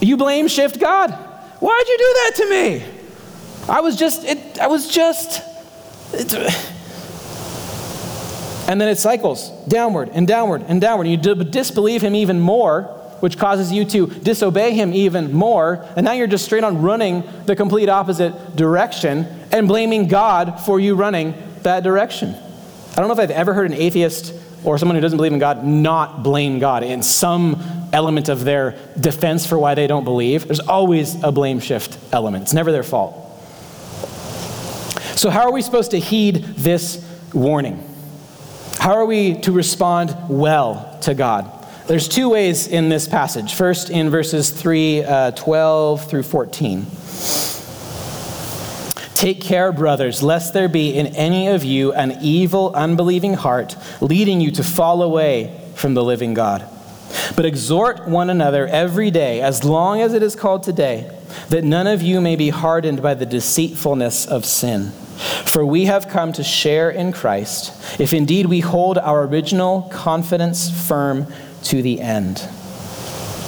you 0.00 0.16
blame 0.16 0.48
shift 0.48 0.78
God. 0.80 1.12
Why'd 1.58 1.88
you 1.88 1.98
do 1.98 2.04
that 2.04 2.32
to 2.36 2.50
me? 2.50 2.95
I 3.68 3.80
was 3.80 3.96
just, 3.96 4.24
it, 4.24 4.58
I 4.58 4.68
was 4.68 4.88
just. 4.88 5.42
It, 6.12 6.32
and 8.68 8.80
then 8.80 8.88
it 8.88 8.98
cycles 8.98 9.50
downward 9.68 10.10
and 10.12 10.26
downward 10.26 10.64
and 10.66 10.80
downward. 10.80 11.06
You 11.06 11.16
disbelieve 11.16 12.02
him 12.02 12.14
even 12.14 12.40
more, 12.40 12.82
which 13.20 13.38
causes 13.38 13.72
you 13.72 13.84
to 13.86 14.06
disobey 14.06 14.72
him 14.72 14.92
even 14.92 15.32
more. 15.32 15.86
And 15.96 16.04
now 16.04 16.12
you're 16.12 16.26
just 16.26 16.44
straight 16.44 16.64
on 16.64 16.82
running 16.82 17.22
the 17.46 17.54
complete 17.54 17.88
opposite 17.88 18.56
direction 18.56 19.26
and 19.52 19.68
blaming 19.68 20.08
God 20.08 20.60
for 20.60 20.80
you 20.80 20.94
running 20.94 21.34
that 21.62 21.84
direction. 21.84 22.34
I 22.34 22.96
don't 22.96 23.08
know 23.08 23.14
if 23.14 23.20
I've 23.20 23.30
ever 23.30 23.54
heard 23.54 23.70
an 23.70 23.76
atheist 23.76 24.34
or 24.64 24.78
someone 24.78 24.96
who 24.96 25.00
doesn't 25.00 25.16
believe 25.16 25.32
in 25.32 25.38
God 25.38 25.64
not 25.64 26.24
blame 26.24 26.58
God 26.58 26.82
in 26.82 27.02
some 27.02 27.88
element 27.92 28.28
of 28.28 28.42
their 28.44 28.76
defense 28.98 29.46
for 29.46 29.58
why 29.58 29.74
they 29.74 29.86
don't 29.86 30.04
believe. 30.04 30.46
There's 30.46 30.60
always 30.60 31.22
a 31.22 31.30
blame 31.30 31.60
shift 31.60 31.98
element, 32.12 32.42
it's 32.44 32.54
never 32.54 32.72
their 32.72 32.82
fault. 32.82 33.25
So, 35.16 35.30
how 35.30 35.46
are 35.46 35.52
we 35.52 35.62
supposed 35.62 35.92
to 35.92 35.98
heed 35.98 36.44
this 36.58 37.02
warning? 37.32 37.82
How 38.78 38.92
are 38.96 39.06
we 39.06 39.40
to 39.40 39.52
respond 39.52 40.14
well 40.28 40.98
to 41.02 41.14
God? 41.14 41.50
There's 41.86 42.06
two 42.06 42.28
ways 42.28 42.68
in 42.68 42.90
this 42.90 43.08
passage. 43.08 43.54
First, 43.54 43.88
in 43.88 44.10
verses 44.10 44.50
3 44.50 45.04
uh, 45.04 45.30
12 45.30 46.10
through 46.10 46.22
14. 46.22 46.86
Take 49.14 49.40
care, 49.40 49.72
brothers, 49.72 50.22
lest 50.22 50.52
there 50.52 50.68
be 50.68 50.94
in 50.94 51.06
any 51.16 51.48
of 51.48 51.64
you 51.64 51.94
an 51.94 52.18
evil, 52.20 52.74
unbelieving 52.74 53.32
heart, 53.32 53.74
leading 54.02 54.42
you 54.42 54.50
to 54.50 54.62
fall 54.62 55.02
away 55.02 55.58
from 55.76 55.94
the 55.94 56.04
living 56.04 56.34
God. 56.34 56.68
But 57.34 57.46
exhort 57.46 58.06
one 58.06 58.28
another 58.28 58.66
every 58.66 59.10
day, 59.10 59.40
as 59.40 59.64
long 59.64 60.02
as 60.02 60.12
it 60.12 60.22
is 60.22 60.36
called 60.36 60.62
today, 60.62 61.10
that 61.48 61.64
none 61.64 61.86
of 61.86 62.02
you 62.02 62.20
may 62.20 62.36
be 62.36 62.50
hardened 62.50 63.02
by 63.02 63.14
the 63.14 63.24
deceitfulness 63.24 64.26
of 64.26 64.44
sin. 64.44 64.92
For 65.16 65.64
we 65.64 65.86
have 65.86 66.08
come 66.08 66.32
to 66.34 66.44
share 66.44 66.90
in 66.90 67.12
Christ, 67.12 68.00
if 68.00 68.12
indeed 68.12 68.46
we 68.46 68.60
hold 68.60 68.98
our 68.98 69.24
original 69.24 69.82
confidence 69.82 70.70
firm 70.70 71.32
to 71.64 71.82
the 71.82 72.00
end. 72.00 72.38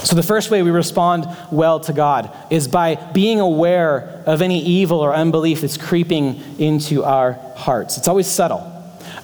So, 0.04 0.16
the 0.16 0.22
first 0.22 0.50
way 0.50 0.62
we 0.62 0.70
respond 0.70 1.26
well 1.50 1.80
to 1.80 1.92
God 1.92 2.34
is 2.50 2.68
by 2.68 2.94
being 2.94 3.40
aware 3.40 4.22
of 4.26 4.40
any 4.40 4.62
evil 4.64 5.00
or 5.00 5.14
unbelief 5.14 5.60
that's 5.60 5.76
creeping 5.76 6.40
into 6.58 7.04
our 7.04 7.32
hearts. 7.56 7.98
It's 7.98 8.08
always 8.08 8.26
subtle. 8.26 8.74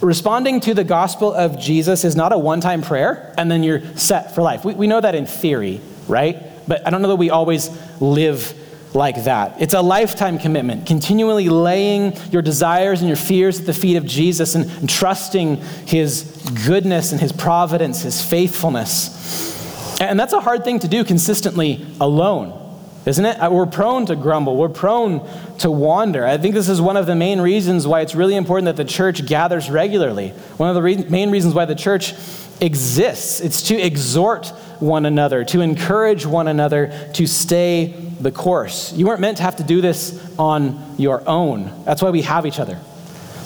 Responding 0.00 0.60
to 0.60 0.74
the 0.74 0.84
gospel 0.84 1.32
of 1.32 1.58
Jesus 1.58 2.04
is 2.04 2.16
not 2.16 2.32
a 2.32 2.38
one 2.38 2.60
time 2.60 2.82
prayer 2.82 3.32
and 3.38 3.50
then 3.50 3.62
you're 3.62 3.96
set 3.96 4.34
for 4.34 4.42
life. 4.42 4.64
We, 4.64 4.74
we 4.74 4.86
know 4.86 5.00
that 5.00 5.14
in 5.14 5.26
theory, 5.26 5.80
right? 6.08 6.42
But 6.68 6.86
I 6.86 6.90
don't 6.90 7.00
know 7.00 7.08
that 7.08 7.16
we 7.16 7.30
always 7.30 7.70
live 8.02 8.52
like 8.94 9.24
that. 9.24 9.60
It's 9.60 9.74
a 9.74 9.82
lifetime 9.82 10.38
commitment, 10.38 10.86
continually 10.86 11.48
laying 11.48 12.16
your 12.30 12.42
desires 12.42 13.00
and 13.00 13.08
your 13.08 13.16
fears 13.16 13.60
at 13.60 13.66
the 13.66 13.74
feet 13.74 13.96
of 13.96 14.06
Jesus 14.06 14.54
and, 14.54 14.70
and 14.70 14.88
trusting 14.88 15.56
his 15.86 16.22
goodness 16.66 17.12
and 17.12 17.20
his 17.20 17.32
providence, 17.32 18.02
his 18.02 18.22
faithfulness. 18.22 20.00
And 20.00 20.18
that's 20.18 20.32
a 20.32 20.40
hard 20.40 20.64
thing 20.64 20.78
to 20.80 20.88
do 20.88 21.04
consistently 21.04 21.86
alone, 22.00 22.60
isn't 23.04 23.24
it? 23.24 23.36
Uh, 23.36 23.50
we're 23.50 23.66
prone 23.66 24.06
to 24.06 24.16
grumble, 24.16 24.56
we're 24.56 24.68
prone 24.68 25.28
to 25.58 25.70
wander. 25.70 26.24
I 26.24 26.38
think 26.38 26.54
this 26.54 26.68
is 26.68 26.80
one 26.80 26.96
of 26.96 27.06
the 27.06 27.16
main 27.16 27.40
reasons 27.40 27.86
why 27.86 28.00
it's 28.00 28.14
really 28.14 28.36
important 28.36 28.66
that 28.66 28.76
the 28.76 28.88
church 28.88 29.26
gathers 29.26 29.70
regularly. 29.70 30.30
One 30.56 30.68
of 30.68 30.74
the 30.74 30.82
re- 30.82 31.04
main 31.08 31.30
reasons 31.30 31.54
why 31.54 31.64
the 31.64 31.74
church 31.74 32.14
exists. 32.60 33.40
It's 33.40 33.62
to 33.64 33.74
exhort 33.74 34.48
one 34.80 35.06
another, 35.06 35.44
to 35.44 35.60
encourage 35.60 36.26
one 36.26 36.48
another 36.48 37.10
to 37.14 37.26
stay 37.26 37.94
the 38.20 38.32
course. 38.32 38.92
You 38.92 39.06
weren't 39.06 39.20
meant 39.20 39.38
to 39.38 39.42
have 39.42 39.56
to 39.56 39.64
do 39.64 39.80
this 39.80 40.34
on 40.38 40.96
your 40.98 41.26
own. 41.28 41.84
That's 41.84 42.02
why 42.02 42.10
we 42.10 42.22
have 42.22 42.46
each 42.46 42.58
other. 42.58 42.78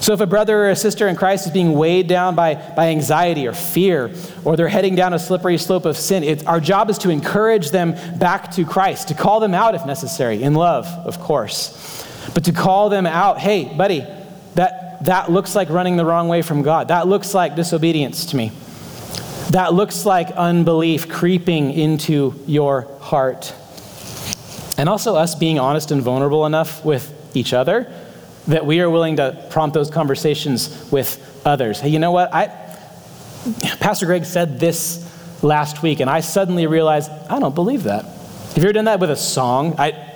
So 0.01 0.13
if 0.13 0.21
a 0.21 0.27
brother 0.27 0.65
or 0.65 0.71
a 0.71 0.77
sister 0.77 1.09
in 1.09 1.17
Christ 1.17 1.47
is 1.47 1.53
being 1.53 1.73
weighed 1.73 2.07
down 2.07 2.37
by, 2.37 2.55
by 2.55 2.89
anxiety 2.89 3.49
or 3.49 3.53
fear, 3.53 4.15
or 4.45 4.57
they're 4.57 4.69
heading 4.69 4.95
down 4.95 5.13
a 5.13 5.19
slippery 5.19 5.59
slope 5.59 5.87
of 5.87 5.97
sin, 5.97 6.23
it, 6.23 6.47
our 6.47 6.61
job 6.61 6.89
is 6.89 6.99
to 6.99 7.11
encourage 7.11 7.73
them 7.73 7.97
back 8.19 8.53
to 8.53 8.65
Christ, 8.65 9.09
to 9.09 9.15
call 9.15 9.41
them 9.41 9.55
out 9.55 9.75
if 9.75 9.85
necessary, 9.87 10.43
in 10.43 10.55
love, 10.55 10.87
of 10.87 11.19
course. 11.19 12.07
But 12.33 12.45
to 12.45 12.53
call 12.53 12.91
them 12.91 13.07
out, 13.07 13.39
hey, 13.39 13.65
buddy, 13.77 14.07
that, 14.55 15.05
that 15.05 15.33
looks 15.33 15.57
like 15.57 15.69
running 15.69 15.97
the 15.97 16.05
wrong 16.05 16.29
way 16.29 16.43
from 16.43 16.63
God. 16.63 16.89
That 16.89 17.09
looks 17.09 17.35
like 17.35 17.57
disobedience 17.57 18.27
to 18.27 18.37
me. 18.37 18.53
That 19.51 19.75
looks 19.75 20.07
like 20.07 20.31
unbelief 20.31 21.09
creeping 21.09 21.73
into 21.73 22.35
your 22.47 22.83
heart. 23.01 23.53
And 24.79 24.89
also 24.89 25.17
us 25.17 25.35
being 25.35 25.59
honest 25.59 25.91
and 25.91 26.01
vulnerable 26.01 26.47
enough 26.47 26.85
with 26.85 27.13
each 27.37 27.53
other 27.53 27.93
that 28.47 28.65
we 28.65 28.81
are 28.81 28.89
willing 28.89 29.17
to 29.17 29.47
prompt 29.51 29.75
those 29.75 29.91
conversations 29.91 30.91
with 30.91 31.43
others. 31.45 31.81
Hey, 31.81 31.91
you 31.91 31.99
know 31.99 32.13
what? 32.13 32.33
I, 32.33 32.47
Pastor 33.81 34.07
Greg 34.07 34.25
said 34.25 34.59
this 34.59 35.05
last 35.43 35.83
week, 35.83 36.01
and 36.01 36.09
I 36.09 36.21
suddenly 36.21 36.67
realized 36.67 37.11
I 37.29 37.39
don't 37.41 37.55
believe 37.55 37.83
that. 37.83 38.05
Have 38.05 38.57
you 38.57 38.63
ever 38.65 38.73
done 38.73 38.87
that 38.87 39.01
with 39.01 39.11
a 39.11 39.17
song? 39.17 39.75
I, 39.79 40.15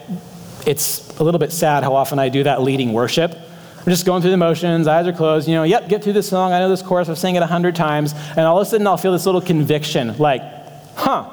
it's 0.66 1.18
a 1.18 1.24
little 1.24 1.38
bit 1.38 1.52
sad 1.52 1.82
how 1.82 1.94
often 1.94 2.18
I 2.18 2.28
do 2.28 2.44
that 2.44 2.62
leading 2.62 2.92
worship. 2.92 3.32
I'm 3.32 3.90
just 3.90 4.06
going 4.06 4.22
through 4.22 4.30
the 4.30 4.36
motions, 4.36 4.86
eyes 4.86 5.06
are 5.08 5.12
closed, 5.12 5.48
you 5.48 5.54
know, 5.54 5.64
yep, 5.64 5.88
get 5.88 6.04
through 6.04 6.12
this 6.12 6.28
song. 6.28 6.52
I 6.52 6.60
know 6.60 6.68
this 6.68 6.82
chorus, 6.82 7.08
I've 7.08 7.18
sang 7.18 7.34
it 7.34 7.42
a 7.42 7.46
hundred 7.46 7.74
times. 7.74 8.14
And 8.30 8.40
all 8.40 8.60
of 8.60 8.66
a 8.66 8.70
sudden 8.70 8.86
I'll 8.86 8.96
feel 8.96 9.12
this 9.12 9.26
little 9.26 9.40
conviction 9.40 10.16
like, 10.18 10.42
huh, 10.94 11.28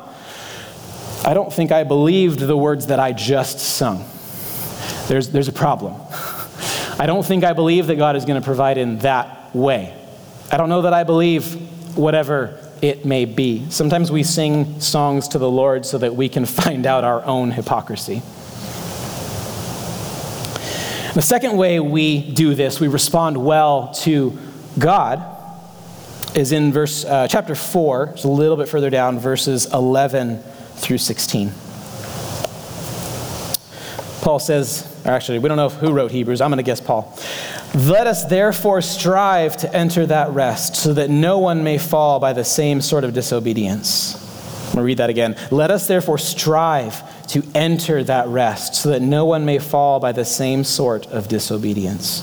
I 1.25 1.33
don't 1.33 1.51
think 1.51 1.71
I 1.71 1.83
believed 1.83 2.39
the 2.39 2.55
words 2.55 2.87
that 2.87 2.99
I 2.99 3.11
just 3.11 3.59
sung. 3.59 4.05
There's, 5.07 5.29
there's 5.29 5.47
a 5.47 5.53
problem. 5.53 5.95
I 6.97 7.05
don't 7.05 7.25
think 7.25 7.43
I 7.43 7.53
believe 7.53 7.87
that 7.87 7.97
God 7.97 8.15
is 8.15 8.25
going 8.25 8.39
to 8.39 8.45
provide 8.45 8.77
in 8.77 8.99
that 8.99 9.53
way. 9.55 9.95
I 10.51 10.57
don't 10.57 10.69
know 10.69 10.83
that 10.83 10.93
I 10.93 11.03
believe 11.03 11.97
whatever 11.97 12.57
it 12.81 13.05
may 13.05 13.25
be. 13.25 13.69
Sometimes 13.69 14.11
we 14.11 14.23
sing 14.23 14.79
songs 14.79 15.27
to 15.29 15.37
the 15.37 15.49
Lord 15.49 15.85
so 15.85 15.97
that 15.97 16.15
we 16.15 16.29
can 16.29 16.45
find 16.45 16.85
out 16.85 17.03
our 17.03 17.23
own 17.25 17.51
hypocrisy. 17.51 18.21
The 21.13 21.21
second 21.21 21.57
way 21.57 21.79
we 21.79 22.21
do 22.21 22.53
this, 22.55 22.79
we 22.79 22.87
respond 22.87 23.43
well 23.43 23.93
to 24.03 24.37
God, 24.77 25.23
is 26.35 26.51
in 26.51 26.71
verse 26.71 27.03
uh, 27.03 27.27
chapter 27.27 27.55
4, 27.55 28.11
it's 28.13 28.23
a 28.23 28.27
little 28.27 28.55
bit 28.55 28.69
further 28.69 28.89
down, 28.89 29.19
verses 29.19 29.65
11 29.73 30.43
through 30.79 30.97
16. 30.97 31.51
Paul 34.21 34.39
says, 34.39 34.85
or 35.05 35.11
actually, 35.11 35.39
we 35.39 35.47
don't 35.47 35.57
know 35.57 35.69
who 35.69 35.91
wrote 35.91 36.11
Hebrews. 36.11 36.41
I'm 36.41 36.49
going 36.49 36.57
to 36.57 36.63
guess 36.63 36.81
Paul. 36.81 37.17
Let 37.73 38.07
us 38.07 38.25
therefore 38.25 38.81
strive 38.81 39.55
to 39.57 39.73
enter 39.75 40.05
that 40.05 40.31
rest, 40.31 40.75
so 40.75 40.93
that 40.93 41.09
no 41.09 41.37
one 41.39 41.63
may 41.63 41.77
fall 41.77 42.19
by 42.19 42.33
the 42.33 42.43
same 42.43 42.81
sort 42.81 43.03
of 43.03 43.13
disobedience. 43.13 44.15
I'm 44.15 44.73
going 44.73 44.77
to 44.77 44.83
read 44.83 44.97
that 44.97 45.09
again. 45.09 45.35
Let 45.51 45.71
us 45.71 45.87
therefore 45.87 46.17
strive 46.17 47.27
to 47.27 47.43
enter 47.55 48.03
that 48.03 48.27
rest, 48.27 48.75
so 48.75 48.89
that 48.89 49.01
no 49.01 49.25
one 49.25 49.45
may 49.45 49.59
fall 49.59 49.99
by 49.99 50.11
the 50.11 50.25
same 50.25 50.63
sort 50.63 51.07
of 51.07 51.27
disobedience. 51.27 52.21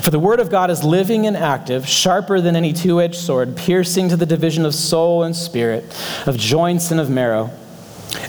For 0.00 0.10
the 0.10 0.18
word 0.18 0.40
of 0.40 0.50
God 0.50 0.70
is 0.70 0.82
living 0.82 1.26
and 1.26 1.36
active, 1.36 1.86
sharper 1.86 2.40
than 2.40 2.56
any 2.56 2.72
two 2.72 3.00
edged 3.00 3.16
sword, 3.16 3.56
piercing 3.56 4.08
to 4.08 4.16
the 4.16 4.26
division 4.26 4.64
of 4.64 4.74
soul 4.74 5.22
and 5.24 5.36
spirit, 5.36 5.84
of 6.26 6.36
joints 6.36 6.90
and 6.90 7.00
of 7.00 7.10
marrow, 7.10 7.50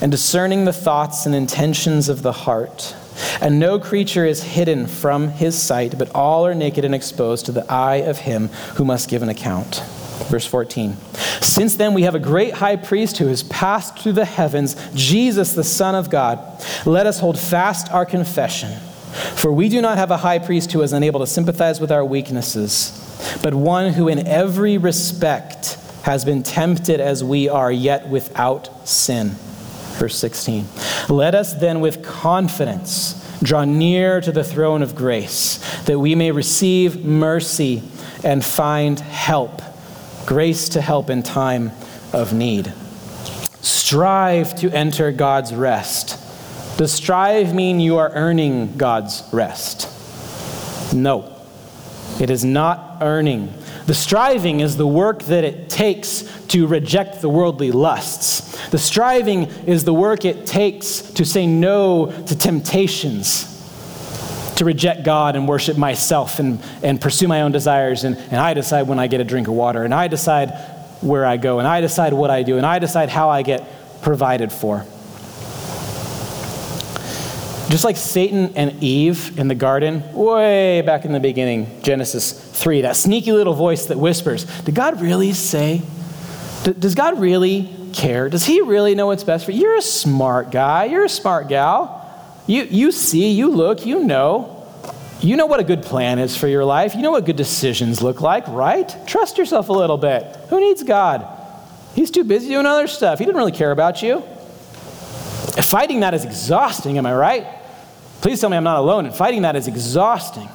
and 0.01 0.11
discerning 0.11 0.65
the 0.65 0.73
thoughts 0.73 1.25
and 1.25 1.35
intentions 1.35 2.09
of 2.09 2.21
the 2.21 2.31
heart. 2.31 2.95
And 3.41 3.59
no 3.59 3.79
creature 3.79 4.25
is 4.25 4.43
hidden 4.43 4.87
from 4.87 5.29
his 5.29 5.61
sight, 5.61 5.97
but 5.97 6.13
all 6.13 6.45
are 6.45 6.55
naked 6.55 6.83
and 6.85 6.93
exposed 6.93 7.45
to 7.45 7.51
the 7.51 7.71
eye 7.71 7.97
of 7.97 8.19
him 8.19 8.49
who 8.75 8.85
must 8.85 9.09
give 9.09 9.23
an 9.23 9.29
account. 9.29 9.81
Verse 10.29 10.45
14. 10.45 10.97
Since 11.41 11.75
then 11.75 11.93
we 11.93 12.03
have 12.03 12.15
a 12.15 12.19
great 12.19 12.55
high 12.55 12.75
priest 12.75 13.17
who 13.17 13.27
has 13.27 13.43
passed 13.43 13.99
through 13.99 14.13
the 14.13 14.25
heavens, 14.25 14.75
Jesus, 14.93 15.53
the 15.53 15.63
Son 15.63 15.95
of 15.95 16.09
God. 16.09 16.39
Let 16.85 17.05
us 17.05 17.19
hold 17.19 17.37
fast 17.37 17.91
our 17.91 18.05
confession. 18.05 18.71
For 19.35 19.51
we 19.51 19.69
do 19.69 19.81
not 19.81 19.97
have 19.97 20.11
a 20.11 20.17
high 20.17 20.39
priest 20.39 20.71
who 20.73 20.81
is 20.81 20.91
unable 20.91 21.21
to 21.21 21.27
sympathize 21.27 21.79
with 21.79 21.91
our 21.91 22.03
weaknesses, 22.03 23.39
but 23.41 23.53
one 23.53 23.93
who 23.93 24.09
in 24.09 24.27
every 24.27 24.77
respect 24.77 25.77
has 26.03 26.25
been 26.25 26.43
tempted 26.43 26.99
as 26.99 27.23
we 27.23 27.47
are, 27.47 27.71
yet 27.71 28.09
without 28.09 28.87
sin. 28.87 29.35
Verse 29.97 30.17
16. 30.17 30.67
Let 31.09 31.35
us 31.35 31.53
then 31.53 31.79
with 31.79 32.03
confidence 32.03 33.21
draw 33.41 33.65
near 33.65 34.21
to 34.21 34.31
the 34.31 34.43
throne 34.43 34.81
of 34.81 34.95
grace, 34.95 35.57
that 35.85 35.99
we 35.99 36.15
may 36.15 36.31
receive 36.31 37.03
mercy 37.03 37.83
and 38.23 38.43
find 38.43 38.99
help, 38.99 39.61
grace 40.25 40.69
to 40.69 40.81
help 40.81 41.09
in 41.09 41.21
time 41.23 41.71
of 42.13 42.33
need. 42.33 42.73
Strive 43.61 44.55
to 44.55 44.71
enter 44.71 45.11
God's 45.11 45.53
rest. 45.53 46.21
Does 46.77 46.91
strive 46.91 47.53
mean 47.53 47.79
you 47.79 47.97
are 47.97 48.11
earning 48.11 48.77
God's 48.77 49.23
rest? 49.31 49.91
No, 50.93 51.35
it 52.19 52.29
is 52.29 52.43
not 52.43 52.97
earning. 53.01 53.53
The 53.85 53.93
striving 53.93 54.59
is 54.59 54.77
the 54.77 54.87
work 54.87 55.23
that 55.23 55.43
it 55.43 55.69
takes 55.69 56.23
to 56.47 56.67
reject 56.67 57.21
the 57.21 57.29
worldly 57.29 57.71
lusts. 57.71 58.44
The 58.71 58.77
striving 58.77 59.43
is 59.65 59.83
the 59.83 59.93
work 59.93 60.25
it 60.25 60.45
takes 60.45 61.01
to 61.13 61.25
say 61.25 61.45
no 61.47 62.11
to 62.27 62.37
temptations, 62.37 63.51
to 64.57 64.65
reject 64.65 65.03
God 65.03 65.35
and 65.35 65.47
worship 65.47 65.77
myself 65.77 66.39
and, 66.39 66.61
and 66.81 66.99
pursue 66.99 67.27
my 67.27 67.41
own 67.41 67.51
desires. 67.51 68.03
And, 68.03 68.17
and 68.17 68.35
I 68.35 68.53
decide 68.53 68.87
when 68.87 68.99
I 68.99 69.07
get 69.07 69.21
a 69.21 69.25
drink 69.25 69.47
of 69.47 69.53
water, 69.53 69.83
and 69.83 69.93
I 69.93 70.07
decide 70.07 70.51
where 71.01 71.25
I 71.25 71.37
go, 71.37 71.59
and 71.59 71.67
I 71.67 71.81
decide 71.81 72.13
what 72.13 72.29
I 72.29 72.43
do, 72.43 72.57
and 72.57 72.65
I 72.65 72.79
decide 72.79 73.09
how 73.09 73.29
I 73.29 73.41
get 73.41 74.01
provided 74.01 74.51
for. 74.51 74.85
Just 77.69 77.83
like 77.83 77.97
Satan 77.97 78.53
and 78.55 78.81
Eve 78.83 79.39
in 79.39 79.47
the 79.47 79.55
garden, 79.55 80.13
way 80.13 80.81
back 80.81 81.03
in 81.03 81.11
the 81.11 81.19
beginning, 81.19 81.81
Genesis 81.81 82.31
3, 82.31 82.81
that 82.81 82.95
sneaky 82.95 83.31
little 83.31 83.55
voice 83.55 83.87
that 83.87 83.97
whispers, 83.97 84.45
Did 84.61 84.75
God 84.75 85.01
really 85.01 85.33
say? 85.33 85.81
Does 86.63 86.95
God 86.95 87.19
really 87.19 87.74
care? 87.95 88.29
Does 88.29 88.45
He 88.45 88.61
really 88.61 88.93
know 88.93 89.07
what's 89.07 89.23
best 89.23 89.45
for 89.45 89.51
you? 89.51 89.61
You're 89.61 89.77
a 89.77 89.81
smart 89.81 90.51
guy. 90.51 90.85
You're 90.85 91.05
a 91.05 91.09
smart 91.09 91.47
gal. 91.47 92.01
You, 92.45 92.63
you 92.63 92.91
see, 92.91 93.31
you 93.31 93.49
look, 93.49 93.85
you 93.85 94.03
know. 94.03 94.51
You 95.21 95.37
know 95.37 95.47
what 95.47 95.59
a 95.59 95.63
good 95.63 95.81
plan 95.81 96.19
is 96.19 96.37
for 96.37 96.47
your 96.47 96.65
life. 96.65 96.93
You 96.93 97.01
know 97.01 97.11
what 97.11 97.25
good 97.25 97.37
decisions 97.37 98.01
look 98.03 98.21
like, 98.21 98.47
right? 98.47 98.95
Trust 99.07 99.37
yourself 99.37 99.69
a 99.69 99.73
little 99.73 99.97
bit. 99.97 100.23
Who 100.49 100.59
needs 100.59 100.83
God? 100.83 101.25
He's 101.95 102.11
too 102.11 102.23
busy 102.23 102.49
doing 102.49 102.65
other 102.65 102.87
stuff. 102.87 103.17
He 103.17 103.25
doesn't 103.25 103.37
really 103.37 103.53
care 103.53 103.71
about 103.71 104.03
you. 104.03 104.21
Fighting 105.61 106.01
that 106.01 106.13
is 106.13 106.25
exhausting, 106.25 106.97
am 106.97 107.05
I 107.05 107.15
right? 107.15 107.47
Please 108.21 108.41
tell 108.41 108.49
me 108.49 108.57
I'm 108.57 108.63
not 108.63 108.77
alone. 108.77 109.05
And 109.05 109.15
fighting 109.15 109.43
that 109.43 109.55
is 109.55 109.67
exhausting. 109.67 110.49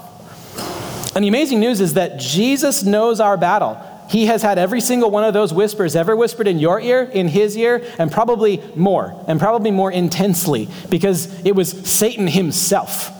And 1.14 1.24
the 1.24 1.28
amazing 1.28 1.59
news 1.59 1.80
is 1.80 1.95
that 1.95 2.18
Jesus 2.18 2.84
knows 2.84 3.18
our 3.18 3.36
battle. 3.36 3.80
He 4.11 4.26
has 4.26 4.42
had 4.42 4.58
every 4.58 4.80
single 4.80 5.08
one 5.08 5.22
of 5.22 5.34
those 5.34 5.54
whispers 5.54 5.94
ever 5.94 6.16
whispered 6.16 6.48
in 6.48 6.58
your 6.58 6.80
ear, 6.80 7.04
in 7.04 7.28
his 7.28 7.56
ear, 7.56 7.84
and 7.96 8.11
probably 8.11 8.61
more, 8.74 9.14
and 9.28 9.38
probably 9.38 9.70
more 9.70 9.92
intensely, 9.92 10.68
because 10.88 11.28
it 11.46 11.54
was 11.54 11.70
Satan 11.88 12.26
himself. 12.26 13.12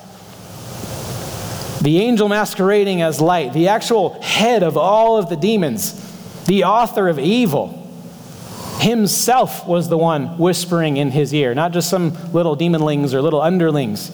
The 1.80 2.01
angel 2.01 2.28
masquerading 2.28 3.03
as 3.03 3.20
light, 3.20 3.53
the 3.53 3.68
actual 3.68 4.20
head 4.20 4.64
of 4.64 4.76
all 4.76 5.16
of 5.16 5.28
the 5.28 5.36
demons, 5.36 5.95
the 6.47 6.64
author 6.64 7.09
of 7.09 7.20
evil, 7.20 7.68
himself 8.80 9.68
was 9.68 9.88
the 9.88 9.97
one 9.97 10.38
whispering 10.38 10.97
in 10.97 11.12
his 11.12 11.32
ear, 11.32 11.55
not 11.55 11.70
just 11.70 11.88
some 11.88 12.16
little 12.32 12.57
demonlings 12.57 13.14
or 13.14 13.22
little 13.22 13.41
underlings. 13.41 14.11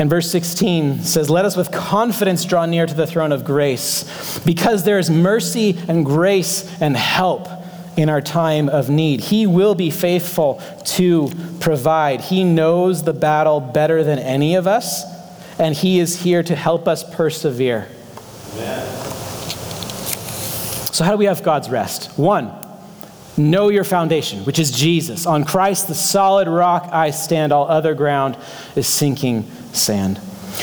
And 0.00 0.08
verse 0.08 0.30
16 0.30 1.02
says, 1.02 1.28
Let 1.28 1.44
us 1.44 1.58
with 1.58 1.70
confidence 1.70 2.46
draw 2.46 2.64
near 2.64 2.86
to 2.86 2.94
the 2.94 3.06
throne 3.06 3.32
of 3.32 3.44
grace, 3.44 4.38
because 4.46 4.84
there 4.84 4.98
is 4.98 5.10
mercy 5.10 5.78
and 5.88 6.06
grace 6.06 6.80
and 6.80 6.96
help 6.96 7.46
in 7.98 8.08
our 8.08 8.22
time 8.22 8.70
of 8.70 8.88
need. 8.88 9.20
He 9.20 9.46
will 9.46 9.74
be 9.74 9.90
faithful 9.90 10.62
to 10.84 11.30
provide. 11.60 12.22
He 12.22 12.44
knows 12.44 13.02
the 13.02 13.12
battle 13.12 13.60
better 13.60 14.02
than 14.02 14.18
any 14.18 14.54
of 14.54 14.66
us, 14.66 15.04
and 15.58 15.74
He 15.74 16.00
is 16.00 16.22
here 16.22 16.42
to 16.44 16.56
help 16.56 16.88
us 16.88 17.04
persevere. 17.14 17.86
Amen. 18.54 18.86
So, 20.94 21.04
how 21.04 21.10
do 21.10 21.18
we 21.18 21.26
have 21.26 21.42
God's 21.42 21.68
rest? 21.68 22.18
One, 22.18 22.50
know 23.36 23.68
your 23.68 23.84
foundation, 23.84 24.46
which 24.46 24.58
is 24.58 24.70
Jesus. 24.70 25.26
On 25.26 25.44
Christ, 25.44 25.88
the 25.88 25.94
solid 25.94 26.48
rock 26.48 26.88
I 26.90 27.10
stand, 27.10 27.52
all 27.52 27.68
other 27.68 27.92
ground 27.92 28.38
is 28.76 28.86
sinking 28.86 29.44
sand. 29.72 30.20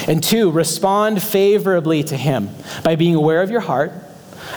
And 0.08 0.24
two, 0.24 0.52
respond 0.52 1.24
favorably 1.24 2.04
to 2.04 2.18
Him 2.18 2.50
by 2.84 2.96
being 2.96 3.16
aware 3.16 3.42
of 3.42 3.50
your 3.50 3.62
heart 3.62 3.92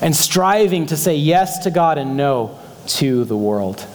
and 0.00 0.14
striving 0.14 0.86
to 0.86 0.96
say 0.96 1.16
yes 1.16 1.58
to 1.64 1.70
God 1.70 1.98
and 1.98 2.16
no 2.16 2.58
to 2.86 3.24
the 3.24 3.36
world. 3.36 3.86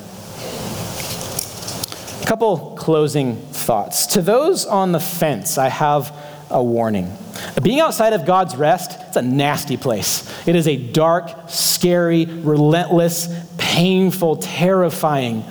A 2.21 2.27
couple 2.27 2.75
closing 2.77 3.35
thoughts. 3.35 4.07
To 4.07 4.21
those 4.21 4.65
on 4.65 4.91
the 4.91 4.99
fence, 4.99 5.57
I 5.57 5.69
have 5.69 6.15
a 6.49 6.63
warning. 6.63 7.15
Being 7.61 7.79
outside 7.79 8.13
of 8.13 8.25
God's 8.25 8.55
rest, 8.55 8.97
it's 9.07 9.17
a 9.17 9.21
nasty 9.21 9.77
place. 9.77 10.31
It 10.47 10.55
is 10.55 10.67
a 10.67 10.77
dark, 10.77 11.49
scary, 11.49 12.25
relentless, 12.25 13.27
painful, 13.57 14.37
terrifying 14.37 15.43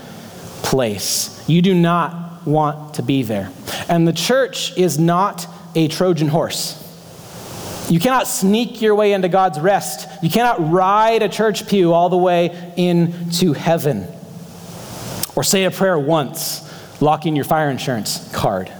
place. 0.62 1.42
You 1.48 1.62
do 1.62 1.74
not 1.74 2.46
want 2.46 2.94
to 2.94 3.02
be 3.02 3.22
there. 3.22 3.50
And 3.88 4.06
the 4.06 4.12
church 4.12 4.76
is 4.76 4.98
not 4.98 5.46
a 5.74 5.88
Trojan 5.88 6.28
horse. 6.28 6.80
You 7.90 8.00
cannot 8.00 8.26
sneak 8.26 8.80
your 8.80 8.94
way 8.94 9.12
into 9.12 9.28
God's 9.28 9.60
rest. 9.60 10.08
You 10.22 10.30
cannot 10.30 10.70
ride 10.70 11.22
a 11.22 11.28
church 11.28 11.68
pew 11.68 11.92
all 11.92 12.08
the 12.08 12.16
way 12.16 12.72
into 12.76 13.52
heaven. 13.52 14.06
Or 15.36 15.44
say 15.44 15.64
a 15.64 15.70
prayer 15.70 15.98
once, 15.98 16.62
locking 17.02 17.36
your 17.36 17.44
fire 17.44 17.70
insurance 17.70 18.30
card. 18.32 18.72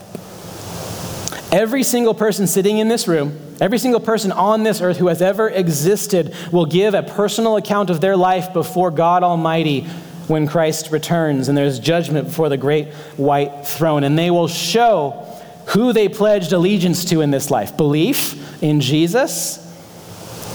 Every 1.52 1.82
single 1.82 2.14
person 2.14 2.46
sitting 2.46 2.78
in 2.78 2.88
this 2.88 3.06
room, 3.06 3.38
every 3.60 3.78
single 3.78 4.00
person 4.00 4.32
on 4.32 4.62
this 4.62 4.80
earth 4.80 4.96
who 4.96 5.08
has 5.08 5.20
ever 5.20 5.48
existed 5.48 6.34
will 6.50 6.66
give 6.66 6.94
a 6.94 7.02
personal 7.02 7.56
account 7.56 7.90
of 7.90 8.00
their 8.00 8.16
life 8.16 8.52
before 8.52 8.90
God 8.90 9.22
Almighty 9.22 9.86
when 10.28 10.46
Christ 10.46 10.90
returns 10.90 11.48
and 11.48 11.56
there's 11.56 11.78
judgment 11.78 12.28
before 12.28 12.48
the 12.48 12.56
great 12.56 12.88
white 13.16 13.66
throne. 13.66 14.04
And 14.04 14.18
they 14.18 14.30
will 14.30 14.48
show 14.48 15.10
who 15.68 15.92
they 15.92 16.08
pledged 16.08 16.52
allegiance 16.52 17.04
to 17.06 17.20
in 17.20 17.30
this 17.30 17.50
life 17.50 17.76
belief 17.76 18.62
in 18.62 18.80
Jesus 18.80 19.60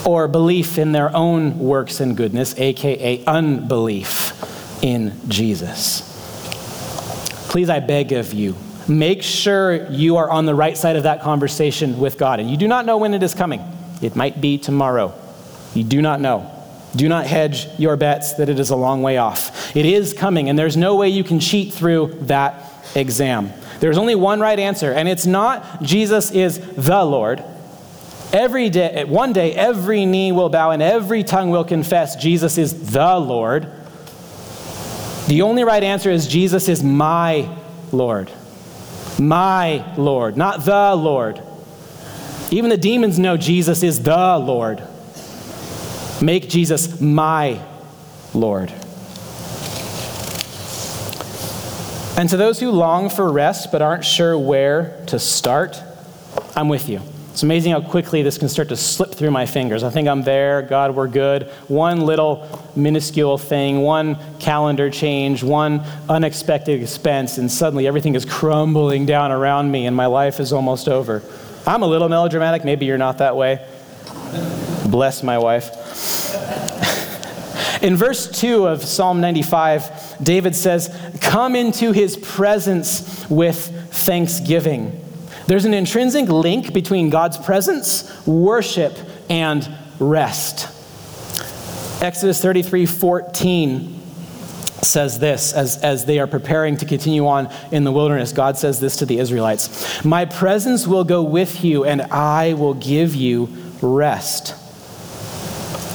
or 0.05 0.27
belief 0.27 0.77
in 0.77 0.91
their 0.91 1.15
own 1.15 1.59
works 1.59 1.99
and 1.99 2.15
goodness, 2.15 2.57
aka 2.57 3.23
unbelief 3.25 4.83
in 4.83 5.13
Jesus. 5.27 6.05
Please, 7.49 7.69
I 7.69 7.79
beg 7.79 8.11
of 8.11 8.33
you, 8.33 8.55
make 8.87 9.23
sure 9.23 9.89
you 9.91 10.17
are 10.17 10.29
on 10.29 10.45
the 10.45 10.55
right 10.55 10.77
side 10.77 10.95
of 10.95 11.03
that 11.03 11.21
conversation 11.21 11.99
with 11.99 12.17
God. 12.17 12.39
And 12.39 12.49
you 12.49 12.57
do 12.57 12.67
not 12.67 12.85
know 12.85 12.97
when 12.97 13.13
it 13.13 13.23
is 13.23 13.33
coming, 13.33 13.61
it 14.01 14.15
might 14.15 14.39
be 14.39 14.57
tomorrow. 14.57 15.13
You 15.73 15.83
do 15.83 16.01
not 16.01 16.21
know. 16.21 16.58
Do 16.95 17.07
not 17.07 17.27
hedge 17.27 17.67
your 17.77 17.95
bets 17.97 18.33
that 18.33 18.49
it 18.49 18.59
is 18.59 18.71
a 18.71 18.75
long 18.75 19.01
way 19.01 19.17
off. 19.17 19.75
It 19.75 19.85
is 19.85 20.13
coming, 20.13 20.49
and 20.49 20.57
there's 20.57 20.77
no 20.77 20.95
way 20.95 21.09
you 21.09 21.23
can 21.23 21.39
cheat 21.39 21.73
through 21.73 22.17
that 22.21 22.63
exam. 22.95 23.53
There's 23.79 23.97
only 23.97 24.15
one 24.15 24.39
right 24.39 24.59
answer, 24.59 24.91
and 24.91 25.07
it's 25.07 25.25
not 25.25 25.83
Jesus 25.83 26.31
is 26.31 26.59
the 26.59 27.03
Lord. 27.03 27.43
Every 28.31 28.69
day, 28.69 29.05
one 29.05 29.33
day, 29.33 29.53
every 29.53 30.05
knee 30.05 30.31
will 30.31 30.49
bow 30.49 30.69
and 30.71 30.83
every 30.83 31.23
tongue 31.23 31.49
will 31.49 31.63
confess 31.63 32.15
Jesus 32.15 32.59
is 32.59 32.91
the 32.91 33.17
Lord. 33.17 33.67
The 35.27 35.41
only 35.41 35.63
right 35.63 35.83
answer 35.83 36.11
is 36.11 36.27
Jesus 36.27 36.69
is 36.69 36.83
my 36.83 37.55
Lord. 37.91 38.31
My 39.17 39.83
Lord, 39.95 40.37
not 40.37 40.63
the 40.63 40.95
Lord. 40.95 41.41
Even 42.51 42.69
the 42.69 42.77
demons 42.77 43.17
know 43.17 43.35
Jesus 43.35 43.81
is 43.83 44.03
the 44.03 44.37
Lord. 44.37 44.83
Make 46.21 46.49
Jesus 46.49 46.99
my 46.99 47.61
Lord. 48.33 48.73
And 52.17 52.27
to 52.29 52.35
those 52.35 52.59
who 52.59 52.71
long 52.71 53.09
for 53.09 53.31
rest 53.31 53.71
but 53.71 53.81
aren't 53.81 54.03
sure 54.03 54.37
where 54.37 55.01
to 55.07 55.17
start, 55.17 55.81
I'm 56.57 56.67
with 56.67 56.89
you. 56.89 57.01
It's 57.31 57.43
amazing 57.43 57.71
how 57.71 57.79
quickly 57.79 58.21
this 58.21 58.37
can 58.37 58.49
start 58.49 58.67
to 58.67 58.75
slip 58.75 59.13
through 59.13 59.31
my 59.31 59.45
fingers. 59.45 59.81
I 59.81 59.89
think 59.89 60.09
I'm 60.09 60.23
there. 60.23 60.61
God, 60.61 60.93
we're 60.93 61.07
good. 61.07 61.43
One 61.69 62.01
little 62.01 62.67
minuscule 62.75 63.37
thing, 63.37 63.79
one 63.79 64.17
calendar 64.39 64.89
change, 64.89 65.41
one 65.41 65.85
unexpected 66.09 66.81
expense, 66.81 67.37
and 67.37 67.49
suddenly 67.49 67.87
everything 67.87 68.15
is 68.15 68.25
crumbling 68.25 69.05
down 69.05 69.31
around 69.31 69.71
me 69.71 69.85
and 69.85 69.95
my 69.95 70.07
life 70.07 70.41
is 70.41 70.51
almost 70.51 70.89
over. 70.89 71.23
I'm 71.65 71.81
a 71.81 71.87
little 71.87 72.09
melodramatic. 72.09 72.65
Maybe 72.65 72.85
you're 72.85 72.97
not 72.97 73.19
that 73.19 73.37
way. 73.37 73.65
Bless 74.87 75.23
my 75.23 75.37
wife. 75.37 75.88
In 77.81 77.95
verse 77.95 78.29
2 78.39 78.67
of 78.67 78.83
Psalm 78.83 79.21
95, 79.21 80.17
David 80.21 80.55
says, 80.55 80.93
Come 81.21 81.55
into 81.55 81.93
his 81.93 82.17
presence 82.17 83.27
with 83.29 83.57
thanksgiving. 83.93 84.99
There's 85.47 85.65
an 85.65 85.73
intrinsic 85.73 86.27
link 86.27 86.73
between 86.73 87.09
God's 87.09 87.37
presence, 87.37 88.27
worship, 88.27 88.97
and 89.29 89.67
rest. 89.99 90.67
Exodus 92.03 92.41
33 92.41 92.85
14 92.85 94.01
says 94.81 95.19
this 95.19 95.53
as, 95.53 95.77
as 95.77 96.05
they 96.05 96.19
are 96.19 96.27
preparing 96.27 96.77
to 96.77 96.85
continue 96.85 97.27
on 97.27 97.49
in 97.71 97.83
the 97.83 97.91
wilderness. 97.91 98.31
God 98.31 98.57
says 98.57 98.79
this 98.79 98.97
to 98.97 99.05
the 99.05 99.19
Israelites 99.19 100.03
My 100.03 100.25
presence 100.25 100.85
will 100.85 101.03
go 101.03 101.23
with 101.23 101.63
you, 101.63 101.85
and 101.85 102.01
I 102.03 102.53
will 102.53 102.73
give 102.73 103.15
you 103.15 103.49
rest. 103.81 104.55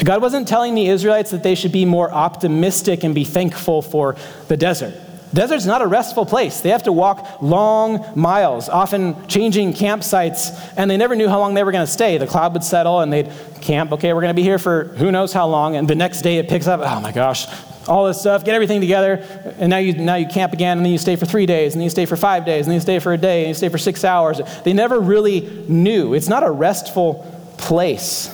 God 0.04 0.20
wasn't 0.20 0.46
telling 0.46 0.74
the 0.74 0.86
Israelites 0.88 1.30
that 1.30 1.42
they 1.42 1.54
should 1.54 1.72
be 1.72 1.84
more 1.84 2.12
optimistic 2.12 3.04
and 3.04 3.14
be 3.14 3.24
thankful 3.24 3.80
for 3.80 4.16
the 4.48 4.56
desert. 4.56 4.94
Desert's 5.32 5.66
not 5.66 5.82
a 5.82 5.86
restful 5.86 6.24
place. 6.26 6.60
They 6.60 6.68
have 6.68 6.84
to 6.84 6.92
walk 6.92 7.42
long 7.42 8.04
miles, 8.14 8.68
often 8.68 9.26
changing 9.26 9.72
campsites, 9.72 10.72
and 10.76 10.88
they 10.88 10.96
never 10.96 11.16
knew 11.16 11.28
how 11.28 11.40
long 11.40 11.54
they 11.54 11.64
were 11.64 11.72
going 11.72 11.86
to 11.86 11.90
stay. 11.90 12.18
The 12.18 12.26
cloud 12.26 12.52
would 12.52 12.62
settle 12.62 13.00
and 13.00 13.12
they'd 13.12 13.32
camp. 13.60 13.90
Okay, 13.92 14.12
we're 14.12 14.20
going 14.20 14.30
to 14.30 14.34
be 14.34 14.44
here 14.44 14.60
for 14.60 14.84
who 14.84 15.10
knows 15.10 15.32
how 15.32 15.48
long. 15.48 15.74
And 15.74 15.88
the 15.88 15.96
next 15.96 16.22
day 16.22 16.36
it 16.36 16.48
picks 16.48 16.68
up. 16.68 16.80
Oh 16.84 17.00
my 17.00 17.10
gosh, 17.10 17.48
all 17.88 18.06
this 18.06 18.20
stuff, 18.20 18.44
get 18.44 18.54
everything 18.54 18.80
together, 18.80 19.24
and 19.58 19.70
now 19.70 19.78
you, 19.78 19.94
now 19.94 20.14
you 20.14 20.26
camp 20.26 20.52
again, 20.52 20.78
and 20.78 20.86
then 20.86 20.92
you 20.92 20.98
stay 20.98 21.16
for 21.16 21.26
three 21.26 21.46
days, 21.46 21.74
and 21.74 21.80
then 21.80 21.84
you 21.84 21.90
stay 21.90 22.06
for 22.06 22.16
five 22.16 22.46
days, 22.46 22.66
and 22.66 22.70
then 22.70 22.76
you 22.76 22.80
stay 22.80 22.98
for 22.98 23.12
a 23.12 23.18
day, 23.18 23.40
and 23.40 23.48
you 23.48 23.54
stay 23.54 23.68
for 23.68 23.78
six 23.78 24.04
hours. 24.04 24.40
They 24.62 24.72
never 24.72 25.00
really 25.00 25.64
knew. 25.68 26.14
It's 26.14 26.28
not 26.28 26.44
a 26.44 26.50
restful 26.50 27.26
place. 27.58 28.33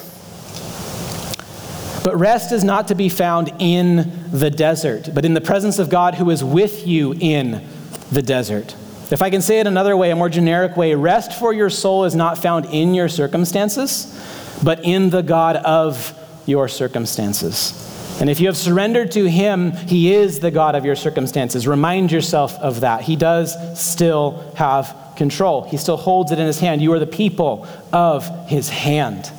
But 2.03 2.17
rest 2.17 2.53
is 2.53 2.65
not 2.65 2.89
to 2.89 2.95
be 2.95 3.09
found 3.09 3.53
in 3.59 4.31
the 4.31 4.51
desert, 4.51 5.11
but 5.15 5.25
in 5.25 5.35
the 5.35 5.41
presence 5.41 5.79
of 5.79 5.91
God 5.91 6.15
who 6.15 6.31
is 6.31 6.43
with 6.43 6.87
you 6.87 7.13
in 7.13 7.63
the 8.11 8.23
desert. 8.23 8.75
If 9.11 9.23
I 9.23 9.31
can 9.31 9.43
say 9.43 9.61
it 9.61 9.67
another 9.67 9.97
way, 9.97 10.11
a 10.11 10.17
more 10.17 10.29
generic 10.29 10.77
way, 10.77 10.95
rest 10.95 11.33
for 11.33 11.53
your 11.53 11.69
soul 11.69 12.05
is 12.05 12.15
not 12.15 12.39
found 12.39 12.67
in 12.67 12.95
your 12.95 13.09
circumstances, 13.09 14.19
but 14.63 14.85
in 14.85 15.11
the 15.11 15.23
God 15.23 15.57
of 15.57 16.17
your 16.47 16.69
circumstances. 16.69 17.87
And 18.21 18.31
if 18.31 18.39
you 18.39 18.47
have 18.47 18.57
surrendered 18.57 19.13
to 19.13 19.29
Him, 19.29 19.73
He 19.73 20.15
is 20.15 20.41
the 20.41 20.51
God 20.51 20.75
of 20.75 20.85
your 20.85 20.97
circumstances. 20.97 21.67
Remind 21.67 22.13
yourself 22.13 22.55
of 22.59 22.81
that. 22.81 23.03
He 23.03 23.17
does 23.17 23.57
still 23.79 24.53
have 24.57 24.97
control, 25.17 25.65
He 25.65 25.77
still 25.77 25.97
holds 25.97 26.31
it 26.31 26.39
in 26.39 26.47
His 26.47 26.61
hand. 26.61 26.81
You 26.81 26.93
are 26.93 26.99
the 26.99 27.07
people 27.07 27.67
of 27.93 28.49
His 28.49 28.69
hand. 28.69 29.31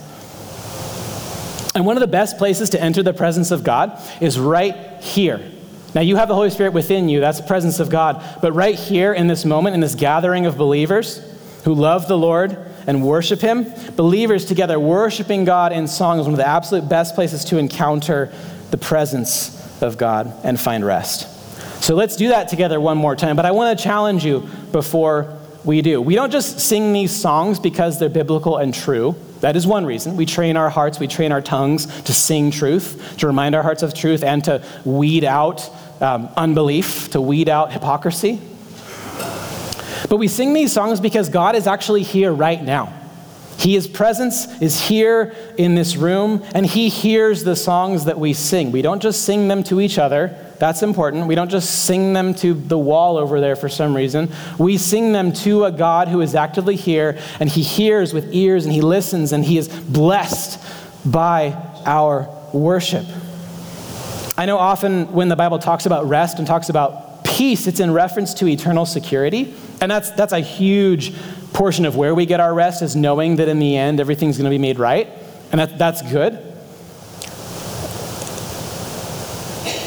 And 1.74 1.86
one 1.86 1.95
of 1.95 2.01
the 2.01 2.07
best 2.07 2.38
places 2.38 2.69
to 2.72 2.82
enter 2.82 3.01
the 3.01 3.13
presence 3.13 3.51
of 3.51 3.63
God 3.63 3.97
is 4.19 4.38
right 4.39 4.76
here. 5.01 5.41
Now, 5.93 6.01
you 6.01 6.15
have 6.15 6.28
the 6.28 6.36
Holy 6.36 6.49
Spirit 6.49 6.74
within 6.74 7.09
you, 7.09 7.19
that's 7.19 7.39
the 7.39 7.47
presence 7.47 7.80
of 7.80 7.89
God. 7.89 8.24
But 8.41 8.53
right 8.53 8.76
here 8.76 9.13
in 9.13 9.28
this 9.28 9.43
moment, 9.43 9.74
in 9.74 9.82
this 9.82 9.95
gathering 9.95 10.45
of 10.45 10.57
believers 10.57 11.22
who 11.63 11.74
love 11.74 12.07
the 12.07 12.17
Lord 12.17 12.57
and 12.88 13.05
worship 13.05 13.41
Him, 13.41 13.67
believers 13.95 14.45
together 14.45 14.80
worshiping 14.80 15.45
God 15.45 15.74
in 15.74 15.88
song 15.88 16.19
is 16.19 16.26
one 16.26 16.34
of 16.34 16.38
the 16.38 16.47
absolute 16.47 16.88
best 16.88 17.13
places 17.13 17.43
to 17.45 17.57
encounter 17.57 18.32
the 18.72 18.78
presence 18.78 19.82
of 19.82 19.97
God 19.97 20.34
and 20.43 20.59
find 20.59 20.86
rest. 20.86 21.28
So 21.84 21.95
let's 21.95 22.15
do 22.15 22.30
that 22.30 22.47
together 22.47 22.80
one 22.80 22.97
more 22.97 23.15
time. 23.15 23.36
But 23.36 23.45
I 23.45 23.51
want 23.51 23.78
to 23.78 23.84
challenge 23.84 24.24
you 24.24 24.47
before 24.72 25.38
we 25.65 25.82
do. 25.82 26.01
We 26.01 26.15
don't 26.15 26.32
just 26.32 26.59
sing 26.59 26.93
these 26.93 27.11
songs 27.11 27.59
because 27.59 27.99
they're 27.99 28.09
biblical 28.09 28.57
and 28.57 28.74
true. 28.74 29.15
That 29.41 29.55
is 29.55 29.67
one 29.67 29.85
reason. 29.85 30.15
We 30.15 30.25
train 30.25 30.55
our 30.55 30.69
hearts, 30.69 30.99
we 30.99 31.07
train 31.07 31.31
our 31.31 31.41
tongues 31.41 31.87
to 32.03 32.13
sing 32.13 32.51
truth, 32.51 33.17
to 33.17 33.27
remind 33.27 33.55
our 33.55 33.63
hearts 33.63 33.83
of 33.83 33.93
truth, 33.93 34.23
and 34.23 34.43
to 34.45 34.63
weed 34.85 35.23
out 35.23 35.69
um, 36.01 36.29
unbelief, 36.37 37.09
to 37.11 37.21
weed 37.21 37.49
out 37.49 37.73
hypocrisy. 37.73 38.39
But 40.09 40.17
we 40.17 40.27
sing 40.27 40.53
these 40.53 40.71
songs 40.71 40.99
because 40.99 41.29
God 41.29 41.55
is 41.55 41.67
actually 41.67 42.03
here 42.03 42.31
right 42.31 42.61
now. 42.61 42.93
He, 43.57 43.73
His 43.73 43.87
presence 43.87 44.61
is 44.61 44.79
here 44.79 45.35
in 45.57 45.75
this 45.75 45.95
room, 45.95 46.43
and 46.53 46.65
He 46.65 46.89
hears 46.89 47.43
the 47.43 47.55
songs 47.55 48.05
that 48.05 48.19
we 48.19 48.33
sing. 48.33 48.71
We 48.71 48.81
don't 48.81 49.01
just 49.01 49.23
sing 49.23 49.47
them 49.47 49.63
to 49.65 49.79
each 49.79 49.97
other, 49.97 50.35
that's 50.62 50.84
important. 50.84 51.26
We 51.26 51.34
don't 51.34 51.49
just 51.49 51.86
sing 51.86 52.14
them 52.14 52.36
to 52.36 52.53
the 52.53 52.78
wall 52.78 53.18
over 53.18 53.41
there 53.41 53.55
for 53.55 53.68
some 53.68 53.95
reason. 53.95 54.32
We 54.59 54.78
sing 54.78 55.12
them 55.12 55.34
to 55.34 55.66
a 55.66 55.72
God 55.72 56.07
who 56.07 56.22
is 56.22 56.36
actively 56.36 56.76
here, 56.76 57.18
and 57.39 57.49
He 57.49 57.64
hears 57.64 58.14
with 58.14 58.32
ears, 58.32 58.64
and 58.66 58.72
He 58.72 58.82
listens, 58.82 59.34
and 59.34 59.43
He 59.43 59.57
is 59.57 59.68
blessed 59.68 60.64
by 61.03 61.53
our 61.88 62.30
worship. 62.53 63.07
I 64.38 64.45
know 64.45 64.59
often 64.59 65.12
when 65.12 65.30
the 65.30 65.36
Bible 65.36 65.57
talks 65.57 65.88
about 65.88 66.07
rest 66.07 66.38
and 66.38 66.45
talks 66.45 66.70
about 66.70 67.26
peace, 67.26 67.66
it's 67.66 67.80
in 67.80 67.89
reference 67.89 68.36
to 68.36 68.47
eternal 68.47 68.86
security. 68.86 69.55
And 69.82 69.89
that's, 69.89 70.12
that's 70.12 70.32
a 70.32 70.41
huge 70.41 71.12
portion 71.53 71.86
of 71.86 71.95
where 71.95 72.14
we 72.14 72.28
get 72.28 72.39
our 72.39 72.53
rest, 72.53 72.84
is 72.84 72.95
knowing 72.95 73.38
that 73.38 73.47
in 73.47 73.57
the 73.57 73.76
end 73.76 73.99
everything's 73.99 74.38
going 74.38 74.45
to 74.45 74.51
be 74.51 74.59
made 74.59 74.78
right. 74.78 75.09
And 75.51 75.59
that, 75.59 75.80
that's 75.80 76.03
good. 76.03 76.51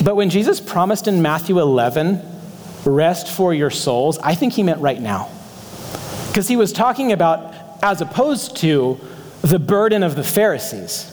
But 0.04 0.16
when 0.16 0.28
Jesus 0.28 0.60
promised 0.60 1.08
in 1.08 1.22
Matthew 1.22 1.58
11, 1.58 2.20
rest 2.84 3.26
for 3.26 3.54
your 3.54 3.70
souls, 3.70 4.18
I 4.18 4.34
think 4.34 4.52
he 4.52 4.62
meant 4.62 4.80
right 4.80 5.00
now. 5.00 5.30
Because 6.28 6.46
he 6.46 6.56
was 6.56 6.72
talking 6.72 7.10
about 7.10 7.54
as 7.82 8.02
opposed 8.02 8.56
to 8.58 9.00
the 9.40 9.58
burden 9.58 10.02
of 10.02 10.14
the 10.14 10.22
Pharisees. 10.22 11.10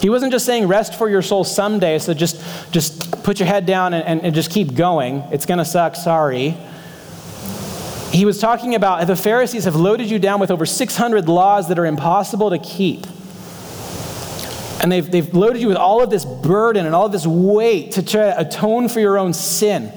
He 0.00 0.08
wasn't 0.08 0.30
just 0.32 0.46
saying 0.46 0.68
rest 0.68 0.94
for 0.94 1.10
your 1.10 1.22
soul 1.22 1.42
someday, 1.42 1.98
so 1.98 2.14
just, 2.14 2.40
just 2.70 3.22
put 3.24 3.40
your 3.40 3.48
head 3.48 3.66
down 3.66 3.92
and, 3.92 4.04
and, 4.04 4.22
and 4.22 4.34
just 4.34 4.50
keep 4.50 4.74
going. 4.74 5.18
It's 5.32 5.46
going 5.46 5.58
to 5.58 5.64
suck, 5.64 5.96
sorry. 5.96 6.56
He 8.12 8.24
was 8.24 8.38
talking 8.40 8.74
about 8.76 9.04
the 9.06 9.16
Pharisees 9.16 9.64
have 9.64 9.74
loaded 9.74 10.10
you 10.10 10.18
down 10.18 10.38
with 10.38 10.50
over 10.50 10.66
600 10.66 11.28
laws 11.28 11.68
that 11.68 11.78
are 11.78 11.86
impossible 11.86 12.50
to 12.50 12.58
keep. 12.58 13.06
And 14.82 14.90
they've, 14.90 15.08
they've 15.08 15.32
loaded 15.32 15.62
you 15.62 15.68
with 15.68 15.76
all 15.76 16.02
of 16.02 16.10
this 16.10 16.24
burden 16.24 16.84
and 16.86 16.94
all 16.94 17.06
of 17.06 17.12
this 17.12 17.26
weight 17.26 17.92
to 17.92 18.02
try 18.02 18.24
to 18.24 18.40
atone 18.40 18.88
for 18.88 18.98
your 18.98 19.16
own 19.16 19.32
sin. 19.32 19.92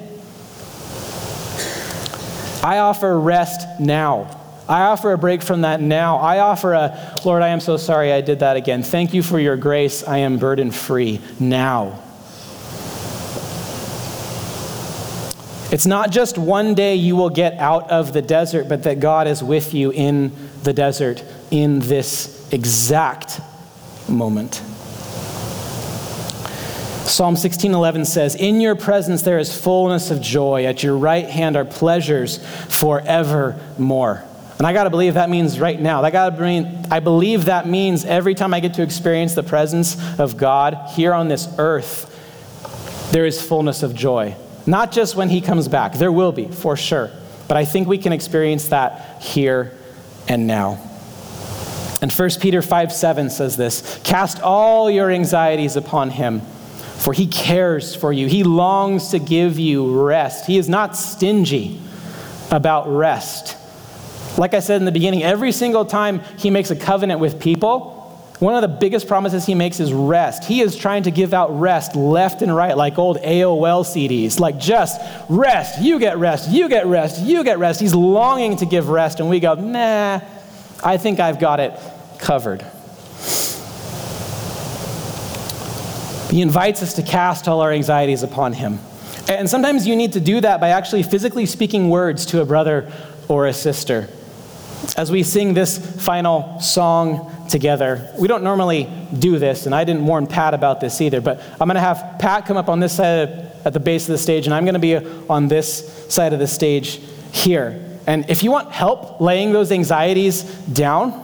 I 2.64 2.78
offer 2.78 3.20
rest 3.20 3.80
now. 3.80 4.42
I 4.68 4.84
offer 4.84 5.12
a 5.12 5.18
break 5.18 5.42
from 5.42 5.62
that 5.62 5.82
now. 5.82 6.18
I 6.18 6.40
offer 6.40 6.74
a, 6.74 7.16
Lord, 7.24 7.44
I 7.44 7.50
am 7.50 7.60
so 7.60 7.78
sorry 7.78 8.12
I 8.12 8.22
did 8.22 8.40
that 8.40 8.58
again. 8.58 8.82
Thank 8.84 9.14
you 9.14 9.22
for 9.22 9.40
your 9.40 9.58
grace. 9.58 10.04
I 10.08 10.20
am 10.20 10.38
burden 10.38 10.72
free 10.72 11.20
now. 11.40 12.02
It's 15.72 15.86
not 15.86 16.12
just 16.12 16.38
one 16.38 16.74
day 16.74 16.96
you 16.96 17.16
will 17.16 17.30
get 17.30 17.58
out 17.60 17.90
of 17.90 18.14
the 18.14 18.22
desert, 18.22 18.70
but 18.70 18.84
that 18.84 19.00
God 19.00 19.28
is 19.28 19.44
with 19.44 19.74
you 19.74 19.92
in 19.92 20.32
the 20.64 20.74
desert 20.74 21.24
in 21.52 21.80
this 21.80 22.48
exact 22.52 23.42
moment. 24.08 24.62
Psalm 27.06 27.36
16:11 27.36 28.04
says, 28.04 28.34
"In 28.36 28.60
your 28.60 28.76
presence 28.76 29.22
there 29.22 29.38
is 29.38 29.54
fullness 29.54 30.10
of 30.10 30.22
joy; 30.22 30.66
at 30.66 30.82
your 30.82 30.98
right 30.98 31.30
hand 31.30 31.56
are 31.56 31.64
pleasures 31.64 32.40
forevermore." 32.68 34.24
And 34.58 34.66
I 34.66 34.74
got 34.74 34.86
to 34.86 34.90
believe 34.90 35.14
that 35.14 35.30
means 35.30 35.60
right 35.60 35.80
now. 35.80 36.02
I 36.02 36.10
got 36.10 36.36
to 36.36 36.42
mean 36.42 36.88
I 36.90 37.00
believe 37.00 37.46
that 37.46 37.68
means 37.68 38.06
every 38.06 38.34
time 38.34 38.54
I 38.54 38.60
get 38.60 38.74
to 38.76 38.82
experience 38.82 39.36
the 39.36 39.44
presence 39.44 39.98
of 40.18 40.38
God 40.38 40.78
here 40.96 41.14
on 41.14 41.28
this 41.28 41.48
earth, 41.58 42.12
there 43.12 43.26
is 43.26 43.40
fullness 43.42 43.84
of 43.84 43.94
joy. 43.94 44.36
Not 44.66 44.92
just 44.92 45.16
when 45.16 45.30
he 45.30 45.42
comes 45.42 45.68
back. 45.68 45.94
There 45.94 46.12
will 46.12 46.32
be, 46.32 46.46
for 46.46 46.76
sure. 46.76 47.12
But 47.48 47.58
I 47.58 47.66
think 47.66 47.88
we 47.88 48.00
can 48.00 48.14
experience 48.14 48.70
that 48.70 49.22
here 49.22 49.74
and 50.28 50.48
now. 50.48 50.80
And 52.02 52.12
1 52.12 52.30
Peter 52.40 52.64
5 52.64 52.92
7 52.92 53.30
says 53.30 53.58
this 53.58 54.00
Cast 54.04 54.42
all 54.42 54.90
your 54.90 55.12
anxieties 55.12 55.76
upon 55.76 56.10
him 56.10 56.42
for 57.06 57.14
he 57.14 57.28
cares 57.28 57.96
for 57.96 58.12
you. 58.12 58.26
He 58.26 58.44
longs 58.44 59.10
to 59.10 59.20
give 59.20 59.60
you 59.60 60.04
rest. 60.04 60.48
He 60.48 60.58
is 60.58 60.68
not 60.68 60.98
stingy 60.98 61.80
about 62.50 62.88
rest. 62.88 63.56
Like 64.40 64.56
I 64.56 64.60
said 64.60 64.78
in 64.82 64.86
the 64.86 64.92
beginning, 64.92 65.22
every 65.22 65.52
single 65.52 65.86
time 65.86 66.22
he 66.40 66.50
makes 66.50 66.72
a 66.72 66.76
covenant 66.76 67.20
with 67.20 67.40
people, 67.40 67.92
one 68.40 68.56
of 68.56 68.64
the 68.64 68.76
biggest 68.80 69.08
promises 69.08 69.46
he 69.46 69.54
makes 69.54 69.80
is 69.80 69.94
rest. 69.94 70.46
He 70.46 70.62
is 70.62 70.76
trying 70.76 71.04
to 71.04 71.12
give 71.12 71.32
out 71.32 71.60
rest 71.60 71.96
left 71.96 72.42
and 72.42 72.54
right, 72.54 72.76
like 72.76 72.98
old 72.98 73.18
AOL 73.18 73.86
CDs, 73.86 74.40
like 74.40 74.58
just 74.58 75.00
rest, 75.30 75.80
you 75.80 76.00
get 76.00 76.18
rest, 76.18 76.50
you 76.50 76.68
get 76.68 76.88
rest, 76.88 77.22
you 77.22 77.44
get 77.44 77.60
rest. 77.60 77.80
He's 77.80 77.94
longing 77.94 78.58
to 78.58 78.66
give 78.66 78.90
rest, 78.90 79.20
and 79.20 79.30
we 79.30 79.40
go, 79.40 79.54
nah, 79.54 80.22
I 80.84 80.98
think 80.98 81.20
I've 81.20 81.40
got 81.40 81.60
it 81.60 81.80
covered. 82.18 82.66
He 86.30 86.42
invites 86.42 86.82
us 86.84 86.94
to 86.96 87.04
cast 87.04 87.48
all 87.48 87.62
our 87.62 87.72
anxieties 87.72 88.24
upon 88.24 88.54
him. 88.54 88.80
And 89.30 89.50
sometimes 89.50 89.88
you 89.88 89.96
need 89.96 90.14
to 90.14 90.20
do 90.20 90.42
that 90.42 90.60
by 90.60 90.70
actually 90.70 91.04
physically 91.04 91.46
speaking 91.46 91.90
words 91.90 92.26
to 92.28 92.42
a 92.42 92.46
brother 92.46 92.92
or 93.28 93.48
a 93.48 93.54
sister. 93.54 94.10
As 94.98 95.12
we 95.12 95.24
sing 95.24 95.54
this 95.54 95.78
final 96.04 96.60
song 96.60 97.32
together, 97.50 98.14
we 98.20 98.28
don't 98.28 98.44
normally 98.44 98.90
do 99.18 99.40
this, 99.40 99.66
and 99.66 99.74
I 99.74 99.84
didn't 99.84 100.06
warn 100.06 100.28
Pat 100.28 100.54
about 100.54 100.80
this 100.80 101.02
either, 101.02 101.22
but 101.22 101.42
I'm 101.60 101.68
going 101.68 101.76
to 101.76 101.82
have 101.82 102.18
Pat 102.20 102.46
come 102.46 102.58
up 102.58 102.70
on 102.70 102.80
this 102.80 102.98
side 102.98 103.52
at 103.66 103.74
the 103.74 103.80
base 103.80 104.04
of 104.04 104.14
the 104.14 104.18
stage, 104.18 104.46
and 104.46 104.54
I'm 104.54 104.64
going 104.64 104.74
to 104.74 104.80
be 104.80 104.98
on 105.30 105.48
this 105.48 106.06
side 106.14 106.34
of 106.34 106.40
the 106.40 106.48
stage 106.48 107.02
here. 107.32 107.82
And 108.06 108.30
if 108.30 108.44
you 108.44 108.52
want 108.52 108.72
help 108.72 109.20
laying 109.20 109.54
those 109.54 109.72
anxieties 109.72 110.44
down 110.44 111.22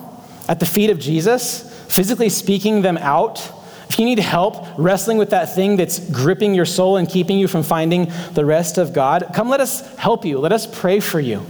at 0.47 0.59
the 0.59 0.65
feet 0.65 0.89
of 0.89 0.97
Jesus, 0.97 1.69
physically 1.87 2.29
speaking 2.29 2.81
them 2.81 2.97
out, 2.97 3.51
if 3.91 3.99
you 3.99 4.05
need 4.05 4.19
help 4.19 4.65
wrestling 4.77 5.17
with 5.17 5.31
that 5.31 5.53
thing 5.53 5.75
that's 5.75 5.99
gripping 6.11 6.55
your 6.55 6.63
soul 6.63 6.95
and 6.95 7.09
keeping 7.09 7.37
you 7.37 7.45
from 7.45 7.61
finding 7.61 8.09
the 8.31 8.45
rest 8.45 8.77
of 8.77 8.93
God, 8.93 9.31
come 9.33 9.49
let 9.49 9.59
us 9.59 9.81
help 9.97 10.23
you. 10.23 10.39
Let 10.39 10.53
us 10.53 10.65
pray 10.65 11.01
for 11.01 11.19
you. 11.19 11.45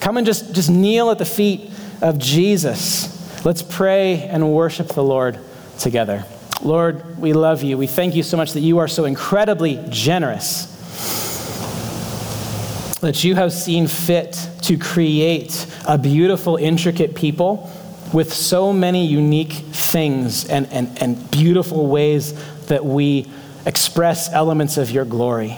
Come 0.00 0.16
and 0.16 0.26
just, 0.26 0.52
just 0.52 0.68
kneel 0.68 1.08
at 1.08 1.18
the 1.18 1.24
feet 1.24 1.70
of 2.02 2.18
Jesus. 2.18 3.44
Let's 3.44 3.62
pray 3.62 4.22
and 4.24 4.52
worship 4.52 4.88
the 4.88 5.04
Lord 5.04 5.38
together. 5.78 6.24
Lord, 6.62 7.16
we 7.16 7.32
love 7.32 7.62
you. 7.62 7.78
We 7.78 7.86
thank 7.86 8.16
you 8.16 8.24
so 8.24 8.36
much 8.36 8.54
that 8.54 8.62
you 8.62 8.78
are 8.78 8.88
so 8.88 9.04
incredibly 9.04 9.80
generous, 9.88 10.66
that 13.02 13.22
you 13.22 13.36
have 13.36 13.52
seen 13.52 13.86
fit 13.86 14.48
to 14.62 14.76
create 14.76 15.64
a 15.86 15.96
beautiful, 15.96 16.56
intricate 16.56 17.14
people 17.14 17.70
with 18.12 18.32
so 18.32 18.72
many 18.72 19.06
unique 19.06 19.52
things 19.52 20.48
and, 20.48 20.66
and, 20.72 21.00
and 21.02 21.30
beautiful 21.30 21.86
ways 21.86 22.34
that 22.66 22.84
we 22.84 23.30
express 23.66 24.32
elements 24.32 24.76
of 24.76 24.90
your 24.90 25.04
glory. 25.04 25.56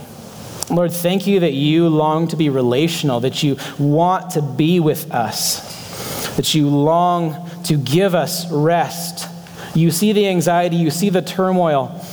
Lord, 0.71 0.93
thank 0.93 1.27
you 1.27 1.41
that 1.41 1.53
you 1.53 1.89
long 1.89 2.29
to 2.29 2.37
be 2.37 2.49
relational, 2.49 3.21
that 3.21 3.43
you 3.43 3.57
want 3.79 4.31
to 4.33 4.43
be 4.43 4.81
with 4.81 5.11
us, 5.13 6.37
that 6.37 6.55
you 6.55 6.69
long 6.69 7.51
to 7.65 7.77
give 7.77 8.15
us 8.15 8.51
rest. 8.51 9.29
You 9.75 9.91
see 9.91 10.13
the 10.13 10.29
anxiety, 10.29 10.77
you 10.77 10.91
see 10.91 11.11
the 11.11 11.23
turmoil, 11.23 12.05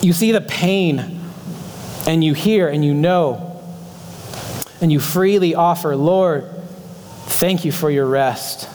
you 0.00 0.12
see 0.12 0.32
the 0.32 0.40
pain, 0.40 1.20
and 2.06 2.22
you 2.24 2.34
hear 2.34 2.68
and 2.68 2.84
you 2.84 2.94
know, 2.94 3.60
and 4.80 4.90
you 4.90 4.98
freely 4.98 5.54
offer, 5.54 5.94
Lord, 5.94 6.50
thank 7.26 7.64
you 7.64 7.72
for 7.72 7.90
your 7.90 8.06
rest. 8.06 8.68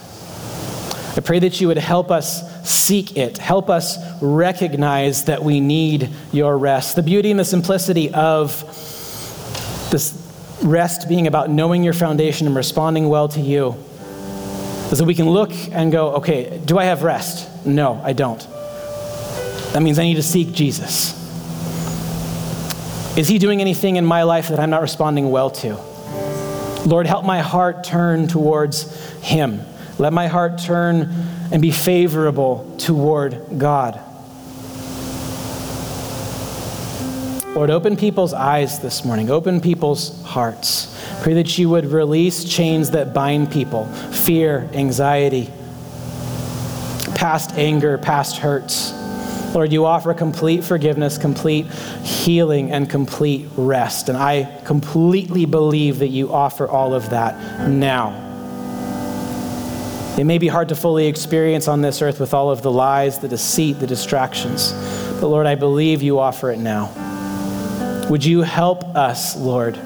I 1.18 1.20
pray 1.20 1.39
that 1.39 1.59
you 1.59 1.68
would 1.68 1.80
help 1.80 2.11
us 2.11 2.70
seek 2.70 3.18
it, 3.18 3.39
help 3.39 3.72
us 3.72 3.97
recognize 4.22 5.26
that 5.26 5.43
we 5.43 5.59
need 5.59 6.09
your 6.32 6.55
rest. 6.55 6.95
The 6.95 7.01
beauty 7.01 7.32
and 7.32 7.39
the 7.39 7.45
simplicity 7.45 8.13
of 8.13 8.61
this 9.89 10.24
rest 10.61 11.09
being 11.09 11.26
about 11.26 11.49
knowing 11.49 11.84
your 11.84 11.93
foundation 11.93 12.45
and 12.45 12.55
responding 12.55 13.09
well 13.09 13.28
to 13.30 13.41
you. 13.41 13.76
So 14.93 15.03
we 15.05 15.15
can 15.15 15.28
look 15.28 15.51
and 15.72 15.91
go, 15.91 16.18
okay, 16.18 16.61
do 16.63 16.78
I 16.78 16.86
have 16.86 17.01
rest? 17.01 17.65
No, 17.65 17.99
I 18.03 18.13
don't. 18.13 18.39
That 19.74 19.82
means 19.82 19.97
I 19.97 20.03
need 20.03 20.15
to 20.15 20.24
seek 20.24 20.53
Jesus. 20.53 21.15
Is 23.18 23.28
he 23.28 23.39
doing 23.39 23.59
anything 23.59 23.95
in 23.95 24.05
my 24.05 24.22
life 24.22 24.49
that 24.49 24.59
I'm 24.59 24.70
not 24.70 24.84
responding 24.84 25.32
well 25.32 25.49
to? 25.49 25.80
Lord, 26.86 27.07
help 27.07 27.26
my 27.26 27.39
heart 27.39 27.84
turn 27.84 28.28
towards 28.28 28.93
him. 29.22 29.61
Let 30.00 30.14
my 30.14 30.28
heart 30.28 30.60
turn 30.60 31.10
and 31.52 31.62
be 31.62 31.72
favorable 31.72 32.76
toward 32.78 33.41
God. 33.58 34.00
Lord, 37.56 37.72
open 37.72 37.98
people's 37.98 38.34
eyes 38.34 38.80
this 38.80 39.04
morning, 39.04 39.32
open 39.32 39.60
people's 39.60 40.22
hearts. 40.24 40.95
Pray 41.24 41.34
that 41.34 41.58
you 41.58 41.70
would 41.70 41.88
release 41.88 42.43
chains 42.43 42.91
that 42.91 43.16
bind 43.16 43.52
people 43.52 43.86
fear, 43.86 44.70
anxiety, 44.74 45.50
past 47.16 47.54
anger, 47.54 47.98
past 47.98 48.38
hurts. 48.38 48.93
Lord, 49.56 49.74
you 49.74 49.86
offer 49.86 50.14
complete 50.14 50.64
forgiveness, 50.64 51.18
complete 51.18 51.66
healing, 52.04 52.72
and 52.72 52.88
complete 52.88 53.48
rest. 53.58 54.08
And 54.10 54.18
I 54.18 54.62
completely 54.64 55.45
believe 55.45 55.98
that 56.00 56.10
you 56.10 56.32
offer 56.32 56.68
all 56.68 56.93
of 56.93 57.10
that 57.10 57.68
now. 57.68 58.26
It 60.18 60.24
may 60.24 60.39
be 60.39 60.47
hard 60.47 60.70
to 60.70 60.76
fully 60.76 61.05
experience 61.05 61.68
on 61.68 61.82
this 61.82 62.01
earth 62.01 62.20
with 62.20 62.34
all 62.34 62.49
of 62.49 62.63
the 62.63 62.72
lies, 62.72 63.20
the 63.20 63.28
deceit, 63.28 63.74
the 63.74 63.86
distractions. 63.86 64.72
But 65.22 65.28
Lord, 65.28 65.45
I 65.45 65.53
believe 65.53 66.01
you 66.01 66.18
offer 66.18 66.49
it 66.49 66.57
now. 66.57 66.91
Would 68.09 68.26
you 68.26 68.41
help 68.41 68.84
us, 68.95 69.36
Lord? 69.36 69.80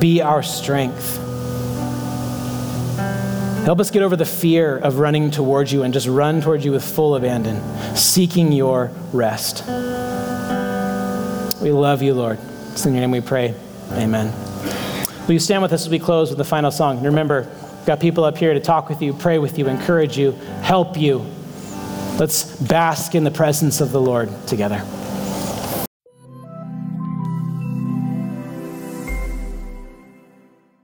Be 0.00 0.22
our 0.22 0.42
strength. 0.42 1.18
Help 3.64 3.78
us 3.78 3.92
get 3.92 4.02
over 4.02 4.16
the 4.16 4.24
fear 4.24 4.76
of 4.76 4.98
running 4.98 5.30
towards 5.30 5.72
you 5.72 5.84
and 5.84 5.94
just 5.94 6.08
run 6.08 6.40
towards 6.40 6.64
you 6.64 6.72
with 6.72 6.82
full 6.82 7.14
abandon, 7.14 7.62
seeking 7.94 8.50
your 8.50 8.90
rest. 9.12 9.64
We 11.62 11.70
love 11.70 12.02
you, 12.02 12.14
Lord. 12.14 12.40
It's 12.72 12.86
in 12.86 12.94
your 12.94 13.02
name 13.02 13.12
we 13.12 13.20
pray. 13.20 13.54
Amen. 13.92 14.32
Will 15.26 15.34
you 15.34 15.38
stand 15.38 15.62
with 15.62 15.72
us 15.72 15.82
as 15.82 15.90
we 15.90 15.98
close 15.98 16.30
with 16.30 16.38
the 16.38 16.44
final 16.44 16.70
song? 16.70 16.96
And 16.96 17.06
remember, 17.06 17.46
got 17.88 18.00
people 18.00 18.22
up 18.22 18.36
here 18.36 18.52
to 18.52 18.60
talk 18.60 18.90
with 18.90 19.00
you, 19.00 19.14
pray 19.14 19.38
with 19.38 19.58
you, 19.58 19.66
encourage 19.66 20.18
you, 20.18 20.32
help 20.60 20.98
you. 20.98 21.24
Let's 22.18 22.54
bask 22.60 23.14
in 23.14 23.24
the 23.24 23.30
presence 23.30 23.80
of 23.80 23.92
the 23.92 24.00
Lord 24.00 24.28
together. 24.46 24.84